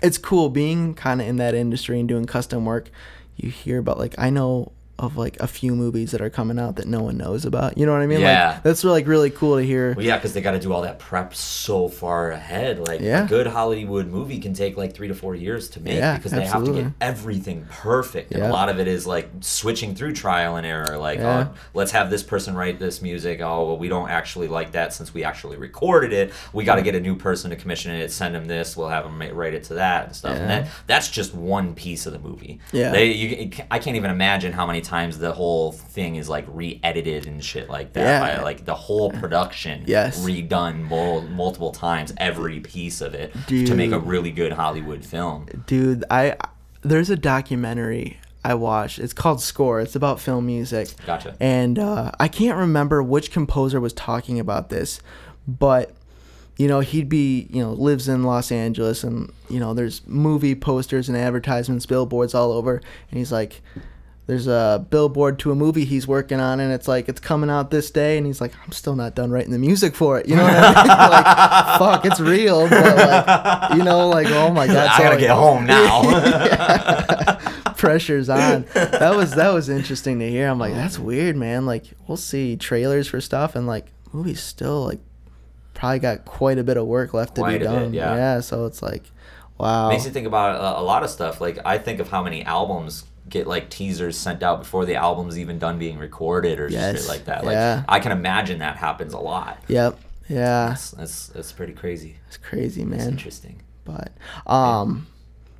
[0.01, 2.89] it's cool being kind of in that industry and doing custom work.
[3.37, 4.71] You hear about like I know
[5.01, 7.77] of like a few movies that are coming out that no one knows about.
[7.77, 8.21] You know what I mean?
[8.21, 8.51] Yeah.
[8.53, 9.93] Like that's like really cool to hear.
[9.95, 12.79] Well, yeah, because they got to do all that prep so far ahead.
[12.79, 13.25] Like Yeah.
[13.25, 16.31] a good Hollywood movie can take like three to four years to make Yeah, because
[16.31, 16.83] they absolutely.
[16.83, 18.49] have to get everything perfect, and Yeah.
[18.49, 20.97] a lot of it is like switching through trial and error.
[20.97, 23.41] Like, oh, let's have this person write this music.
[23.41, 26.31] Oh, well, we don't actually like that since we actually recorded it.
[26.53, 28.77] We got to get a new person to commission it, send them this.
[28.77, 30.37] We'll have them write it to that and stuff.
[30.37, 32.59] And that that's just one piece of the movie.
[32.71, 32.91] Yeah.
[32.91, 37.25] they, you, I can't even imagine how many times the whole thing is like re-edited
[37.27, 38.01] and shit like that.
[38.01, 38.37] Yeah.
[38.37, 40.23] By, like the whole production Yes.
[40.25, 45.47] redone mul- multiple times every piece of it to make a really good Hollywood film.
[45.65, 46.35] Dude, I
[46.81, 48.99] there's a documentary I watched.
[48.99, 49.79] It's called Score.
[49.81, 50.89] It's about film music.
[51.05, 51.35] Gotcha.
[51.39, 54.99] And uh, I can't remember which composer was talking about this,
[55.47, 55.93] but
[56.57, 60.55] you know he'd be you know lives in Los Angeles and you know there's movie
[60.55, 63.61] posters and advertisements, billboards all over, and he's like.
[64.31, 67.69] There's a billboard to a movie he's working on, and it's like it's coming out
[67.69, 70.37] this day, and he's like, "I'm still not done writing the music for it." You
[70.37, 70.87] know what I mean?
[70.87, 75.15] like, fuck, it's real, but like, you know, like, oh my god, I so, gotta
[75.15, 76.03] like- get home now.
[77.75, 78.63] pressure's on.
[78.73, 80.47] That was that was interesting to hear.
[80.47, 81.65] I'm like, that's weird, man.
[81.65, 85.01] Like, we'll see trailers for stuff, and like, movies still like
[85.73, 87.93] probably got quite a bit of work left to Quite a be bit, done.
[87.93, 88.39] yeah.
[88.39, 89.11] so it's like,
[89.57, 89.89] wow.
[89.89, 91.41] Makes you think about a lot of stuff.
[91.41, 95.39] Like I think of how many albums get like teasers sent out before the album's
[95.39, 97.43] even done being recorded or Yes, shit like that.
[97.43, 97.83] Like yeah.
[97.87, 99.63] I can imagine that happens a lot.
[99.67, 99.97] Yep.
[100.29, 100.67] Yeah.
[100.69, 102.17] That's that's, that's pretty crazy.
[102.27, 103.09] It's crazy, It's man.
[103.09, 103.61] interesting.
[103.85, 104.11] But
[104.45, 105.07] um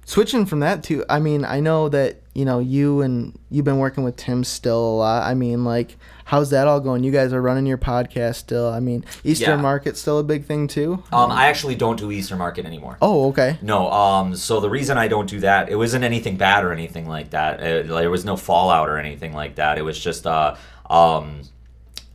[0.06, 3.80] switching from that to I mean, I know that, you know, you and you've been
[3.80, 5.24] working with Tim still a lot.
[5.24, 7.04] I mean, like how's that all going?
[7.04, 8.68] You guys are running your podcast still.
[8.68, 9.62] I mean, Eastern Yeah.
[9.62, 11.04] Market's still a big thing too?
[11.12, 12.98] Um, I actually don't do Eastern Market anymore.
[13.02, 13.58] Oh, okay.
[13.62, 17.08] No, um, so the reason I don't do that, it wasn't anything bad or anything
[17.08, 17.62] like that.
[17.62, 19.78] It, like, there was no fallout or anything like that.
[19.78, 20.56] It was just, uh,
[20.90, 21.42] um,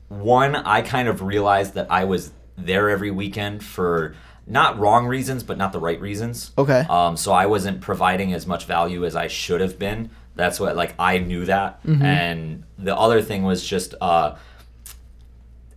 [0.08, 4.14] one, I kind of realized that I was there every weekend for
[4.46, 6.52] not wrong reasons, but not the right reasons.
[6.56, 6.86] Okay.
[6.88, 10.10] Um, so I wasn't providing as much value as I should have been.
[10.36, 11.80] That's what, like, I knew that.
[11.84, 14.36] And the other thing was just, uh,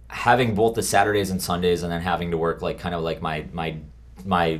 [0.09, 3.21] having both the Saturdays and Sundays, and then having to work like kind of like
[3.21, 3.77] my my
[4.25, 4.59] my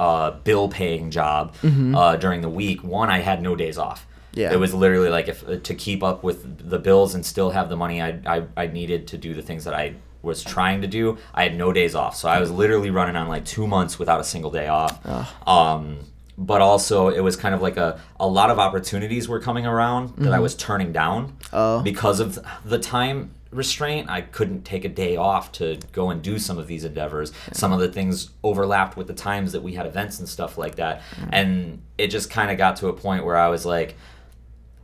[0.00, 2.82] uh, bill paying job uh, during the week.
[2.82, 4.06] One, I had no days off.
[4.32, 4.52] Yeah.
[4.52, 7.76] it was literally like if to keep up with the bills and still have the
[7.76, 11.16] money I, I I needed to do the things that I was trying to do.
[11.34, 14.20] I had no days off, so I was literally running on like two months without
[14.20, 15.00] a single day off.
[15.48, 16.00] Um,
[16.38, 20.14] but also it was kind of like a, a lot of opportunities were coming around
[20.16, 20.42] that I mm-hmm.
[20.42, 21.36] was turning down.
[21.52, 21.82] Oh.
[21.82, 26.38] because of the time restraint i couldn't take a day off to go and do
[26.38, 27.32] some of these endeavors.
[27.52, 30.76] Some of the things overlapped with the times that we had events and stuff like
[30.76, 31.00] that.
[31.20, 31.28] Mm.
[31.32, 33.96] And it just kind of got to a point where i was like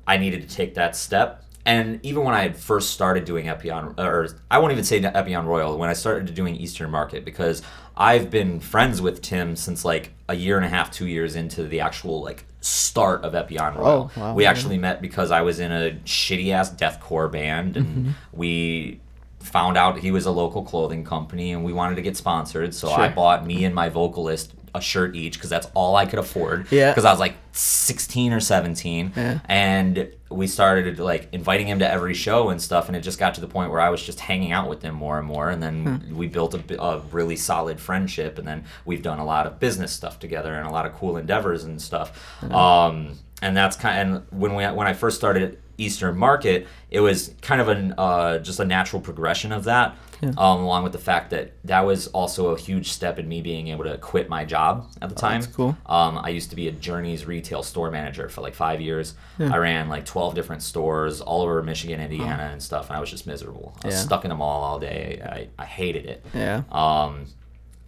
[0.06, 1.44] i needed to take that step.
[1.64, 5.46] And even when i had first started doing epion or i won't even say epion
[5.46, 7.62] royal when i started doing eastern market because
[7.96, 11.64] i've been friends with tim since like a year and a half, two years into
[11.64, 14.10] the actual like start of Epion Royal.
[14.16, 17.86] Oh, wow, we actually met because I was in a shitty ass deathcore band, and
[17.86, 18.10] Mm-hmm.
[18.32, 19.00] we
[19.40, 22.74] found out he was a local clothing company, and we wanted to get sponsored.
[22.74, 26.18] So I bought me and my vocalist a shirt each because that's all I could
[26.18, 26.66] afford.
[26.72, 26.90] Yeah.
[26.90, 29.38] Because I was like 16 or 17, Yeah.
[29.46, 33.34] and we started like inviting him to every show and stuff, and it just got
[33.34, 35.62] to the point where I was just hanging out with him more and more, and
[35.62, 36.16] then Hmm.
[36.16, 39.92] we built a, a really solid friendship, and then we've done a lot of business
[39.92, 42.42] stuff together and a lot of cool endeavors and stuff.
[42.50, 47.00] Um, and that's kind of, and when we when I first started Eastern Market, it
[47.00, 49.96] was kind of an uh, just a natural progression of that.
[50.22, 53.68] Um, along with the fact that that was also a huge step in me being
[53.68, 55.38] able to quit my job at the time.
[55.38, 55.76] Oh, that's cool.
[55.86, 59.14] Um, I used to be a Journeys retail store manager for like five years.
[59.40, 63.10] I ran like 12 different stores all over Michigan, Indiana, and stuff, and I was
[63.10, 63.76] just miserable.
[63.82, 64.00] I was Yeah.
[64.02, 65.20] stuck in them all all day.
[65.24, 66.24] I, I hated it.
[66.32, 66.62] Yeah.
[66.70, 67.26] Um,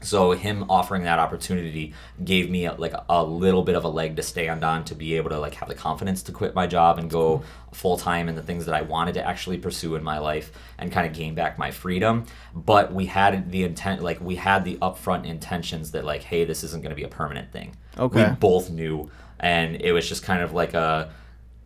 [0.05, 1.94] so him offering that opportunity
[2.24, 4.94] gave me a, like a, a little bit of a leg to stand on to
[4.94, 8.28] be able to like have the confidence to quit my job and go full time
[8.28, 11.12] in the things that I wanted to actually pursue in my life and kind of
[11.12, 12.26] gain back my freedom.
[12.55, 16.62] But we had the intent, like we had the upfront intentions that like, hey, this
[16.64, 17.76] isn't going to be a permanent thing.
[17.98, 18.28] Okay.
[18.31, 19.10] We both knew,
[19.40, 21.12] and it was just kind of like a.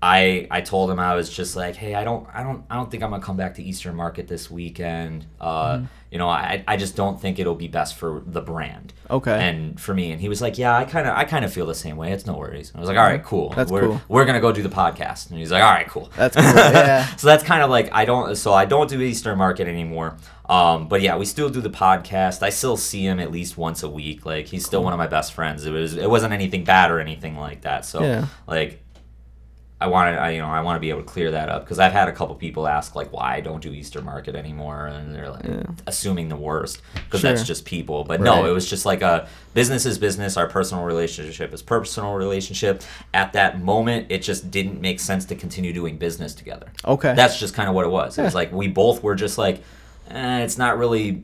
[0.00, 2.90] I I told him I was just like, hey, I don't I don't I don't
[2.90, 5.26] think I'm gonna come back to Eastern Market this weekend.
[5.40, 5.80] Uh,
[6.10, 8.92] You know, I I just don't think it'll be best for the brand.
[9.10, 9.32] Okay.
[9.48, 11.66] And for me, and he was like, yeah, I kind of I kind of feel
[11.66, 12.12] the same way.
[12.12, 12.72] It's no worries.
[12.76, 13.50] I was like, all right, cool.
[13.50, 14.00] That's we're, cool.
[14.08, 15.30] We're gonna go do the podcast.
[15.30, 16.10] And he's like, all right, cool.
[16.16, 16.44] That's cool.
[16.44, 17.04] Yeah.
[17.16, 18.36] so that's kind of like I don't.
[18.36, 20.16] So I don't do Eastern Market anymore.
[20.48, 22.42] Um, but yeah, we still do the podcast.
[22.42, 24.24] I still see him at least once a week.
[24.24, 25.66] Like he's still one of my best friends.
[25.66, 27.84] It was it wasn't anything bad or anything like that.
[27.84, 28.26] So Yeah.
[28.46, 28.80] like
[29.80, 31.78] I wanted, I, you know, I want to be able to clear that up because
[31.78, 35.14] I've had a couple people ask like why I don't do Eastern Market anymore, and
[35.14, 35.46] they're like
[35.86, 38.02] assuming the worst because that's just people.
[38.02, 40.36] But no, it was just like a business is business.
[40.36, 42.82] Our personal relationship is personal relationship.
[43.14, 46.72] At that moment, it just didn't make sense to continue doing business together.
[46.84, 47.14] Okay.
[47.14, 48.18] That's just kind of what it was.
[48.18, 49.62] It was like we both were just like,
[50.10, 51.22] eh, it's not really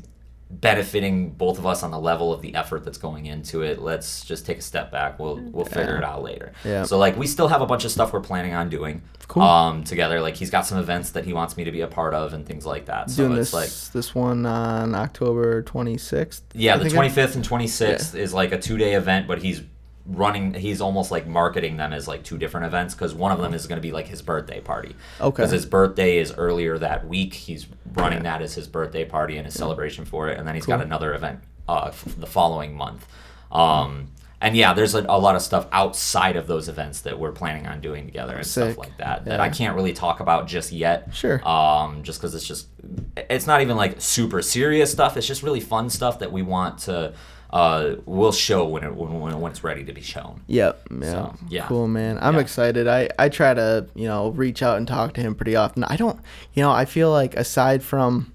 [0.50, 3.80] benefiting both of us on the level of the effort that's going into it.
[3.80, 5.18] Let's just take a step back.
[5.18, 6.52] We'll we'll figure it out later.
[6.64, 6.84] Yeah.
[6.84, 9.02] So like we still have a bunch of stuff we're planning on doing.
[9.26, 9.42] Cool.
[9.42, 10.20] Um, together.
[10.20, 12.46] Like he's got some events that he wants me to be a part of and
[12.46, 13.10] things like that.
[13.10, 16.42] So Doing it's this like this one on October 26th.
[16.52, 19.26] yeah, I the think twenty it- and twenty sixth is like a two day event,
[19.26, 19.62] but he's
[20.06, 20.54] running.
[20.54, 23.66] He's almost like marketing them as like two different events because one of them is
[23.66, 24.94] going to be like his birthday party.
[25.20, 25.30] Okay.
[25.30, 27.34] Because his birthday is earlier that week.
[27.34, 30.66] He's running that as his birthday party and his celebration for it, and then he's
[30.66, 33.06] got another event uh, f- the following month.
[33.50, 34.08] Um,
[34.40, 37.66] and yeah, there's a, a lot of stuff outside of those events that we're planning
[37.66, 38.72] on doing together and Sick.
[38.72, 41.14] stuff like that that I can't really talk about just yet.
[41.14, 41.46] Sure.
[41.48, 42.68] Um, just because it's just,
[43.16, 45.16] it's not even like super serious stuff.
[45.16, 47.14] It's just really fun stuff that we want to,
[47.50, 50.40] uh, we'll show when it when, when, it's ready to be shown.
[50.48, 50.88] Yep.
[51.00, 51.10] Yeah.
[51.10, 51.66] So, yeah.
[51.66, 52.18] Cool, man.
[52.20, 52.40] I'm Yeah.
[52.40, 52.88] excited.
[52.88, 55.84] I I try to you know reach out and talk to him pretty often.
[55.84, 56.18] I don't.
[56.54, 58.32] You know, I feel like aside from,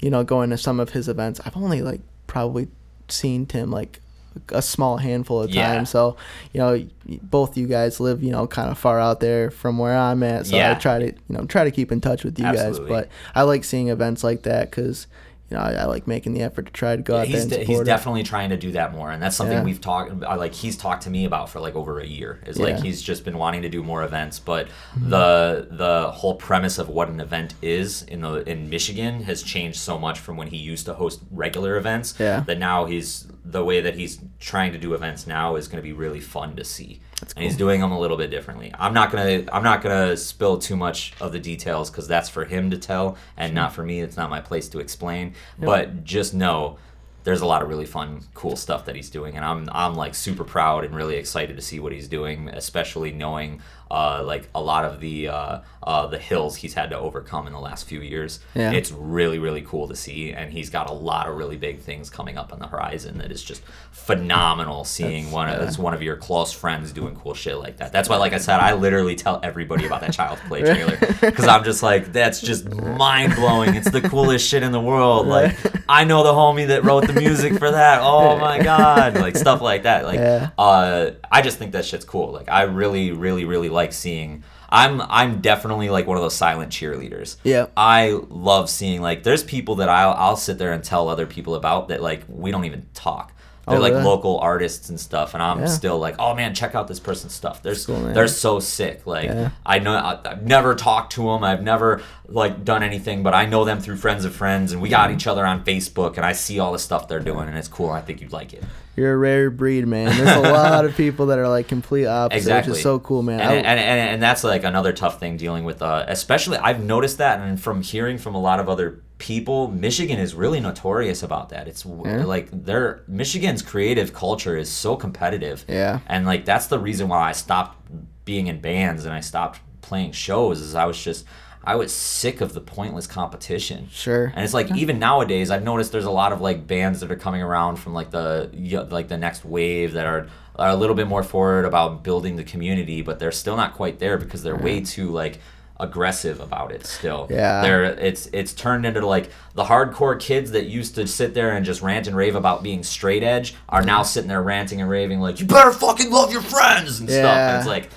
[0.00, 2.68] you know, going to some of his events, I've only like probably
[3.08, 4.00] seen Tim like
[4.48, 5.74] a small handful of Yeah.
[5.74, 5.90] times.
[5.90, 6.16] So,
[6.54, 6.82] you know,
[7.22, 10.46] both you guys live, you know, kind of far out there from where I'm at.
[10.46, 12.78] So I try to, you know, try to keep in touch with you Absolutely.
[12.88, 12.88] guys.
[12.88, 15.06] But I like seeing events like that because,
[15.52, 17.42] you know, I, I like making the effort to try to go out there he's
[17.42, 17.84] and de- he's it.
[17.84, 19.64] definitely trying to do that more, and that's something Yeah.
[19.64, 22.40] we've talked like he's talked to me about for like over a year.
[22.46, 25.10] Is like he's just been wanting to do more events, but Mm-hmm.
[25.10, 29.78] the the whole premise of what an event is in the in Michigan has changed
[29.78, 32.14] so much from when he used to host regular events.
[32.18, 32.40] Yeah.
[32.40, 35.82] That now he's the way that he's trying to do events now is going to
[35.82, 37.00] be really fun to see.
[37.36, 38.72] And he's doing them a little bit differently.
[38.78, 42.44] I'm not gonna I'm not gonna spill too much of the details because that's for
[42.44, 44.00] him to tell and not for me.
[44.00, 45.34] It's not my place to explain.
[45.58, 46.78] But just know
[47.24, 50.14] there's a lot of really fun, cool stuff that he's doing, and I'm I'm like
[50.14, 53.60] super proud and really excited to see what he's doing, especially knowing
[53.92, 57.52] uh, like a lot of the uh, uh, the hills he's had to overcome in
[57.52, 58.40] the last few years.
[58.54, 58.72] Yeah.
[58.72, 62.08] It's really really cool to see, and he's got a lot of really big things
[62.08, 64.84] coming up on the horizon that is just phenomenal.
[64.84, 67.92] Seeing one of it's one of your close friends doing cool shit like that.
[67.92, 71.46] That's why, like I said, I literally tell everybody about that Child's Play trailer because
[71.46, 73.74] I'm just like that's just mind blowing.
[73.74, 75.26] It's the coolest shit in the world.
[75.26, 75.56] Like
[75.88, 78.00] I know the homie that wrote the music for that.
[78.02, 80.04] Oh my god, like stuff like that.
[80.04, 80.50] Like Yeah.
[80.58, 82.30] uh, I just think that shit's cool.
[82.32, 84.44] Like I really, really, really like seeing.
[84.68, 87.36] I'm I'm definitely like one of those silent cheerleaders.
[87.42, 87.66] Yeah.
[87.76, 91.54] I love seeing like there's people that I'll I'll sit there and tell other people
[91.54, 93.32] about that like we don't even talk.
[93.66, 94.04] They're Oh, like really?
[94.04, 95.66] local artists and stuff, and I'm Yeah.
[95.66, 97.62] still like, oh man, check out this person's stuff.
[97.62, 99.06] They're cool, they're so sick.
[99.06, 99.50] Like Yeah.
[99.64, 101.44] I know I, I've never talked to them.
[101.44, 104.88] I've never like done anything, but I know them through friends of friends, and we
[104.88, 107.68] got each other on Facebook, and I see all the stuff they're doing, and it's
[107.68, 107.90] cool.
[107.90, 108.64] I think you'd like it.
[108.94, 110.14] You're a rare breed, man.
[110.16, 112.72] There's a lot of people that are like complete opposite, Exactly.
[112.72, 113.40] which is so cool, man.
[113.40, 116.82] And, I- and, and, and that's like another tough thing dealing with, uh, especially I've
[116.84, 121.22] noticed that, and from hearing from a lot of other people, Michigan is really notorious
[121.22, 121.68] about that.
[121.68, 122.24] It's Yeah.
[122.24, 126.00] like their Michigan's creative culture is so competitive, Yeah.
[126.06, 127.78] and like that's the reason why I stopped
[128.24, 130.60] being in bands and I stopped playing shows.
[130.60, 131.24] Is I was just
[131.64, 133.88] I was sick of the pointless competition.
[133.90, 134.32] Sure.
[134.34, 137.16] And it's like even nowadays, I've noticed there's a lot of like bands that are
[137.16, 138.50] coming around from like the
[138.90, 142.44] like the next wave that are are a little bit more forward about building the
[142.44, 145.38] community, but they're still not quite there because they're way too like
[145.80, 147.26] aggressive about it still.
[147.30, 147.62] Yeah.
[147.62, 151.64] They're it's it's turned into like the hardcore kids that used to sit there and
[151.64, 155.20] just rant and rave about being straight edge are now sitting there ranting and raving
[155.20, 157.36] like you better fucking love your friends and stuff.
[157.36, 157.88] And it's like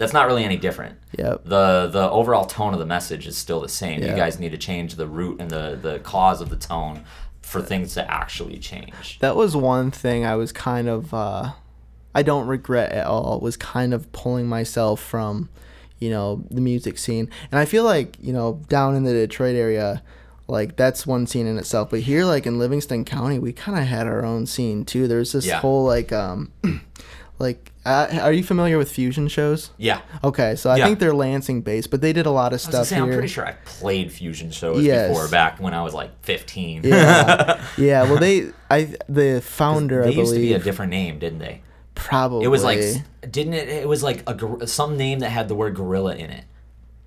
[0.00, 1.44] that's not really any different Yep.
[1.44, 4.02] the the overall tone of the message is still the same.
[4.02, 7.04] You guys need to change the root and the the cause of the tone
[7.42, 9.18] for things to actually change.
[9.20, 11.52] That was one thing I was kind of uh
[12.14, 15.48] I don't regret at all was kind of pulling myself from,
[16.00, 17.28] you know, the music scene.
[17.52, 20.02] And I feel like, you know, down in the Detroit area,
[20.48, 21.90] like that's one scene in itself.
[21.90, 25.06] But here like in Livingston County, we kind of had our own scene too.
[25.06, 25.60] There's this Yeah.
[25.60, 26.50] whole like um
[27.40, 29.70] like uh, are you familiar with fusion shows?
[29.78, 30.02] Yeah.
[30.22, 30.84] Okay, so I Yeah.
[30.86, 33.04] think they're Lansing based, but they did a lot of I was stuff say, here.
[33.04, 35.08] I'm pretty sure I played fusion shows Yes.
[35.08, 36.82] before back when I was like 15.
[36.84, 38.02] Yeah, yeah.
[38.02, 41.62] Well, they, I, the founder, they I used to be a different name, didn't they?
[41.94, 42.44] probably.
[42.44, 42.80] It was like,
[43.30, 43.68] didn't it?
[43.68, 46.44] It was like a some name that had the word gorilla in it.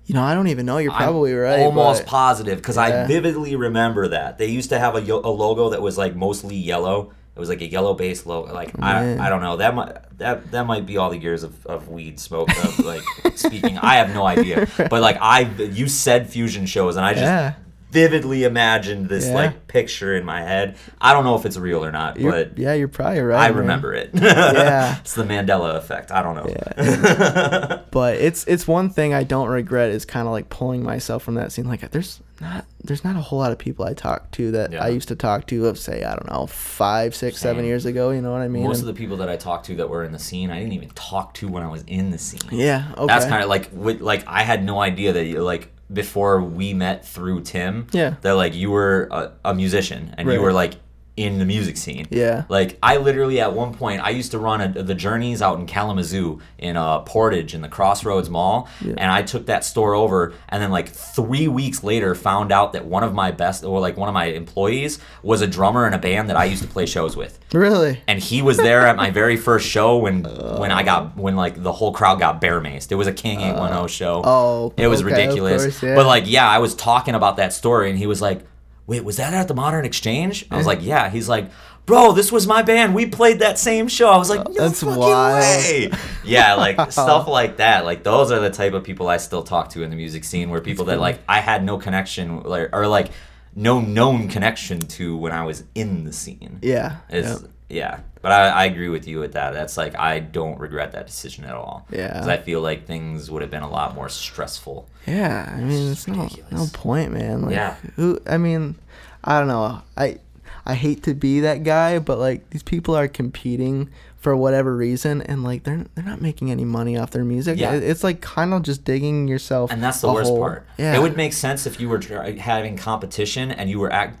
[0.06, 0.78] you know, I don't even know.
[0.78, 1.60] You're probably I'm right.
[1.60, 5.70] Almost but- positive because I vividly remember that they used to have a, a logo
[5.70, 7.12] that was like mostly yellow.
[7.36, 8.52] It was like a yellow base logo.
[8.52, 9.20] Like Man.
[9.20, 11.88] I, I don't know that might that that might be all the years of, of
[11.88, 13.02] weed smoke of like
[13.34, 13.76] speaking.
[13.78, 14.68] I have no idea.
[14.90, 17.54] But like I you said fusion shows and I just Yeah.
[17.94, 19.34] Vividly imagined this Yeah.
[19.34, 20.76] like picture in my head.
[21.00, 23.40] I don't know if it's real or not, You're, but yeah, you're probably right.
[23.46, 23.58] I man.
[23.60, 24.10] remember it.
[24.14, 24.98] Yeah.
[24.98, 26.10] it's the Mandela effect.
[26.10, 27.80] I don't know.
[27.90, 31.34] But it's it's one thing I don't regret is kind of like pulling myself from
[31.36, 31.68] that scene.
[31.68, 34.82] Like, there's not there's not a whole lot of people I talk to that Yeah.
[34.82, 37.66] I used to talk to of say I don't know five, six, seven Same.
[37.66, 38.10] years ago.
[38.10, 38.64] You know what I mean?
[38.64, 40.72] Most of the people that I talked to that were in the scene, I didn't
[40.72, 42.40] even talk to when I was in the scene.
[42.50, 42.90] yeah.
[42.96, 43.06] Okay.
[43.06, 46.74] That's kind of like with, like I had no idea that you like before we
[46.74, 47.86] met through Tim.
[47.92, 48.16] Yeah.
[48.20, 50.74] That like you were a, a musician and you were like
[51.16, 52.06] in the music scene.
[52.10, 52.42] Yeah.
[52.48, 55.66] Like I literally at one point I used to run a, the Journeys out in
[55.66, 60.60] Kalamazoo in uh, Portage in the Crossroads Mall, and I took that store over, and
[60.60, 64.08] then like three weeks later found out that one of my best or like one
[64.08, 67.16] of my employees was a drummer in a band that I used to play shows
[67.16, 68.00] with Really.
[68.08, 70.24] and he was there at my very first show when
[70.58, 72.90] when I got when like the whole crowd got bear maced.
[72.90, 74.22] It was a King 810 show.
[74.24, 75.62] oh, it was okay, ridiculous.
[75.62, 75.94] course, yeah.
[75.94, 78.44] But like, yeah, I was talking about that story, and he was like,
[78.86, 81.50] "Wait, was that at the Modern Exchange?" I was like, "Yeah." He's like.
[81.86, 82.94] Bro, this was my band.
[82.94, 84.08] We played that same show.
[84.08, 85.42] I was like, no That's fucking wild.
[85.42, 85.90] way.
[86.24, 87.84] Yeah, like stuff like that.
[87.84, 90.48] Like those are the type of people I still talk to in the music scene,
[90.48, 93.10] where people that like I had no connection, like, or like
[93.54, 96.58] no known connection to when I was in the scene.
[96.62, 96.96] Yeah.
[97.10, 97.50] It's, yep.
[97.68, 99.52] Yeah, but I, I agree with you with that.
[99.54, 101.86] That's like I don't regret that decision at all.
[101.90, 102.08] Yeah.
[102.12, 104.88] because I feel like things would have been a lot more stressful.
[105.06, 107.42] Yeah, I mean, it's no no point, man.
[107.42, 107.76] Like, Yeah.
[107.96, 108.18] Who?
[108.26, 108.76] I mean,
[109.24, 109.80] I don't know.
[109.96, 110.18] I
[110.66, 113.88] I hate to be that guy, but like these people are competing
[114.18, 117.58] for whatever reason, and like they're they're not making any money off their music.
[117.58, 117.74] Yeah.
[117.74, 119.70] It- it's like kind of just digging yourself.
[119.70, 120.38] And that's the worst hole.
[120.38, 120.66] part.
[120.78, 122.00] Yeah, It would make sense if you were
[122.38, 124.18] having competition and you were act.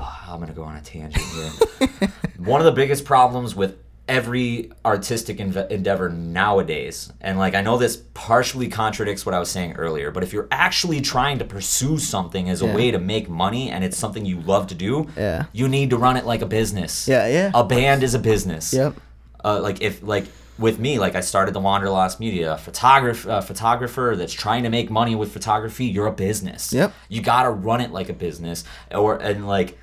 [0.00, 2.08] I'm gonna go on a tangent here.
[2.38, 3.76] One of the biggest problems with
[4.08, 9.50] every artistic enve- endeavor nowadays, and like I know this partially contradicts what I was
[9.50, 12.74] saying earlier, but if you're actually trying to pursue something as a Yeah.
[12.74, 15.46] way to make money and it's something you love to do, Yeah.
[15.52, 17.08] you need to run it like a business.
[17.08, 17.50] Yeah, yeah.
[17.54, 18.94] A band is a business Yep.
[19.44, 20.26] uh, like if like
[20.58, 24.70] with me like i started the wanderlost media a photographer uh, photographer that's trying to
[24.70, 26.94] make money with photography you're a business Yep.
[27.10, 29.76] you gotta run it like a business or and like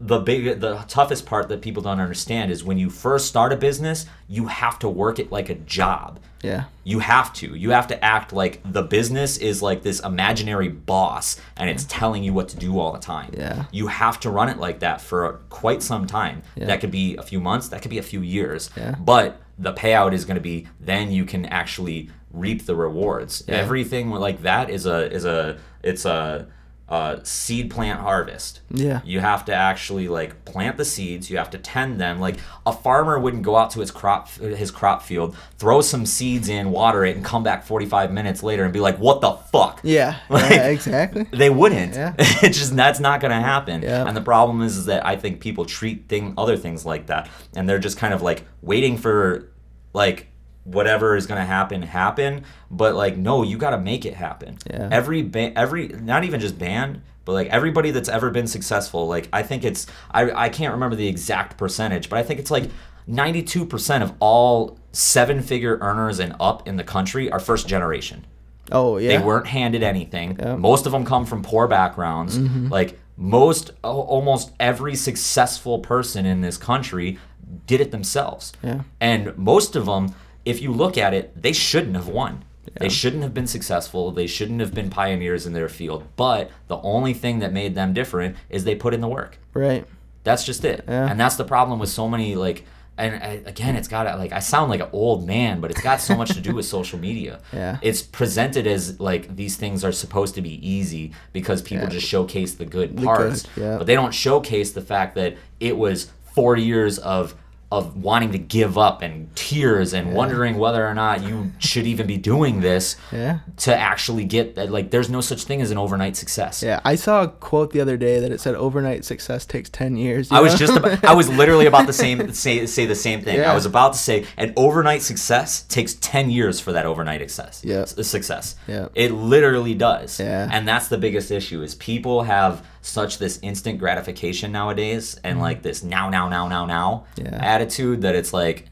[0.00, 3.56] the big the toughest part that people don't understand is when you first start a
[3.56, 6.64] business you have to work it like a job Yeah.
[6.82, 7.54] you have to.
[7.54, 12.22] You have to act like the business is like this imaginary boss and it's telling
[12.24, 13.30] you what to do all the time.
[13.36, 13.64] Yeah.
[13.72, 16.42] You have to run it like that for quite some time.
[16.56, 16.66] Yeah.
[16.66, 18.70] That could be a few months, that could be a few years.
[18.76, 18.96] Yeah.
[18.98, 23.44] But the payout is going to be then you can actually reap the rewards.
[23.46, 23.54] Yeah.
[23.56, 26.46] Everything like that is a is a it's a
[26.86, 28.60] uh, seed plant harvest.
[28.70, 29.00] Yeah.
[29.04, 31.30] You have to actually like plant the seeds.
[31.30, 32.20] You have to tend them.
[32.20, 32.36] Like
[32.66, 36.70] a farmer wouldn't go out to his crop his crop field, throw some seeds in,
[36.70, 40.18] water it, and come back 45 minutes later and be like, "What the fuck?" Yeah.
[40.28, 41.26] Like- yeah, exactly.
[41.32, 41.94] They wouldn't.
[41.94, 42.14] Yeah.
[42.18, 43.82] it's just that's not gonna happen.
[43.82, 44.06] Yeah.
[44.06, 47.28] And the problem is, is that I think people treat thing other things like that,
[47.56, 49.50] and they're just kind of like waiting for
[49.94, 50.26] like
[50.64, 52.44] whatever is gonna happen happen.
[52.70, 54.58] But like, no, you gotta make it happen.
[54.68, 54.88] Yeah.
[54.90, 57.02] Every band, every not even just band.
[57.24, 60.96] But like everybody that's ever been successful, like I think it's I I can't remember
[60.96, 62.70] the exact percentage, but I think it's like
[63.08, 68.26] 92% of all seven figure earners and up in the country are first generation.
[68.72, 69.18] Oh yeah.
[69.18, 70.36] They weren't handed anything.
[70.38, 70.56] Yeah.
[70.56, 72.38] Most of them come from poor backgrounds.
[72.38, 72.68] Mm-hmm.
[72.68, 77.18] Like most, almost every successful person in this country
[77.66, 78.52] did it themselves.
[78.62, 78.82] Yeah.
[79.00, 80.14] And most of them,
[80.44, 82.44] if you look at it, they shouldn't have won.
[82.80, 84.10] They shouldn't have been successful.
[84.10, 86.04] They shouldn't have been pioneers in their field.
[86.16, 89.38] But the only thing that made them different is they put in the work.
[89.52, 89.86] Right.
[90.24, 90.84] That's just it.
[90.88, 91.08] Yeah.
[91.08, 92.64] And that's the problem with so many like
[92.96, 96.00] and I, again, it's got like I sound like an old man, but it's got
[96.00, 97.40] so much to do with social media.
[97.52, 97.78] Yeah.
[97.82, 101.90] It's presented as like these things are supposed to be easy because people Yeah.
[101.90, 103.78] just showcase the good The parts, good, yeah.
[103.78, 107.34] but they don't showcase the fact that it was four years of
[107.78, 112.06] of wanting to give up and tears and wondering whether or not you should even
[112.06, 113.40] be doing this Yeah.
[113.58, 116.62] to actually get that like there's no such thing as an overnight success.
[116.62, 116.80] Yeah.
[116.84, 120.30] I saw a quote the other day that it said overnight success takes ten years.
[120.30, 123.22] you I was just about, I was literally about the same say say the same
[123.22, 123.36] thing.
[123.36, 123.50] Yeah.
[123.52, 127.62] I was about to say an overnight success takes 10 years for that overnight success.
[127.64, 127.84] Yeah.
[127.84, 128.56] Success.
[128.66, 128.88] Yeah.
[128.94, 130.20] It literally does.
[130.20, 130.48] Yeah.
[130.50, 135.62] And that's the biggest issue is people have such this instant gratification nowadays and like
[135.62, 137.34] this now now now now now Mm-hmm.
[137.34, 137.40] Yeah.
[137.42, 138.66] attitude that it's like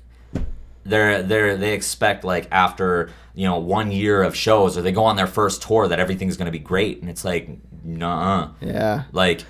[0.84, 5.04] they're they're they expect like after you know one year of shows or they go
[5.04, 7.48] on their first tour that everything's gonna be great and it's like
[7.84, 9.04] nah Yeah.
[9.12, 9.44] like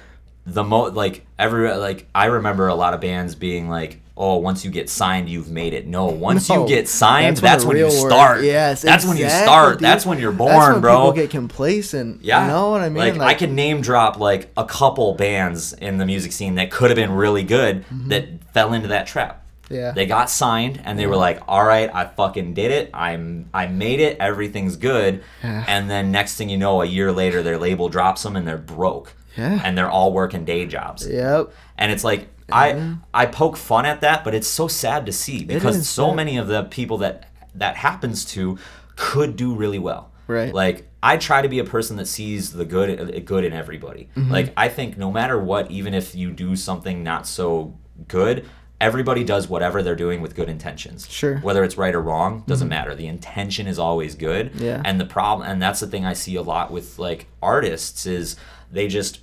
[0.47, 4.65] the mo like every like I remember a lot of bands being like oh once
[4.65, 7.77] you get signed you've made it no once No, you get signed that's that's, when
[7.79, 9.79] when, you start yes, that's when you start.
[9.79, 9.81] Dude.
[9.87, 12.23] That's when you're born That's when bro People get complacent.
[12.23, 13.17] yeah You know what I mean?
[13.19, 16.91] like, I can name drop like a couple bands in the music scene that could
[16.91, 19.75] have been really good that fell into that trap Mm-hmm.
[19.75, 19.93] Yeah.
[19.93, 22.91] they got signed and they were like, "All right, I fucking did it.
[22.93, 24.19] I'm I made it.
[24.21, 25.65] Everything's good." Yeah.
[25.67, 28.59] And then next thing you know, a year later, their label drops them and they're
[28.59, 29.15] broke.
[29.39, 29.61] Yeah.
[29.65, 31.09] And they're all working day jobs.
[31.09, 31.55] Yep.
[31.79, 35.45] And it's like I I poke fun at that, but it's so sad to see
[35.45, 36.17] because so sad.
[36.17, 38.59] many of the people that that happens to
[38.97, 40.13] could do really well.
[40.27, 40.53] Right.
[40.53, 44.09] Like I try to be a person that sees the good good in everybody.
[44.17, 44.31] Mm-hmm.
[44.31, 47.79] Like I think no matter what, even if you do something not so
[48.09, 48.47] good,
[48.81, 51.09] everybody does whatever they're doing with good intentions.
[51.09, 51.37] Sure.
[51.37, 51.45] Mm-hmm.
[51.45, 52.95] Whether it's right or wrong doesn't matter.
[52.95, 54.53] The intention is always good.
[54.55, 54.83] Yeah.
[54.85, 58.37] And the problem, and that's the thing I see a lot with like artists is
[58.71, 59.21] they just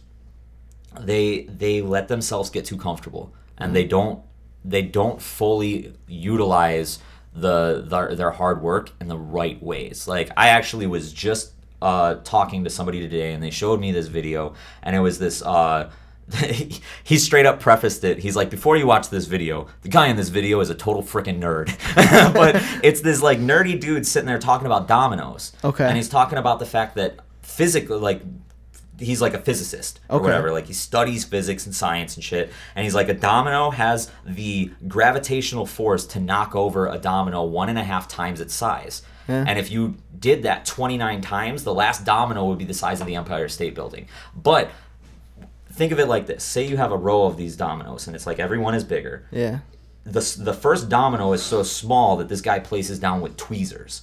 [1.00, 4.24] they they let themselves get too comfortable and they don't
[4.66, 7.00] they don't fully utilize
[7.34, 10.08] the their, their hard work in the right ways.
[10.08, 14.08] Like i actually was just uh, talking to somebody today and they showed me this
[14.08, 14.54] video
[14.84, 15.90] and it was this uh,
[17.04, 18.20] he straight up prefaced it.
[18.20, 21.04] He's like before you watch this video the guy in this video is a total
[21.04, 21.70] freaking nerd.
[22.34, 25.54] But it's this like nerdy dude sitting there talking about dominoes.
[25.64, 25.86] Okay.
[25.86, 28.22] and he's talking about the fact that physically like
[29.00, 30.26] he's like a physicist or Okay.
[30.26, 30.52] whatever.
[30.52, 32.52] Like he studies physics and science and shit.
[32.76, 37.70] And he's like, a domino has the gravitational force to knock over a domino one
[37.70, 39.02] and a half times its size.
[39.28, 39.46] Yeah.
[39.48, 43.08] And if you did that 29 times, the last domino would be the size of
[43.08, 44.08] the Empire State Building.
[44.36, 44.70] But
[45.72, 48.26] think of it like this say you have a row of these dominoes, and it's
[48.28, 49.26] like every one is bigger.
[49.32, 49.60] Yeah.
[50.04, 54.02] The, the first domino is so small that this guy places down with tweezers.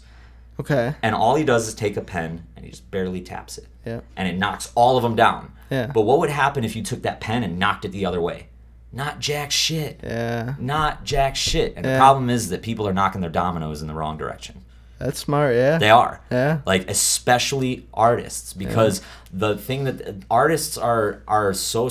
[0.59, 0.95] Okay.
[1.03, 4.01] And all he does is take a pen and he just barely taps it Yeah.
[4.17, 5.53] and it knocks all of them down.
[5.71, 5.87] Yeah.
[5.93, 8.47] But what would happen if you took that pen and knocked it the other way?
[8.93, 10.01] Not jack shit.
[10.03, 10.55] Yeah.
[10.59, 11.75] Not jack shit.
[11.77, 14.63] And the problem is that people are knocking their dominoes in the wrong direction.
[14.99, 15.55] That's smart.
[15.55, 15.77] Yeah.
[15.77, 16.21] They are.
[16.31, 16.61] Yeah.
[16.65, 19.03] Like especially artists because
[19.33, 21.91] the thing that artists are are so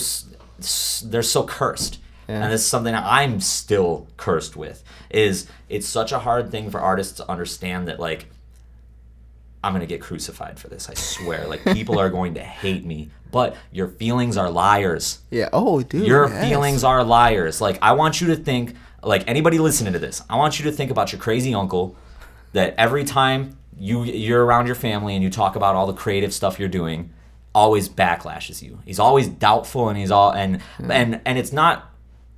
[1.03, 1.99] they're so cursed.
[2.27, 2.43] Yeah.
[2.43, 6.79] And this is something I'm still cursed with is it's such a hard thing for
[6.79, 8.27] artists to understand that like
[9.65, 10.89] I'm gonna get crucified for this.
[10.89, 11.47] I swear.
[11.47, 15.19] Like people are going to hate me, but your feelings are liars.
[15.31, 15.49] Yeah.
[15.51, 16.05] Oh, dude.
[16.05, 16.47] Your yes.
[16.47, 17.61] feelings are liars.
[17.61, 20.71] Like I want you to think, like anybody listening to this, I want you to
[20.71, 21.95] think about your crazy uncle
[22.53, 26.31] that every time you you're around your family and you talk about all the creative
[26.31, 27.11] stuff you're doing,
[27.55, 28.83] always backlashes you.
[28.85, 30.91] He's always doubtful and he's all and hmm.
[30.91, 31.91] and and it's not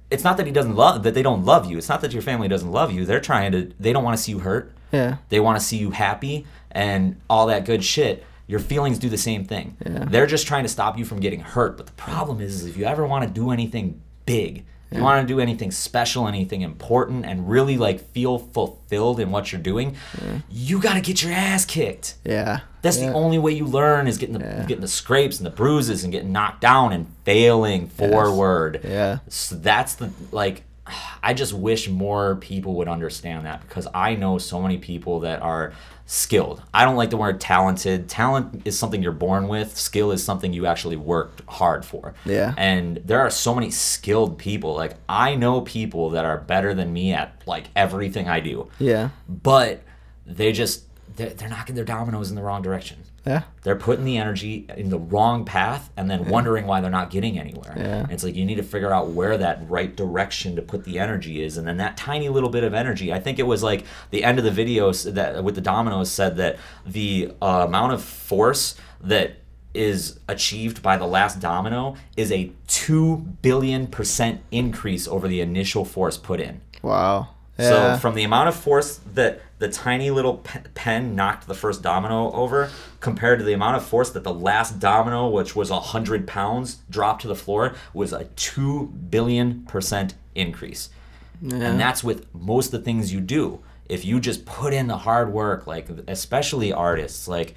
[0.10, 1.78] it's not that he doesn't love that they don't love you.
[1.78, 3.04] It's not that your family doesn't love you.
[3.04, 4.74] They're trying to they don't want to see you hurt.
[4.92, 5.18] Yeah.
[5.30, 8.24] They want to see you happy and all that good shit.
[8.48, 9.76] Your feelings do the same thing.
[9.86, 10.06] Yeah.
[10.06, 11.76] They're just trying to stop you from getting hurt.
[11.76, 15.04] But the problem is, is if you ever want to do anything big, if you
[15.04, 19.62] want to do anything special, anything important, and really like feel fulfilled in what you're
[19.62, 19.98] doing,
[20.50, 22.16] you got to get your ass kicked.
[22.24, 22.62] Yeah.
[22.84, 23.08] That's yeah.
[23.10, 24.62] the only way you learn is getting the Yeah.
[24.66, 28.80] getting the scrapes and the bruises and getting knocked down and failing forward.
[28.82, 29.20] Yeah.
[29.28, 30.64] So that's the like
[31.24, 35.42] I just wish more people would understand that because I know so many people that
[35.42, 35.74] are
[36.06, 36.64] skilled.
[36.74, 38.08] I don't like the word talented.
[38.10, 39.78] Talent is something you're born with.
[39.78, 42.14] Skill is something you actually worked hard for.
[42.26, 42.54] Yeah.
[42.58, 44.74] And there are so many skilled people.
[44.74, 48.70] Like I know people that are better than me at like everything I do.
[48.80, 49.10] Yeah.
[49.28, 49.84] But
[50.26, 50.86] they just
[51.18, 53.04] they're, they're knocking their dominoes in the wrong direction.
[53.28, 53.44] Yeah.
[53.64, 57.38] They're putting the energy in the wrong path and then wondering why they're not getting
[57.38, 57.74] anywhere.
[57.76, 58.08] Yeah.
[58.10, 61.44] It's like you need to figure out where that right direction to put the energy
[61.44, 63.12] is, and then that tiny little bit of energy.
[63.12, 66.38] I think it was like the end of the video that with the dominoes said
[66.38, 69.38] that the uh, amount of force that
[69.74, 75.86] is achieved by the last domino is a two billion percent increase over the initial
[75.86, 76.62] force put in.
[76.82, 77.30] Wow.
[77.58, 77.96] Yeah.
[77.96, 80.44] So from the amount of force that the tiny little
[80.76, 82.70] pen knocked the first domino over,
[83.00, 87.24] compared to the amount of force that the last domino, which was hundred pounds, dropped
[87.24, 90.90] to the floor, was a two billion percent increase.
[91.42, 93.64] And that's with most of the things you do.
[93.88, 97.56] If you just put in the hard work, like especially artists, like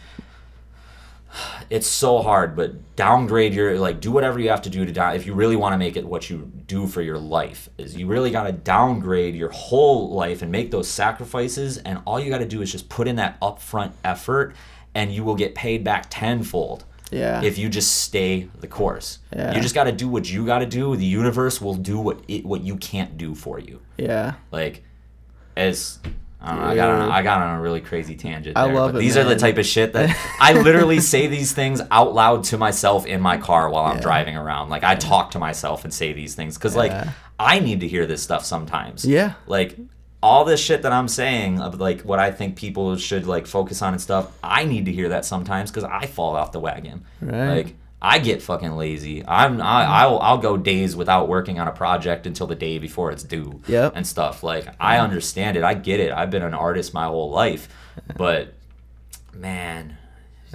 [1.71, 5.15] it's so hard but downgrade your like do whatever you have to do to down
[5.15, 8.07] if you really want to make it what you do for your life is you
[8.07, 12.39] really got to downgrade your whole life and make those sacrifices and all you got
[12.39, 14.55] to do is just put in that upfront effort
[14.95, 17.43] and you will get paid back tenfold Yeah.
[17.43, 19.55] if you just stay the course Yeah.
[19.55, 22.21] you just got to do what you got to do the universe will do what
[22.27, 24.35] it what you can't do for you yeah.
[24.51, 24.83] like
[25.57, 25.99] as
[26.43, 28.57] I, don't know, I got on, I got on a really crazy tangent.
[28.57, 31.27] I there, love but it, These are the type of shit that I literally say
[31.27, 34.03] these things out loud to myself in my car while I'm Yeah.
[34.03, 34.71] driving around.
[34.71, 36.93] Like I talk to myself and say these things because like
[37.39, 39.05] I need to hear this stuff sometimes.
[39.05, 39.35] Yeah.
[39.47, 39.77] Like
[40.23, 43.83] all this shit that I'm saying of like what I think people should like focus
[43.83, 44.37] on and stuff.
[44.43, 47.05] I need to hear that sometimes because I fall off the wagon.
[47.21, 47.49] Right.
[47.65, 49.27] Like I get fucking lazy.
[49.27, 53.11] I'm I, I'll I'll go days without working on a project until the day before
[53.11, 53.61] it's due.
[53.67, 53.93] Yep.
[53.95, 55.65] And stuff like I understand it.
[55.65, 56.11] I get it.
[56.11, 57.69] I've been an artist my whole life,
[58.17, 58.55] but
[59.35, 59.97] man,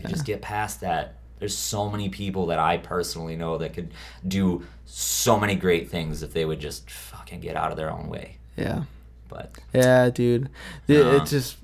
[0.01, 1.15] you just get past that.
[1.37, 3.93] There's so many people that I personally know that could
[4.27, 8.07] do so many great things if they would just fucking get out of their own
[8.07, 8.37] way.
[8.55, 8.83] Yeah.
[9.27, 10.49] But Yeah, dude.
[10.87, 11.21] Dude, Uh.
[11.21, 11.57] It's just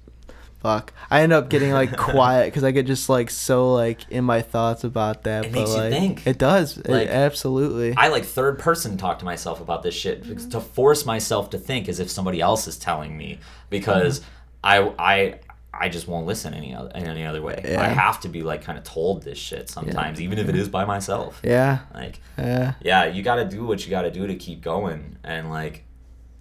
[0.61, 0.93] fuck.
[1.09, 4.41] I end up getting like quiet because I get just like so like in my
[4.41, 5.45] thoughts about that.
[5.45, 6.27] It but makes you think.
[6.27, 6.77] It does.
[6.77, 7.95] Like, it, absolutely.
[7.97, 11.89] I like third person talk to myself about this shit to force myself to think
[11.89, 13.39] as if somebody else is telling me
[13.69, 14.29] because mm-hmm.
[14.63, 15.39] I I
[15.73, 17.75] I just won't listen any other in any other way.
[17.77, 20.69] I have to be like kind of told this shit sometimes, even if it is
[20.69, 21.41] by myself.
[21.43, 21.79] yeah.
[21.93, 22.73] Like Yeah.
[22.81, 25.17] yeah, you got to do what you got to do to keep going.
[25.23, 25.85] And like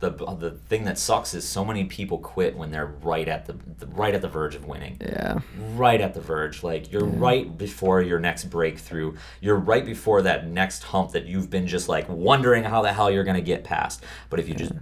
[0.00, 3.52] the the thing that sucks is so many people quit when they're right at the,
[3.78, 4.96] the right at the verge of winning.
[5.00, 5.40] Yeah.
[5.74, 6.62] Right at the verge.
[6.62, 9.16] Like you're right before your next breakthrough.
[9.40, 13.10] You're right before that next hump that you've been just like wondering how the hell
[13.10, 14.02] you're going to get past.
[14.30, 14.72] But if you just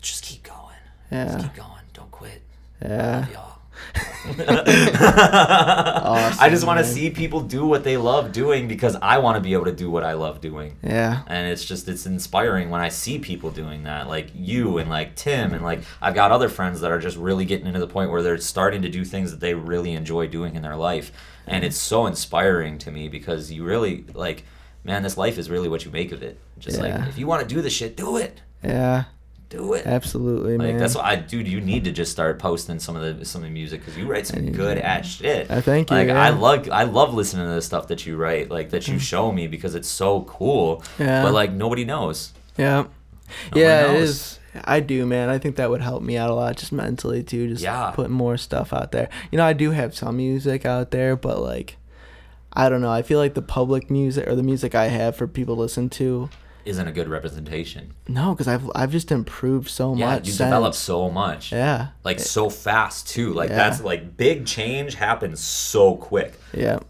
[0.00, 0.58] just keep going.
[1.10, 1.26] Yeah.
[1.26, 1.70] Just keep going.
[1.92, 2.42] Don't quit.
[2.82, 3.26] Yeah.
[4.26, 4.34] Y'all.
[6.40, 9.40] I just want to see people do what they love doing because I want to
[9.40, 11.22] be able to do what I love doing Yeah.
[11.26, 15.14] and it's just it's inspiring when i see people doing that like you and like
[15.14, 18.10] tim and like i've got other friends that are just really getting into the point
[18.10, 21.12] where they're starting to do things that they really enjoy doing in their life
[21.46, 24.44] and it's so inspiring to me because you really like
[24.84, 26.98] man this life is really what you make of it just Yeah.
[26.98, 29.04] like if you want to do the shit do it Yeah.
[29.56, 30.78] Do it Absolutely, like man.
[30.78, 31.46] that's what I, dude.
[31.48, 34.06] You need to just start posting some of the some of the music because you
[34.06, 35.50] write some good ass shit.
[35.50, 36.22] Uh, thank you, Like yeah.
[36.22, 39.32] I love I love listening to the stuff that you write, like that you show
[39.32, 40.82] me because it's so cool.
[40.98, 41.22] Yeah.
[41.22, 42.32] But like nobody knows.
[42.58, 42.86] Yeah.
[43.54, 44.08] No yeah, knows.
[44.10, 44.38] is.
[44.64, 45.30] I do, man.
[45.30, 47.48] I think that would help me out a lot, just mentally too.
[47.48, 47.90] Just Yeah.
[47.92, 49.08] putting more stuff out there.
[49.32, 51.76] You know, I do have some music out there, but like,
[52.52, 52.90] I don't know.
[52.92, 55.88] I feel like the public music or the music I have for people to listen
[55.90, 56.30] to.
[56.64, 57.92] Isn't a good representation.
[58.08, 60.26] No, because I've I've just improved so Yeah, much.
[60.28, 61.52] you develop so much.
[61.52, 61.88] Yeah.
[62.04, 63.32] Like so fast too.
[63.34, 63.56] Like Yeah.
[63.56, 66.34] that's like big change happens so quick.
[66.52, 66.80] Yeah.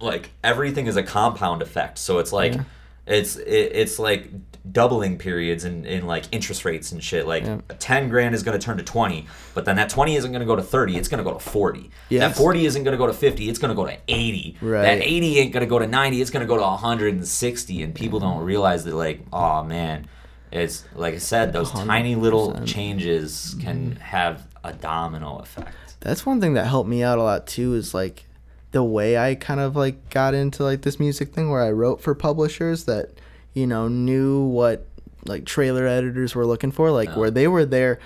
[0.00, 2.64] like everything is a compound effect so it's like Yeah.
[3.06, 4.30] it's it, it's like
[4.70, 7.58] doubling periods in, in like interest rates and shit like Yeah.
[7.80, 10.46] 10 grand is going to turn to 20 but then that 20 isn't going to
[10.46, 12.20] go to 30 it's going to go to 40 Yes.
[12.20, 14.82] that 40 isn't going to go to 50 it's going to go to 80 Right.
[14.82, 17.94] that 80 ain't going to go to 90 it's going to go to 160 and
[17.94, 20.06] people don't realize that like oh man
[20.52, 24.00] it's like i said those tiny little changes can mm-hmm.
[24.00, 27.74] have a domino effect That's one thing that helped me out a lot too.
[27.74, 28.26] Is like
[28.72, 32.00] the way I kind of like got into like this music thing where I wrote
[32.00, 33.10] for publishers that
[33.54, 34.86] you know knew what
[35.24, 37.18] like trailer editors were looking for like Yeah.
[37.18, 37.98] where they were there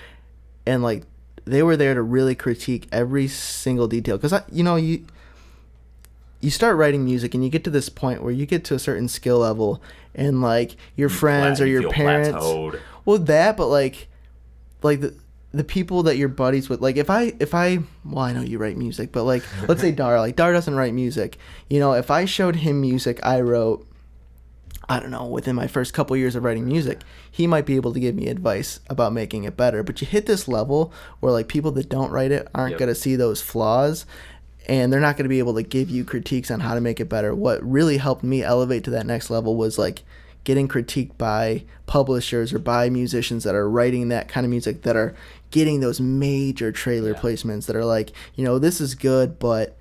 [0.67, 1.05] and like
[1.45, 5.07] they were there to really critique every single detail because I you know you
[6.41, 8.79] you start writing music and you get to this point where you get to a
[8.79, 9.81] certain skill level
[10.15, 12.81] and like your friends or your parents plateaued.
[13.05, 14.09] well that but like
[14.83, 15.15] like the
[15.53, 18.59] the people that you're buddies with like if i if i well i know you
[18.59, 21.39] write music but like let's say dar like dar doesn't write music
[21.71, 23.87] you know if i showed him music i wrote
[24.89, 27.01] i don't know within my first couple years of writing music
[27.31, 30.27] he might be able to give me advice about making it better but you hit
[30.27, 32.79] this level where like people that don't write it aren't Yep.
[32.79, 34.07] going to see those flaws
[34.69, 37.01] and they're not going to be able to give you critiques on how to make
[37.01, 40.03] it better what really helped me elevate to that next level was like
[40.45, 44.95] getting critiqued by publishers or by musicians that are writing that kind of music that
[44.97, 45.15] are
[45.51, 47.19] getting those major trailer Yeah.
[47.21, 49.77] placements that are like you know this is good but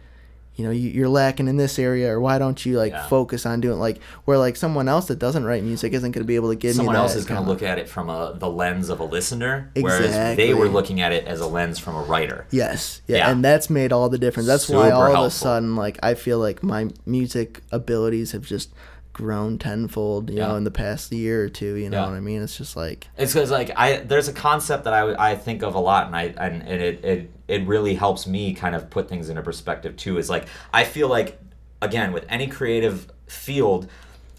[0.56, 3.08] you know you, you're lacking in this area or why don't you like Yeah.
[3.08, 6.28] focus on doing like where like someone else that doesn't write music isn't going to
[6.28, 8.50] be able to give Someone else is going to look at it from a, the
[8.50, 12.02] lens of a listener, whereas they were looking at it as a lens from a
[12.04, 12.46] writer.
[12.52, 13.32] Yes, yeah, Yeah.
[13.32, 14.48] and that's made all the difference.
[14.48, 18.44] That's why Super all of a sudden, like, I feel like my music abilities have
[18.46, 18.70] just
[19.16, 21.76] grown tenfold, you know, in the past year or two.
[21.76, 22.10] You know Yeah.
[22.10, 22.42] what I mean?
[22.44, 25.74] It's just like, It's because like I there's a concept that I, I think of
[25.74, 29.08] a lot, and I and, and it, it it really helps me kind of put
[29.08, 30.18] things into perspective too.
[30.18, 31.40] Is like I feel like
[31.82, 33.90] again with any creative field,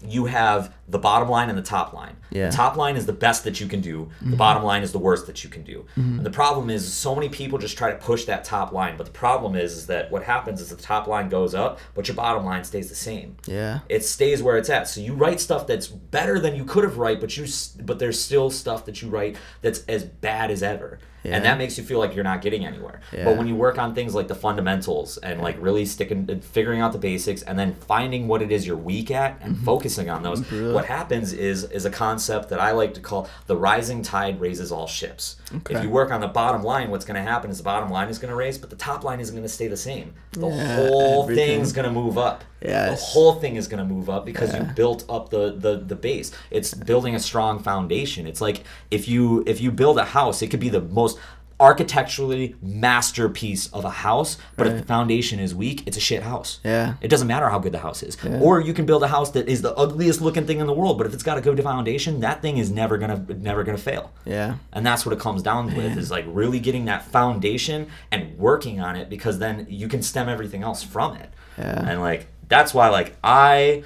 [0.05, 2.15] you have the bottom line and the top line.
[2.29, 2.49] Yeah.
[2.49, 4.09] The top line is the best that you can do.
[4.19, 4.35] The mm-hmm.
[4.35, 5.85] bottom line is the worst that you can do.
[5.97, 6.17] Mm-hmm.
[6.17, 9.05] And the problem is so many people just try to push that top line, but
[9.05, 12.15] the problem is, is that what happens is the top line goes up, but your
[12.15, 14.87] bottom line stays the same yeah, it stays where it's at.
[14.87, 17.47] So you write stuff that's better than you could have write, but you
[17.83, 20.99] but there's still stuff that you write that's as bad as ever.
[21.23, 21.35] Yeah.
[21.35, 23.01] And that makes you feel like you're not getting anywhere.
[23.11, 23.25] Yeah.
[23.25, 26.79] But when you work on things like the fundamentals and like really sticking and figuring
[26.79, 29.65] out the basics and then finding what it is you're weak at and mm-hmm.
[29.65, 30.73] focusing on those, Brilliant.
[30.77, 34.71] What happens is is a concept that I like to call the rising tide raises
[34.71, 35.35] all ships.
[35.57, 35.75] Okay.
[35.75, 38.09] If you work on the bottom line, what's going to happen is the bottom line
[38.09, 40.13] is going to raise, but the top line isn't going to stay the same.
[40.31, 41.47] The Yeah, whole everything.
[41.59, 42.43] thing's going to move up.
[42.61, 42.99] Yes.
[42.99, 45.95] The whole thing is going to move up because you built up the, the the
[45.95, 46.31] base.
[46.51, 48.25] It's building a strong foundation.
[48.27, 51.19] It's like if you if you build a house, it could be the most
[51.59, 56.59] architecturally masterpiece of a house, but if the foundation is weak, it's a shit house.
[56.63, 56.93] Yeah.
[57.01, 58.15] It doesn't matter how good the house is.
[58.23, 58.39] Yeah.
[58.39, 60.99] Or you can build a house that is the ugliest looking thing in the world,
[60.99, 64.11] but if it's got a good foundation, that thing is never gonna never gonna fail.
[64.25, 68.37] yeah, And that's what it comes down with is like really getting that foundation and
[68.37, 71.31] working on it because then you can stem everything else from it.
[71.57, 71.89] Yeah.
[71.89, 73.83] And like that's why like I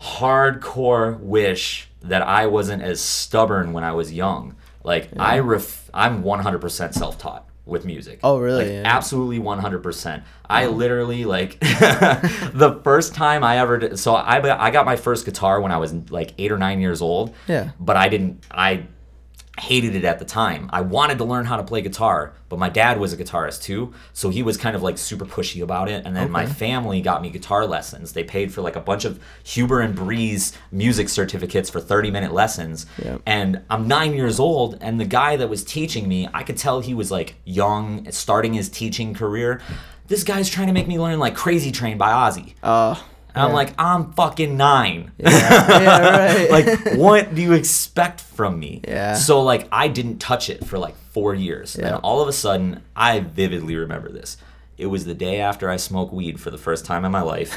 [0.00, 4.56] hardcore wish that I wasn't as stubborn when I was young.
[4.82, 8.18] Like I ref- I'm 100% self-taught with music.
[8.24, 8.64] Oh, really?
[8.64, 8.82] Like, Yeah.
[8.84, 10.22] absolutely 100%.
[10.50, 15.24] I literally like the first time I ever did, so I I got my first
[15.24, 17.70] guitar when I was like 8 or 9 years old Yeah.
[17.78, 18.44] but I didn't.
[18.50, 18.86] I
[19.60, 20.70] hated it at the time.
[20.72, 23.92] I wanted to learn how to play guitar, but my dad was a guitarist too,
[24.14, 26.06] so he was kind of like super pushy about it.
[26.06, 28.12] And then my family got me guitar lessons.
[28.12, 32.32] They paid for like a bunch of Huber and Breese music certificates for 30 minute
[32.32, 32.86] lessons.
[33.04, 33.22] Yep.
[33.26, 36.80] And I'm nine years old, and the guy that was teaching me, I could tell
[36.80, 39.60] he was like young, starting his teaching career.
[40.08, 42.54] This guy's trying to make me learn like Crazy Train by Ozzy.
[42.62, 42.96] uh,
[43.34, 45.12] And I'm like, I'm fucking nine.
[45.18, 46.50] yeah, right.
[46.90, 48.82] like, what do you expect from me?
[48.86, 49.14] Yeah.
[49.14, 51.76] So, like, I didn't touch it for like four years.
[51.78, 51.86] Yeah.
[51.86, 54.36] And all of a sudden, I vividly remember this.
[54.76, 57.56] It was the day after I smoked weed for the first time in my life.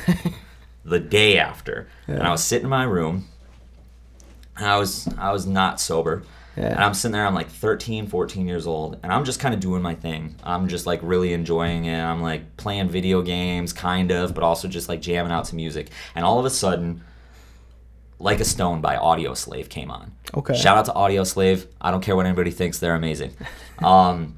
[0.85, 1.87] the day after.
[2.07, 3.27] And I was sitting in my room.
[4.55, 6.23] And I was I was not sober.
[6.57, 6.67] Yeah.
[6.67, 9.59] And I'm sitting there, I'm like 13, 14 years old, and I'm just kind of
[9.59, 10.35] doing my thing.
[10.43, 11.99] I'm just like really enjoying it.
[11.99, 15.89] I'm like playing video games, kind of, but also just like jamming out to music.
[16.15, 17.01] And all of a sudden,
[18.19, 20.13] Like a Stone by Audioslave came on.
[20.33, 20.55] Okay.
[20.55, 21.67] Shout out to Audioslave.
[21.81, 23.33] I don't care what anybody thinks, they're amazing.
[23.83, 24.37] Um,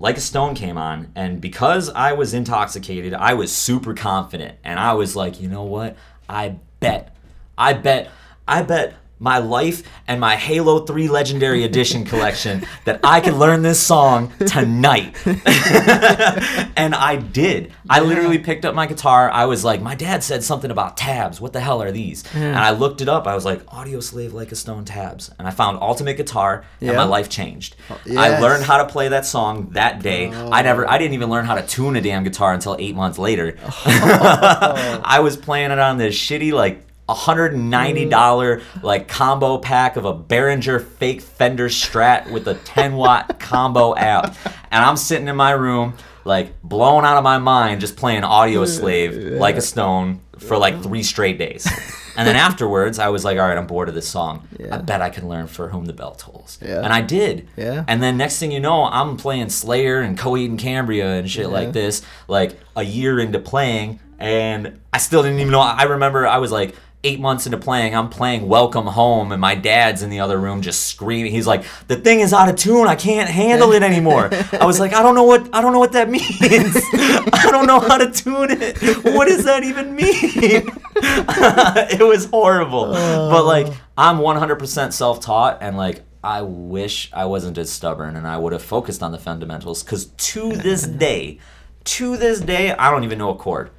[0.00, 4.56] like a Stone came on, and because I was intoxicated, I was super confident.
[4.64, 5.96] And I was like, you know what?
[6.28, 7.14] I bet,
[7.58, 8.10] I bet,
[8.48, 13.62] I bet my life and my Halo 3 Legendary Edition collection that I could learn
[13.62, 15.16] this song tonight.
[15.26, 17.72] and I did.
[17.88, 19.30] I literally picked up my guitar.
[19.30, 21.40] I was like, my dad said something about tabs.
[21.40, 22.24] What the hell are these?
[22.34, 23.26] And I looked it up.
[23.26, 25.30] I was like, Audioslave Like a Stone tabs.
[25.38, 26.96] And I found Ultimate Guitar, and Yeah.
[26.96, 27.76] my life changed.
[27.90, 30.30] Oh, I learned how to play that song that day.
[30.30, 30.90] I never, oh.
[30.90, 33.56] I didn't even learn how to tune a damn guitar until eight months later.
[33.86, 38.82] I was playing it on this shitty like $190 mm.
[38.82, 44.36] like combo pack of a Behringer fake Fender Strat with a 10 watt combo app.
[44.70, 45.94] And I'm sitting in my room
[46.24, 51.00] like blown out of my mind just playing Audioslave like a stone for like three
[51.00, 51.06] uh-huh.
[51.06, 51.68] straight days.
[52.16, 54.46] And then afterwards, I was like, all right, I'm bored of this song.
[54.70, 56.58] I bet I can learn For Whom the Bell Tolls.
[56.62, 56.80] Yeah.
[56.80, 57.48] And I did.
[57.56, 57.84] Yeah.
[57.88, 61.46] And then next thing you know, I'm playing Slayer and Coheed and Cambria and shit
[61.46, 61.52] Yeah.
[61.52, 65.60] like this, like a year into playing, and I still didn't even know.
[65.60, 69.54] I remember I was like eight months into playing, I'm playing Welcome Home, and my
[69.54, 71.30] dad's in the other room just screaming.
[71.30, 72.88] He's like, "The thing is out of tune.
[72.88, 75.78] I can't handle it anymore." I was like, "I don't know what I don't know
[75.78, 76.24] what that means.
[76.26, 79.04] I don't know how to tune it.
[79.04, 83.44] What does that even mean?" it was horrible, but oh.
[83.44, 83.66] like
[83.96, 86.02] I'm 100% self-taught, and like.
[86.24, 90.06] I wish I wasn't as stubborn and I would have focused on the fundamentals because
[90.06, 91.38] to this day,
[91.84, 93.70] to this day, I don't even know a chord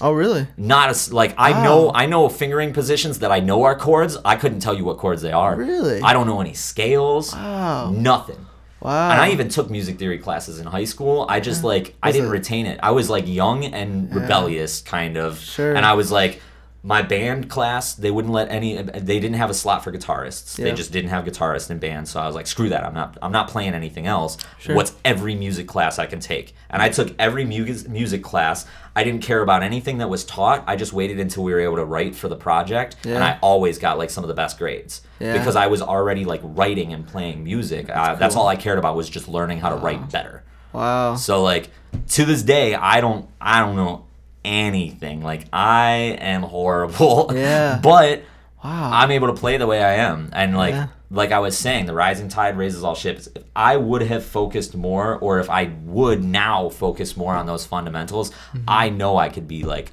[0.00, 0.46] Oh, really?
[0.56, 4.16] not as like I know I know fingering positions that I know are chords.
[4.24, 5.54] I couldn't tell you what chords they are.
[5.56, 6.00] Really?
[6.00, 7.32] I don't know any scales.
[7.32, 7.90] Wow.
[7.90, 8.44] Nothing.
[8.80, 9.10] Wow.
[9.12, 11.24] And I even took music theory classes in high school.
[11.28, 12.80] I just like I Was didn't it- retain it.
[12.82, 15.38] I was like young and rebellious kind of.
[15.38, 15.74] Sure.
[15.74, 16.42] And I was like
[16.86, 20.56] my band class, they wouldn't let any they didn't have a slot for guitarists.
[20.56, 22.10] They just didn't have guitarists in bands.
[22.10, 22.84] So I was like, screw that.
[22.84, 24.36] I'm not I'm not playing anything else.
[24.58, 24.76] Sure.
[24.76, 26.54] What's every music class I can take?
[26.68, 28.66] And I took every mu- music class.
[28.94, 30.62] I didn't care about anything that was taught.
[30.66, 33.14] I just waited until we were able to write for the project, yeah.
[33.14, 35.38] and I always got like some of the best grades Yeah.
[35.38, 37.88] because I was already like writing and playing music.
[37.88, 38.42] Uh, that's cool.
[38.42, 40.44] all I cared about was just learning how to write better.
[40.74, 41.14] Wow.
[41.16, 41.70] So like
[42.10, 44.03] to this day, I don't I don't know
[44.44, 45.22] anything.
[45.22, 47.30] Like I am horrible.
[47.34, 47.80] Yeah.
[47.82, 48.22] but
[48.62, 48.90] Wow.
[48.94, 50.30] I'm able to play the way I am.
[50.32, 50.86] And like Yeah.
[51.10, 53.28] like I was saying, the rising tide raises all ships.
[53.34, 57.66] If I would have focused more or if I would now focus more on those
[57.66, 58.58] fundamentals, Mm-hmm.
[58.68, 59.92] I know I could be like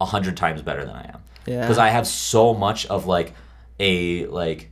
[0.00, 1.20] a hundred times better than I am.
[1.46, 1.60] Yeah.
[1.62, 3.32] Because I have so much of like
[3.80, 4.70] a like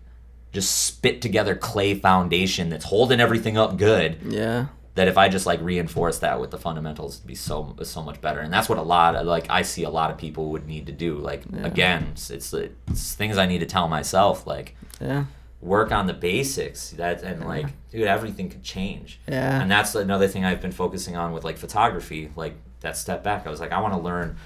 [0.53, 4.67] just spit together clay foundation that's holding everything up good yeah.
[4.95, 8.21] That if I just like reinforce that with the fundamentals, it'd be so so much
[8.21, 8.41] better.
[8.41, 10.87] And that's what a lot of like I see a lot of people would need
[10.87, 11.17] to do.
[11.19, 14.47] Like again, it's, it's it's things I need to tell myself.
[14.47, 15.25] Like Yeah.
[15.61, 16.91] work on the basics.
[16.91, 19.19] That and like dude, everything could change.
[19.27, 19.61] Yeah.
[19.63, 22.31] And that's another thing I've been focusing on with like photography.
[22.37, 24.37] Like that step back, I was like, I want to learn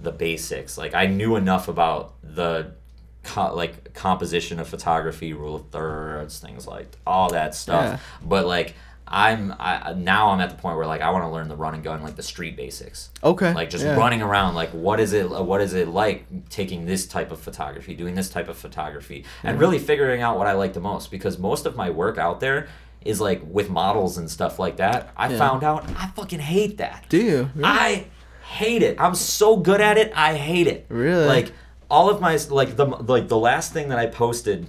[0.00, 0.76] the basics.
[0.76, 2.72] Like I knew enough about the
[3.22, 7.84] co- like composition of photography, rule of thirds, things like all that stuff.
[7.84, 7.98] Yeah.
[8.28, 8.74] But like
[9.12, 11.74] I'm I, now I'm at the point where like I want to learn the run
[11.74, 13.10] and gun, like the street basics.
[13.22, 13.52] Okay.
[13.52, 13.94] Like just yeah.
[13.94, 15.28] running around, like what is it?
[15.28, 19.52] What is it like taking this type of photography, doing this type of photography, and
[19.54, 19.60] mm-hmm.
[19.60, 21.10] really figuring out what I like the most?
[21.10, 22.68] Because most of my work out there
[23.04, 25.10] is like with models and stuff like that.
[25.14, 25.38] I Yeah.
[25.38, 27.04] found out I fucking hate that.
[27.10, 27.50] Do you?
[27.54, 27.68] Really?
[27.68, 28.06] I
[28.44, 28.98] hate it.
[28.98, 30.10] I'm so good at it.
[30.16, 30.86] I hate it.
[30.88, 31.26] Really?
[31.26, 31.52] Like
[31.90, 34.68] all of my like the like the last thing that I posted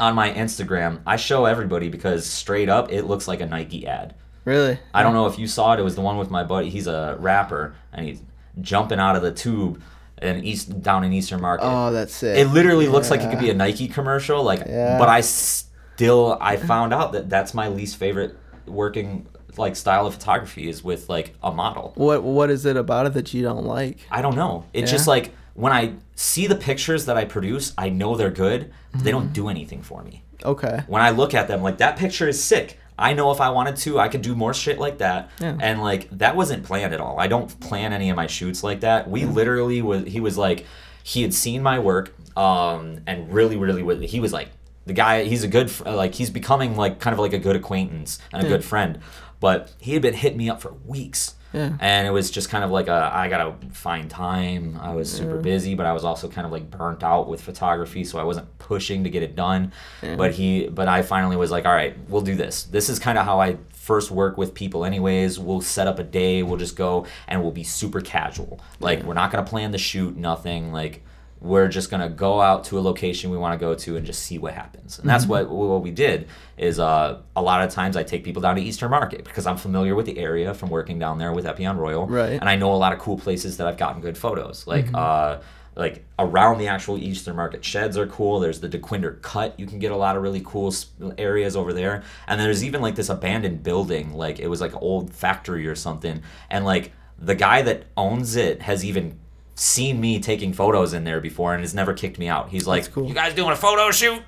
[0.00, 4.14] on my Instagram, I show everybody because straight up it looks like a Nike ad.
[4.44, 4.78] really?
[4.94, 5.80] I don't know if you saw it.
[5.80, 6.70] It was the one with my buddy.
[6.70, 8.22] He's a rapper and he's
[8.60, 9.80] jumping out of the tube
[10.22, 11.64] in east down in Eastern Market.
[11.66, 12.36] Oh, that's sick.
[12.38, 14.42] it literally looks like it could be a Nike commercial.
[14.42, 14.98] Like, Yeah.
[14.98, 18.36] but I still I found out that that's my least favorite
[18.66, 21.92] working like style of photography is with like a model.
[21.96, 23.98] What What is it about it that you don't like?
[24.10, 24.64] I don't know.
[24.72, 24.96] It's Yeah.
[24.96, 28.72] just like when I see the pictures that I produce, I know they're good.
[28.92, 29.18] But they Mm-hmm.
[29.20, 30.22] don't do anything for me.
[30.44, 30.82] Okay.
[30.88, 32.78] When I look at them, like that picture is sick.
[32.98, 35.30] I know if I wanted to, I could do more shit like that.
[35.40, 35.56] Yeah.
[35.60, 37.18] And like that wasn't planned at all.
[37.20, 39.08] I don't plan any of my shoots like that.
[39.08, 40.04] We literally was.
[40.06, 40.66] He was like,
[41.02, 44.48] he had seen my work, um, and really, really, he was like,
[44.86, 45.24] the guy.
[45.24, 48.44] He's a good, like, he's becoming like kind of like a good acquaintance and a
[48.44, 48.56] Yeah.
[48.56, 48.98] good friend.
[49.40, 51.34] But he had been hitting me up for weeks.
[51.52, 51.72] Yeah.
[51.80, 54.78] And it was just kind of like a I gotta find time.
[54.80, 55.42] I was super Yeah.
[55.42, 58.56] busy, but I was also kind of like burnt out with photography, so I wasn't
[58.58, 59.72] pushing to get it done.
[60.00, 62.64] But he, but I finally was like, all right, we'll do this.
[62.64, 65.38] This is kind of how I first work with people, anyways.
[65.40, 66.42] We'll set up a day.
[66.44, 68.60] We'll just go and we'll be super casual.
[68.78, 70.72] Like we're not gonna plan the shoot, nothing.
[70.72, 71.02] Like
[71.40, 74.22] we're just gonna go out to a location we want to go to and just
[74.22, 74.98] see what happens.
[74.98, 76.28] And that's what what we did.
[76.58, 79.56] Is uh, a lot of times I take people down to Eastern Market because I'm
[79.56, 82.32] familiar with the area from working down there with Epyon Royal, Right.
[82.32, 85.40] And I know a lot of cool places that I've gotten good photos, like uh,
[85.76, 88.40] like around the actual Eastern Market sheds are cool.
[88.40, 89.58] There's the Dequindre Cut.
[89.58, 90.74] You can get a lot of really cool
[91.16, 94.80] areas over there, and there's even like this abandoned building, like it was like an
[94.82, 99.18] old factory or something, and like the guy that owns it has even
[99.60, 102.48] seen me taking photos in there before and has never kicked me out.
[102.48, 103.06] He's like, cool.
[103.06, 104.22] "You guys doing a photo shoot?"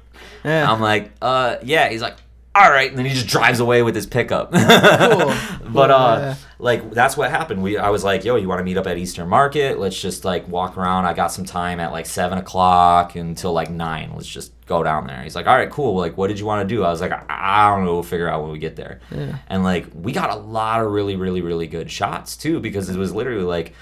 [0.45, 0.71] Yeah.
[0.71, 2.17] I'm like, "Uh, yeah." He's like,
[2.55, 4.53] all right, and then he just drives away with his pickup.
[4.53, 4.61] Cool.
[5.73, 6.35] but Cool, uh, yeah.
[6.59, 7.63] like that's what happened.
[7.63, 9.79] We I was like, yo, you want to meet up at Eastern Market?
[9.79, 11.07] Let's just like walk around.
[11.07, 14.13] I got some time at like seven o'clock until like nine.
[14.15, 15.23] Let's just go down there.
[15.23, 15.97] He's like, all right, cool.
[15.97, 16.85] Like, what did you want to do?
[16.85, 17.95] I was like, I, I don't know.
[17.95, 19.01] We'll figure out when we get there.
[19.11, 19.39] Yeah.
[19.49, 22.99] And like we got a lot of really, really, really good shots too because it
[22.99, 23.73] was literally like.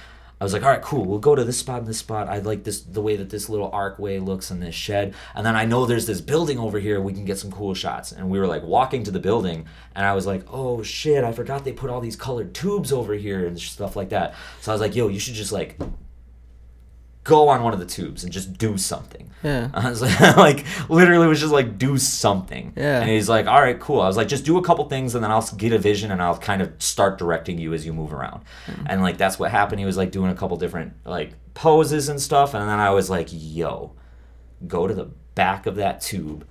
[0.41, 1.05] I was like, all right, cool.
[1.05, 2.29] We'll go to this spot and this spot.
[2.29, 5.15] I like this the way that this little archway looks in this shed.
[5.35, 6.99] And then I know there's this building over here.
[6.99, 8.11] We can get some cool shots.
[8.11, 11.33] And we were like walking to the building, and I was like, oh shit, I
[11.33, 14.35] forgot they put all these colored tubes over here and stuff like that.
[14.63, 15.79] So I was like, yo, you should just like
[17.31, 19.31] go on one of the tubes and just do something.
[19.45, 19.71] Yeah.
[19.75, 22.73] I was like, like literally was just like do something.
[22.77, 23.01] Yeah.
[23.01, 24.01] And he's like, all right, cool.
[24.01, 26.21] I was like, just do a couple things and then I'll get a vision and
[26.21, 28.43] I'll kind of start directing you as you move around.
[28.67, 28.87] Hmm.
[28.87, 29.79] And like that's what happened.
[29.79, 32.53] He was like doing a couple different like poses and stuff.
[32.53, 33.93] And then I was like, yo,
[34.67, 36.45] go to the back of that tube,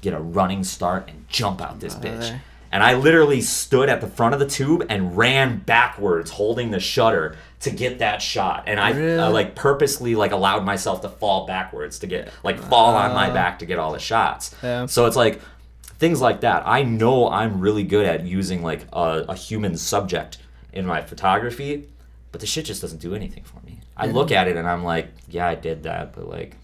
[0.00, 2.20] get a running start, and jump out this bitch.
[2.20, 2.42] there.
[2.72, 6.80] And I literally stood at the front of the tube and ran backwards, holding the
[6.80, 8.64] shutter to get that shot.
[8.66, 9.18] And I, Really?
[9.18, 13.28] I like purposely like allowed myself to fall backwards to get like fall on my
[13.30, 14.54] back to get all the shots.
[14.62, 14.86] Yeah.
[14.86, 15.40] So it's like
[15.98, 16.62] things like that.
[16.66, 20.38] I know I'm really good at using like a, a human subject
[20.72, 21.88] in my photography,
[22.32, 23.80] but the shit just doesn't do anything for me.
[23.96, 26.56] I look at it and I'm like, yeah, I did that, but like,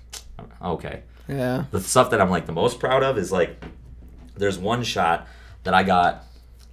[0.63, 1.65] okay Yeah.
[1.71, 3.63] the stuff that I'm like the most proud of is like
[4.37, 5.29] there's one shot
[5.65, 6.25] that I got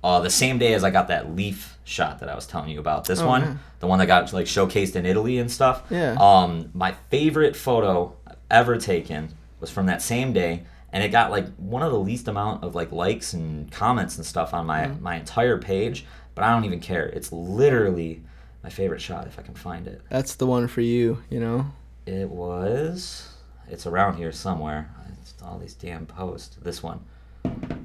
[0.03, 2.79] uh, the same day as I got that leaf shot that I was telling you
[2.79, 3.05] about.
[3.05, 3.55] This Oh, one, yeah.
[3.79, 5.83] the one that got like showcased in Italy and stuff.
[5.89, 6.15] Yeah.
[6.19, 8.15] Um, my favorite photo
[8.51, 12.27] ever taken was from that same day, and it got like one of the least
[12.27, 15.03] amount of like likes and comments and stuff on my Mm-hmm.
[15.03, 16.05] my entire page.
[16.35, 17.05] But I don't even care.
[17.07, 18.21] It's literally
[18.63, 20.01] my favorite shot if I can find it.
[20.09, 21.65] That's the one for you, you know?
[22.05, 23.29] It was.
[23.69, 24.89] It's around here somewhere.
[25.21, 26.55] It's all these damn posts.
[26.61, 26.99] This one.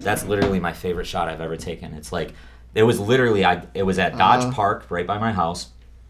[0.01, 1.95] That's literally my favorite shot I've ever taken.
[1.95, 2.35] It's like,
[2.75, 3.63] it was literally I.
[3.75, 4.51] It was at Dodge Uh.
[4.53, 5.69] Park, right by my house,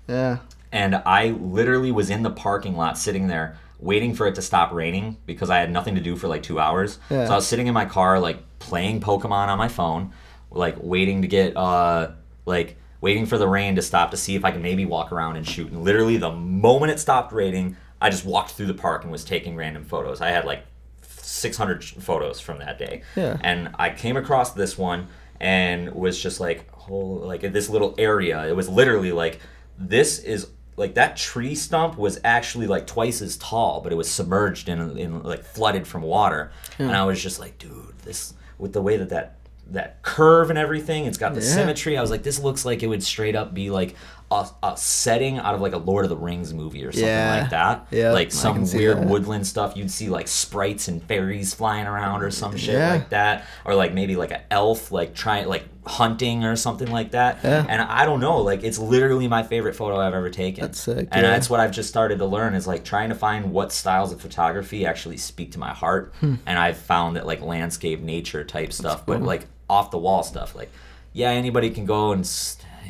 [0.09, 0.39] Yeah.
[0.71, 4.73] and I literally was in the parking lot, sitting there, waiting for it to stop
[4.73, 6.99] raining because I had nothing to do for like two hours.
[7.11, 7.27] Yeah.
[7.27, 10.13] So I was sitting in my car, like playing Pokemon on my phone,
[10.51, 12.13] like waiting to get, uh,
[12.47, 15.35] like waiting for the rain to stop to see if I can maybe walk around
[15.37, 15.73] and shoot.
[15.73, 19.25] And literally, the moment it stopped raining, I just walked through the park and was
[19.25, 20.21] taking random photos.
[20.21, 20.65] I had like
[21.11, 23.03] 600 photos from that day.
[23.17, 23.37] Yeah.
[23.43, 25.09] And I came across this one
[25.43, 28.47] and was just like, whole like this little area.
[28.49, 29.41] It was literally like
[29.79, 34.09] this is like that tree stump was actually like twice as tall, but it was
[34.11, 36.51] submerged in, in like flooded from water.
[36.79, 36.85] Hmm.
[36.85, 39.37] And I was just like, dude, this with the way that that
[39.71, 41.47] that curve and everything, it's got the Yeah.
[41.55, 41.97] symmetry.
[41.97, 43.95] I was like, this looks like it would straight up be like
[44.33, 47.41] a, a setting out of like a Lord of the Rings movie or something Yeah.
[47.43, 47.87] like that.
[47.91, 49.07] Yep, like some weird that.
[49.07, 49.77] woodland stuff.
[49.77, 52.93] You'd see like sprites and fairies flying around or some shit Yeah.
[52.95, 57.11] like that, or like maybe like an elf like trying like hunting or something like
[57.11, 57.41] that.
[57.43, 57.67] Yeah.
[57.69, 60.63] And I don't know, like it's literally my favorite photo I've ever taken.
[60.63, 61.31] That's sick, And yeah.
[61.33, 64.21] that's what I've just started to learn is like trying to find what styles of
[64.21, 66.15] photography actually speak to my heart.
[66.21, 66.37] Hmm.
[66.47, 70.55] And I've found that like landscape, nature type stuff, but like off the wall stuff,
[70.55, 70.71] like
[71.15, 72.25] yeah, anybody can go and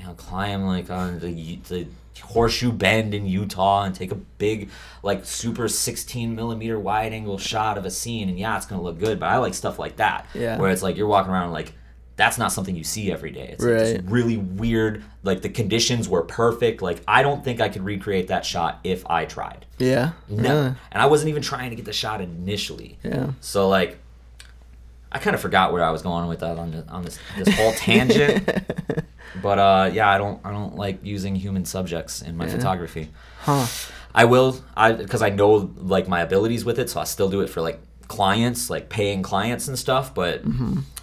[0.03, 1.87] you know, climb like on the the
[2.23, 4.69] horseshoe bend in Utah and take a big
[5.03, 8.99] like super 16 millimeter wide angle shot of a scene and yeah it's gonna look
[8.99, 10.59] good but I like stuff like that Yeah.
[10.59, 11.73] where it's like you're walking around like
[12.17, 16.09] that's not something you see every day it's like this really weird like the conditions
[16.09, 20.13] were perfect like I don't think I could recreate that shot if I tried Yeah.
[20.29, 20.75] no Really?
[20.93, 23.31] and I wasn't even trying to get the shot initially Yeah.
[23.41, 23.99] so like
[25.13, 27.55] I kind of forgot where I was going with that on the, on this this
[27.55, 28.49] whole tangent
[29.41, 33.11] but uh, yeah, I don't I don't like using human subjects in my photography.
[33.41, 33.67] Huh.
[34.15, 37.41] I will I because I know like my abilities with it, so I still do
[37.41, 40.15] it for like clients, like paying clients and stuff.
[40.15, 40.43] But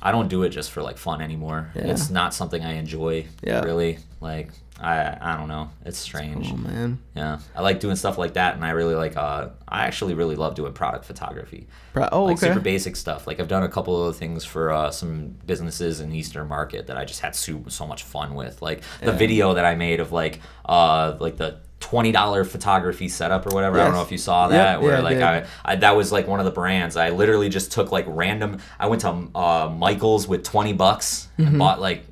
[0.01, 1.71] I don't do it just for like fun anymore.
[1.73, 1.87] Mm-hmm.
[1.87, 1.93] Yeah.
[1.93, 3.25] It's not something I enjoy.
[3.43, 3.61] Yeah.
[3.61, 5.69] Really, like I I don't know.
[5.85, 6.49] It's strange.
[6.51, 6.99] Oh man.
[7.15, 9.17] Yeah, I like doing stuff like that, and I really like.
[9.17, 12.47] Uh, I actually really love doing product photography Pro- oh, like okay.
[12.47, 13.27] super basic stuff.
[13.27, 16.97] Like I've done a couple of things for uh, some businesses in Eastern Market that
[16.97, 18.61] I just had so, so much fun with.
[18.61, 19.17] Like the Yeah.
[19.17, 23.79] video that I made of like uh like the twenty dollar photography setup or whatever.
[23.79, 24.81] I don't know if you saw Yep, that.
[24.81, 25.23] where yeah, like did.
[25.23, 26.95] I, I that was like one of the brands.
[26.97, 28.59] I literally just took like random.
[28.79, 31.47] I went to uh, Michaels with twenty bucks Mm-hmm.
[31.47, 32.05] and bought like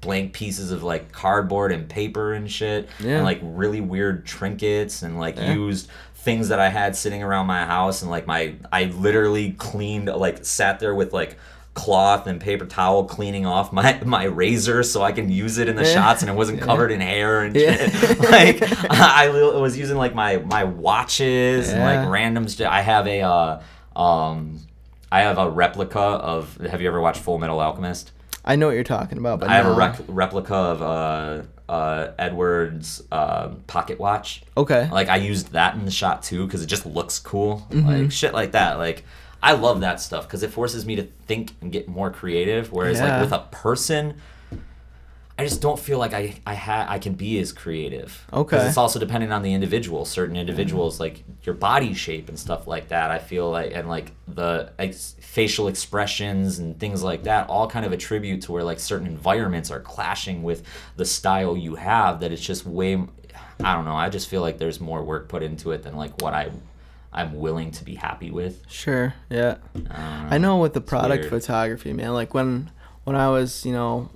[0.00, 3.16] blank pieces of like cardboard and paper and shit Yeah.
[3.16, 5.54] and like really weird trinkets and like Yeah.
[5.54, 10.06] used things that I had sitting around my house and like my I literally cleaned
[10.06, 11.36] like sat there with like
[11.74, 15.76] cloth and paper towel cleaning off my my razor so I can use it in
[15.76, 15.94] the Yeah.
[15.94, 18.18] shots and it wasn't covered in hair and shit.
[18.30, 23.06] like I li- was using like my my watches and like random st- I have
[23.06, 23.60] a uh
[24.00, 24.60] um
[25.10, 26.56] I have a replica of.
[26.58, 28.12] Have you ever watched Fullmetal Alchemist?
[28.48, 32.12] I know what you're talking about, but I have a rec- replica of uh, uh,
[32.18, 34.42] Edward's uh, pocket watch.
[34.56, 34.88] Okay.
[34.90, 37.66] Like I used that in the shot too because it just looks cool.
[37.70, 37.86] Mm-hmm.
[38.04, 38.78] Like shit like that.
[38.78, 39.04] Like
[39.42, 42.72] I love that stuff because it forces me to think and get more creative.
[42.72, 43.12] Whereas Yeah.
[43.18, 44.14] like with a person,
[45.38, 48.26] I just don't feel like I I ha- I can be as creative.
[48.32, 48.56] Okay.
[48.66, 50.04] It's also dependent on the individual.
[50.04, 53.12] Certain individuals like your body shape and stuff like that.
[53.12, 57.86] I feel like and like the ex- facial expressions and things like that all kind
[57.86, 60.64] of attribute to where like certain environments are clashing with
[60.96, 62.18] the style you have.
[62.20, 62.94] That it's just way.
[63.62, 63.94] I don't know.
[63.94, 66.50] I just feel like there's more work put into it than like what I.
[67.10, 68.62] I'm willing to be happy with.
[68.68, 69.14] Sure.
[69.30, 69.56] Yeah.
[69.74, 71.30] Um, I know with the product weird.
[71.42, 72.12] photography, man.
[72.12, 72.70] Like when
[73.04, 74.10] when I was, you know,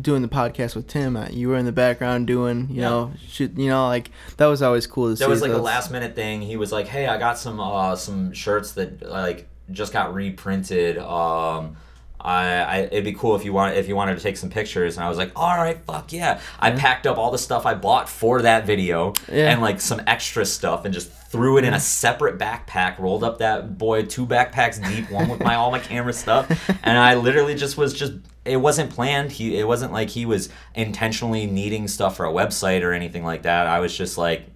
[0.00, 2.88] doing the podcast with Tim, uh, you were in the background doing, you Yeah.
[2.88, 5.20] know, you know, like that was always cool to see.
[5.20, 6.42] There was like a last minute thing.
[6.42, 10.98] He was like, "Hey, I got some uh, some shirts that like just got reprinted.
[10.98, 11.76] Um,
[12.20, 14.96] I, I it'd be cool if you want if you wanted to take some pictures."
[14.96, 17.74] And I was like, "All right, fuck yeah!" I packed up all the stuff I
[17.74, 19.50] bought for that video Yeah.
[19.52, 22.98] and like some extra stuff and just threw it in a separate backpack.
[22.98, 26.48] Rolled up that boy two backpacks deep, one with my all my camera stuff,
[26.82, 28.14] and I literally just was just.
[28.48, 29.32] It wasn't planned.
[29.32, 29.58] He.
[29.58, 33.66] It wasn't like he was intentionally needing stuff for a website or anything like that.
[33.66, 34.46] I was just like,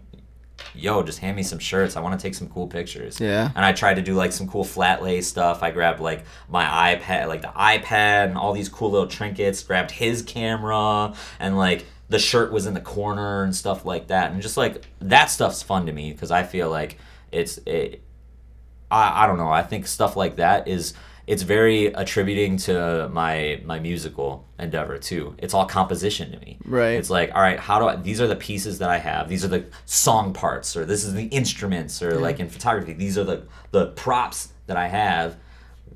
[0.75, 1.97] yo, just hand me some shirts.
[1.97, 3.21] I want to take some cool pictures.
[3.21, 3.51] Yeah.
[3.55, 5.63] And I tried to do like some cool flat lay stuff.
[5.63, 9.91] I grabbed like my iPad, like the iPad and all these cool little trinkets, grabbed
[9.91, 14.33] his camera and like the shirt was in the corner and stuff like that.
[14.33, 16.99] And just like that stuff's fun to me because I feel like
[17.31, 18.03] it's it
[18.91, 19.51] I, I don't know.
[19.51, 20.95] I think stuff like that is
[21.27, 25.35] it's very attributing to my my musical endeavor too.
[25.39, 26.59] It's all composition to me.
[26.65, 26.91] Right.
[26.99, 29.29] It's like, all right, how do I these are the pieces that I have.
[29.29, 33.17] These are the song parts or this is the instruments or like in photography, these
[33.19, 35.37] are the the props that I have.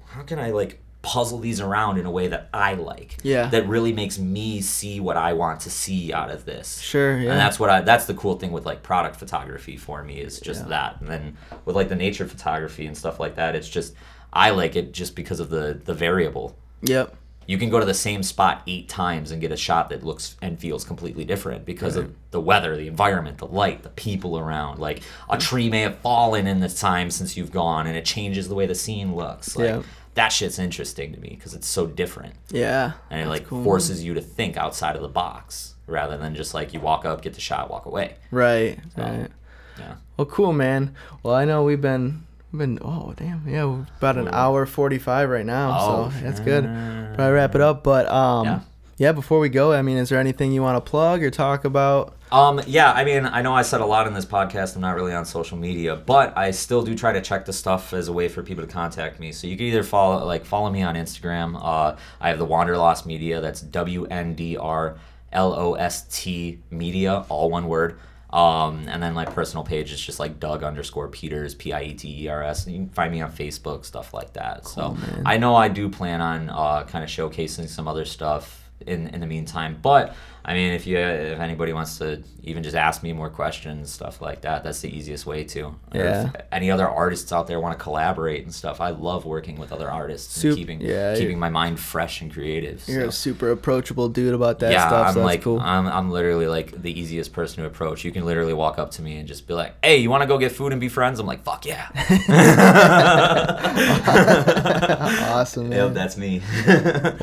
[0.07, 3.17] How can I like puzzle these around in a way that I like?
[3.23, 3.49] Yeah.
[3.49, 6.81] That really makes me see what I want to see out of this.
[6.81, 7.19] Sure.
[7.19, 7.31] Yeah.
[7.31, 10.41] And that's what I that's the cool thing with like product photography for me is
[10.41, 10.69] just Yeah.
[10.69, 11.01] that.
[11.01, 13.95] And then with like the nature photography and stuff like that, it's just
[14.37, 16.57] I like it just because of the the variable.
[16.83, 17.15] Yep.
[17.49, 20.37] You can go to the same spot eight times and get a shot that looks
[20.43, 24.81] and feels completely different because of the weather, the environment, the light, the people around.
[24.81, 28.49] Like a tree may have fallen in the time since you've gone, and it changes
[28.49, 29.55] the way the scene looks.
[29.57, 29.83] Like Yeah.
[30.15, 32.93] that shit's interesting to me because it's so different Yeah.
[33.11, 36.53] and it like cool, forces you to think outside of the box rather than just
[36.53, 38.17] like you walk up, get the shot, walk away.
[38.33, 38.77] Right.
[38.97, 39.31] So, Right.
[39.79, 39.95] Yeah.
[40.17, 40.97] Well, cool, man.
[41.23, 45.45] Well, I know we've been been oh damn yeah about an hour forty five right
[45.47, 46.65] now, Oh, so that's good.
[46.65, 48.61] Probably wrap it up, but um Yeah.
[48.99, 49.13] yeah.
[49.13, 52.15] Before we go, I mean, is there anything you want to plug or talk about?
[52.33, 54.75] Um, yeah, I mean, I know I said a lot in this podcast.
[54.75, 57.93] I'm not really on social media, but I still do try to check the stuff
[57.93, 59.31] as a way for people to contact me.
[59.31, 61.55] So you can either follow, like, follow me on Instagram.
[61.63, 63.41] Uh, I have the Wanderlost Media.
[63.41, 64.97] That's W N D R
[65.33, 67.97] L O S T Media, all one word.
[68.31, 71.95] Um, and then my personal page is just like Doug underscore Pieters, P I E
[71.95, 72.67] T E R S.
[72.67, 74.67] And you can find me on Facebook, stuff like that.
[74.67, 75.23] so man.
[75.25, 79.21] I know I do plan on uh, kind of showcasing some other stuff in in
[79.21, 79.79] the meantime.
[79.81, 80.15] But
[80.49, 84.23] I mean, if you if anybody wants to even just ask me more questions, stuff
[84.23, 85.75] like that, that's the easiest way to.
[85.93, 86.31] Yeah.
[86.33, 89.73] If any other artists out there want to collaborate and stuff, I love working with
[89.73, 92.85] other artists Sup- and keeping yeah, keeping my mind fresh and creative.
[92.87, 93.09] You're so.
[93.09, 95.09] a super approachable dude about that yeah, stuff.
[95.09, 95.59] I'm so like cool.
[95.59, 98.05] I'm I'm literally like the easiest person to approach.
[98.05, 100.29] You can literally walk up to me and just be like, "Hey, you want to
[100.29, 101.89] go get food and be friends?" I'm like, "Fuck yeah."
[105.33, 105.87] awesome, man.
[105.87, 106.41] Yep, that's me.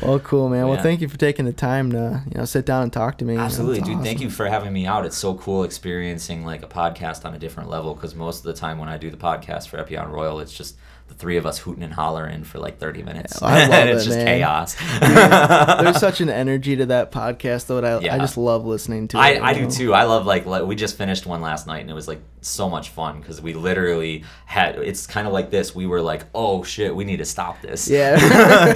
[0.02, 0.64] well, cool, man.
[0.74, 0.82] Well, Yeah.
[0.82, 3.36] thank you for taking the time to you know sit down and talk to me.
[3.36, 4.02] Absolutely, dude.
[4.02, 5.04] Thank you for having me out.
[5.06, 8.54] It's so cool experiencing like a podcast on a different level because most of the
[8.54, 10.76] time when I do the podcast for Epyon Royal, it's just
[11.16, 13.40] three of us hooting and hollering for like 30 minutes.
[13.42, 14.26] I love and it's it, just man.
[14.26, 14.74] chaos.
[15.82, 17.78] There's such an energy to that podcast though.
[17.78, 18.14] I, Yeah.
[18.14, 19.18] I just love listening to.
[19.18, 19.94] I, it, I you do too.
[19.94, 22.68] I love like, like we just finished one last night and it was like so
[22.68, 25.74] much fun because we literally had it's kind of like this.
[25.74, 27.88] We were like, oh shit, we need to stop this.
[27.88, 28.14] Yeah.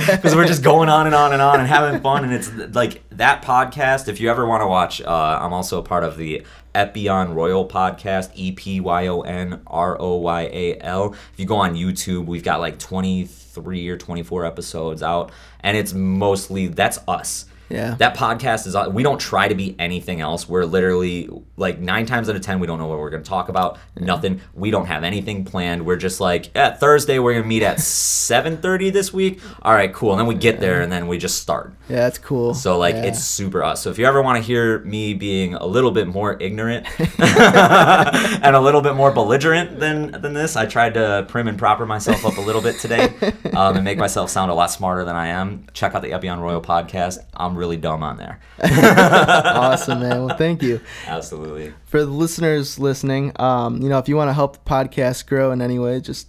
[0.16, 3.02] because we're just going on and on and on and having fun and it's like
[3.10, 6.43] that podcast if you ever want to watch uh, i'm also a part of the
[6.74, 11.12] epyon royal podcast E P Y O N R O Y A L.
[11.12, 15.93] if you go on youtube we've got like 23 or 24 episodes out and it's
[15.93, 17.95] mostly that's us Yeah.
[17.99, 20.49] That podcast is we don't try to be anything else.
[20.49, 23.49] We're literally like nine times out of ten we don't know what we're gonna talk
[23.49, 23.78] about.
[23.99, 24.40] Nothing.
[24.55, 25.85] We don't have anything planned.
[25.85, 27.81] We're just like at Thursday we're gonna meet at
[28.28, 29.40] seven thirty this week.
[29.62, 30.12] All right, cool.
[30.12, 31.74] And then we get there and then we just start.
[31.89, 32.55] Yeah, that's cool.
[32.55, 33.05] So like Yeah.
[33.07, 33.82] it's super us.
[33.82, 36.86] So if you ever want to hear me being a little bit more ignorant
[37.19, 41.86] and a little bit more belligerent than than this, I tried to prim and proper
[41.86, 43.12] myself up a little bit today
[43.55, 45.66] um, and make myself sound a lot smarter than I am.
[45.73, 47.19] Check out the Epyon Royal podcast.
[47.35, 48.40] I'm really dumb on there.
[48.62, 50.24] awesome, man.
[50.24, 50.80] Well, thank you.
[51.06, 51.74] Absolutely.
[51.85, 55.52] For the listeners listening, um, you know, if you want to help the podcast grow
[55.52, 56.28] in any way, just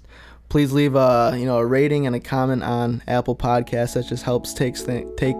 [0.49, 3.93] please leave a you know a rating and a comment on Apple Podcasts.
[3.93, 5.35] That just helps takes th- take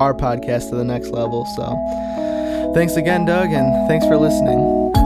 [0.00, 1.46] our podcast to the next level.
[1.56, 5.03] So, thanks again, Doug, and thanks for listening.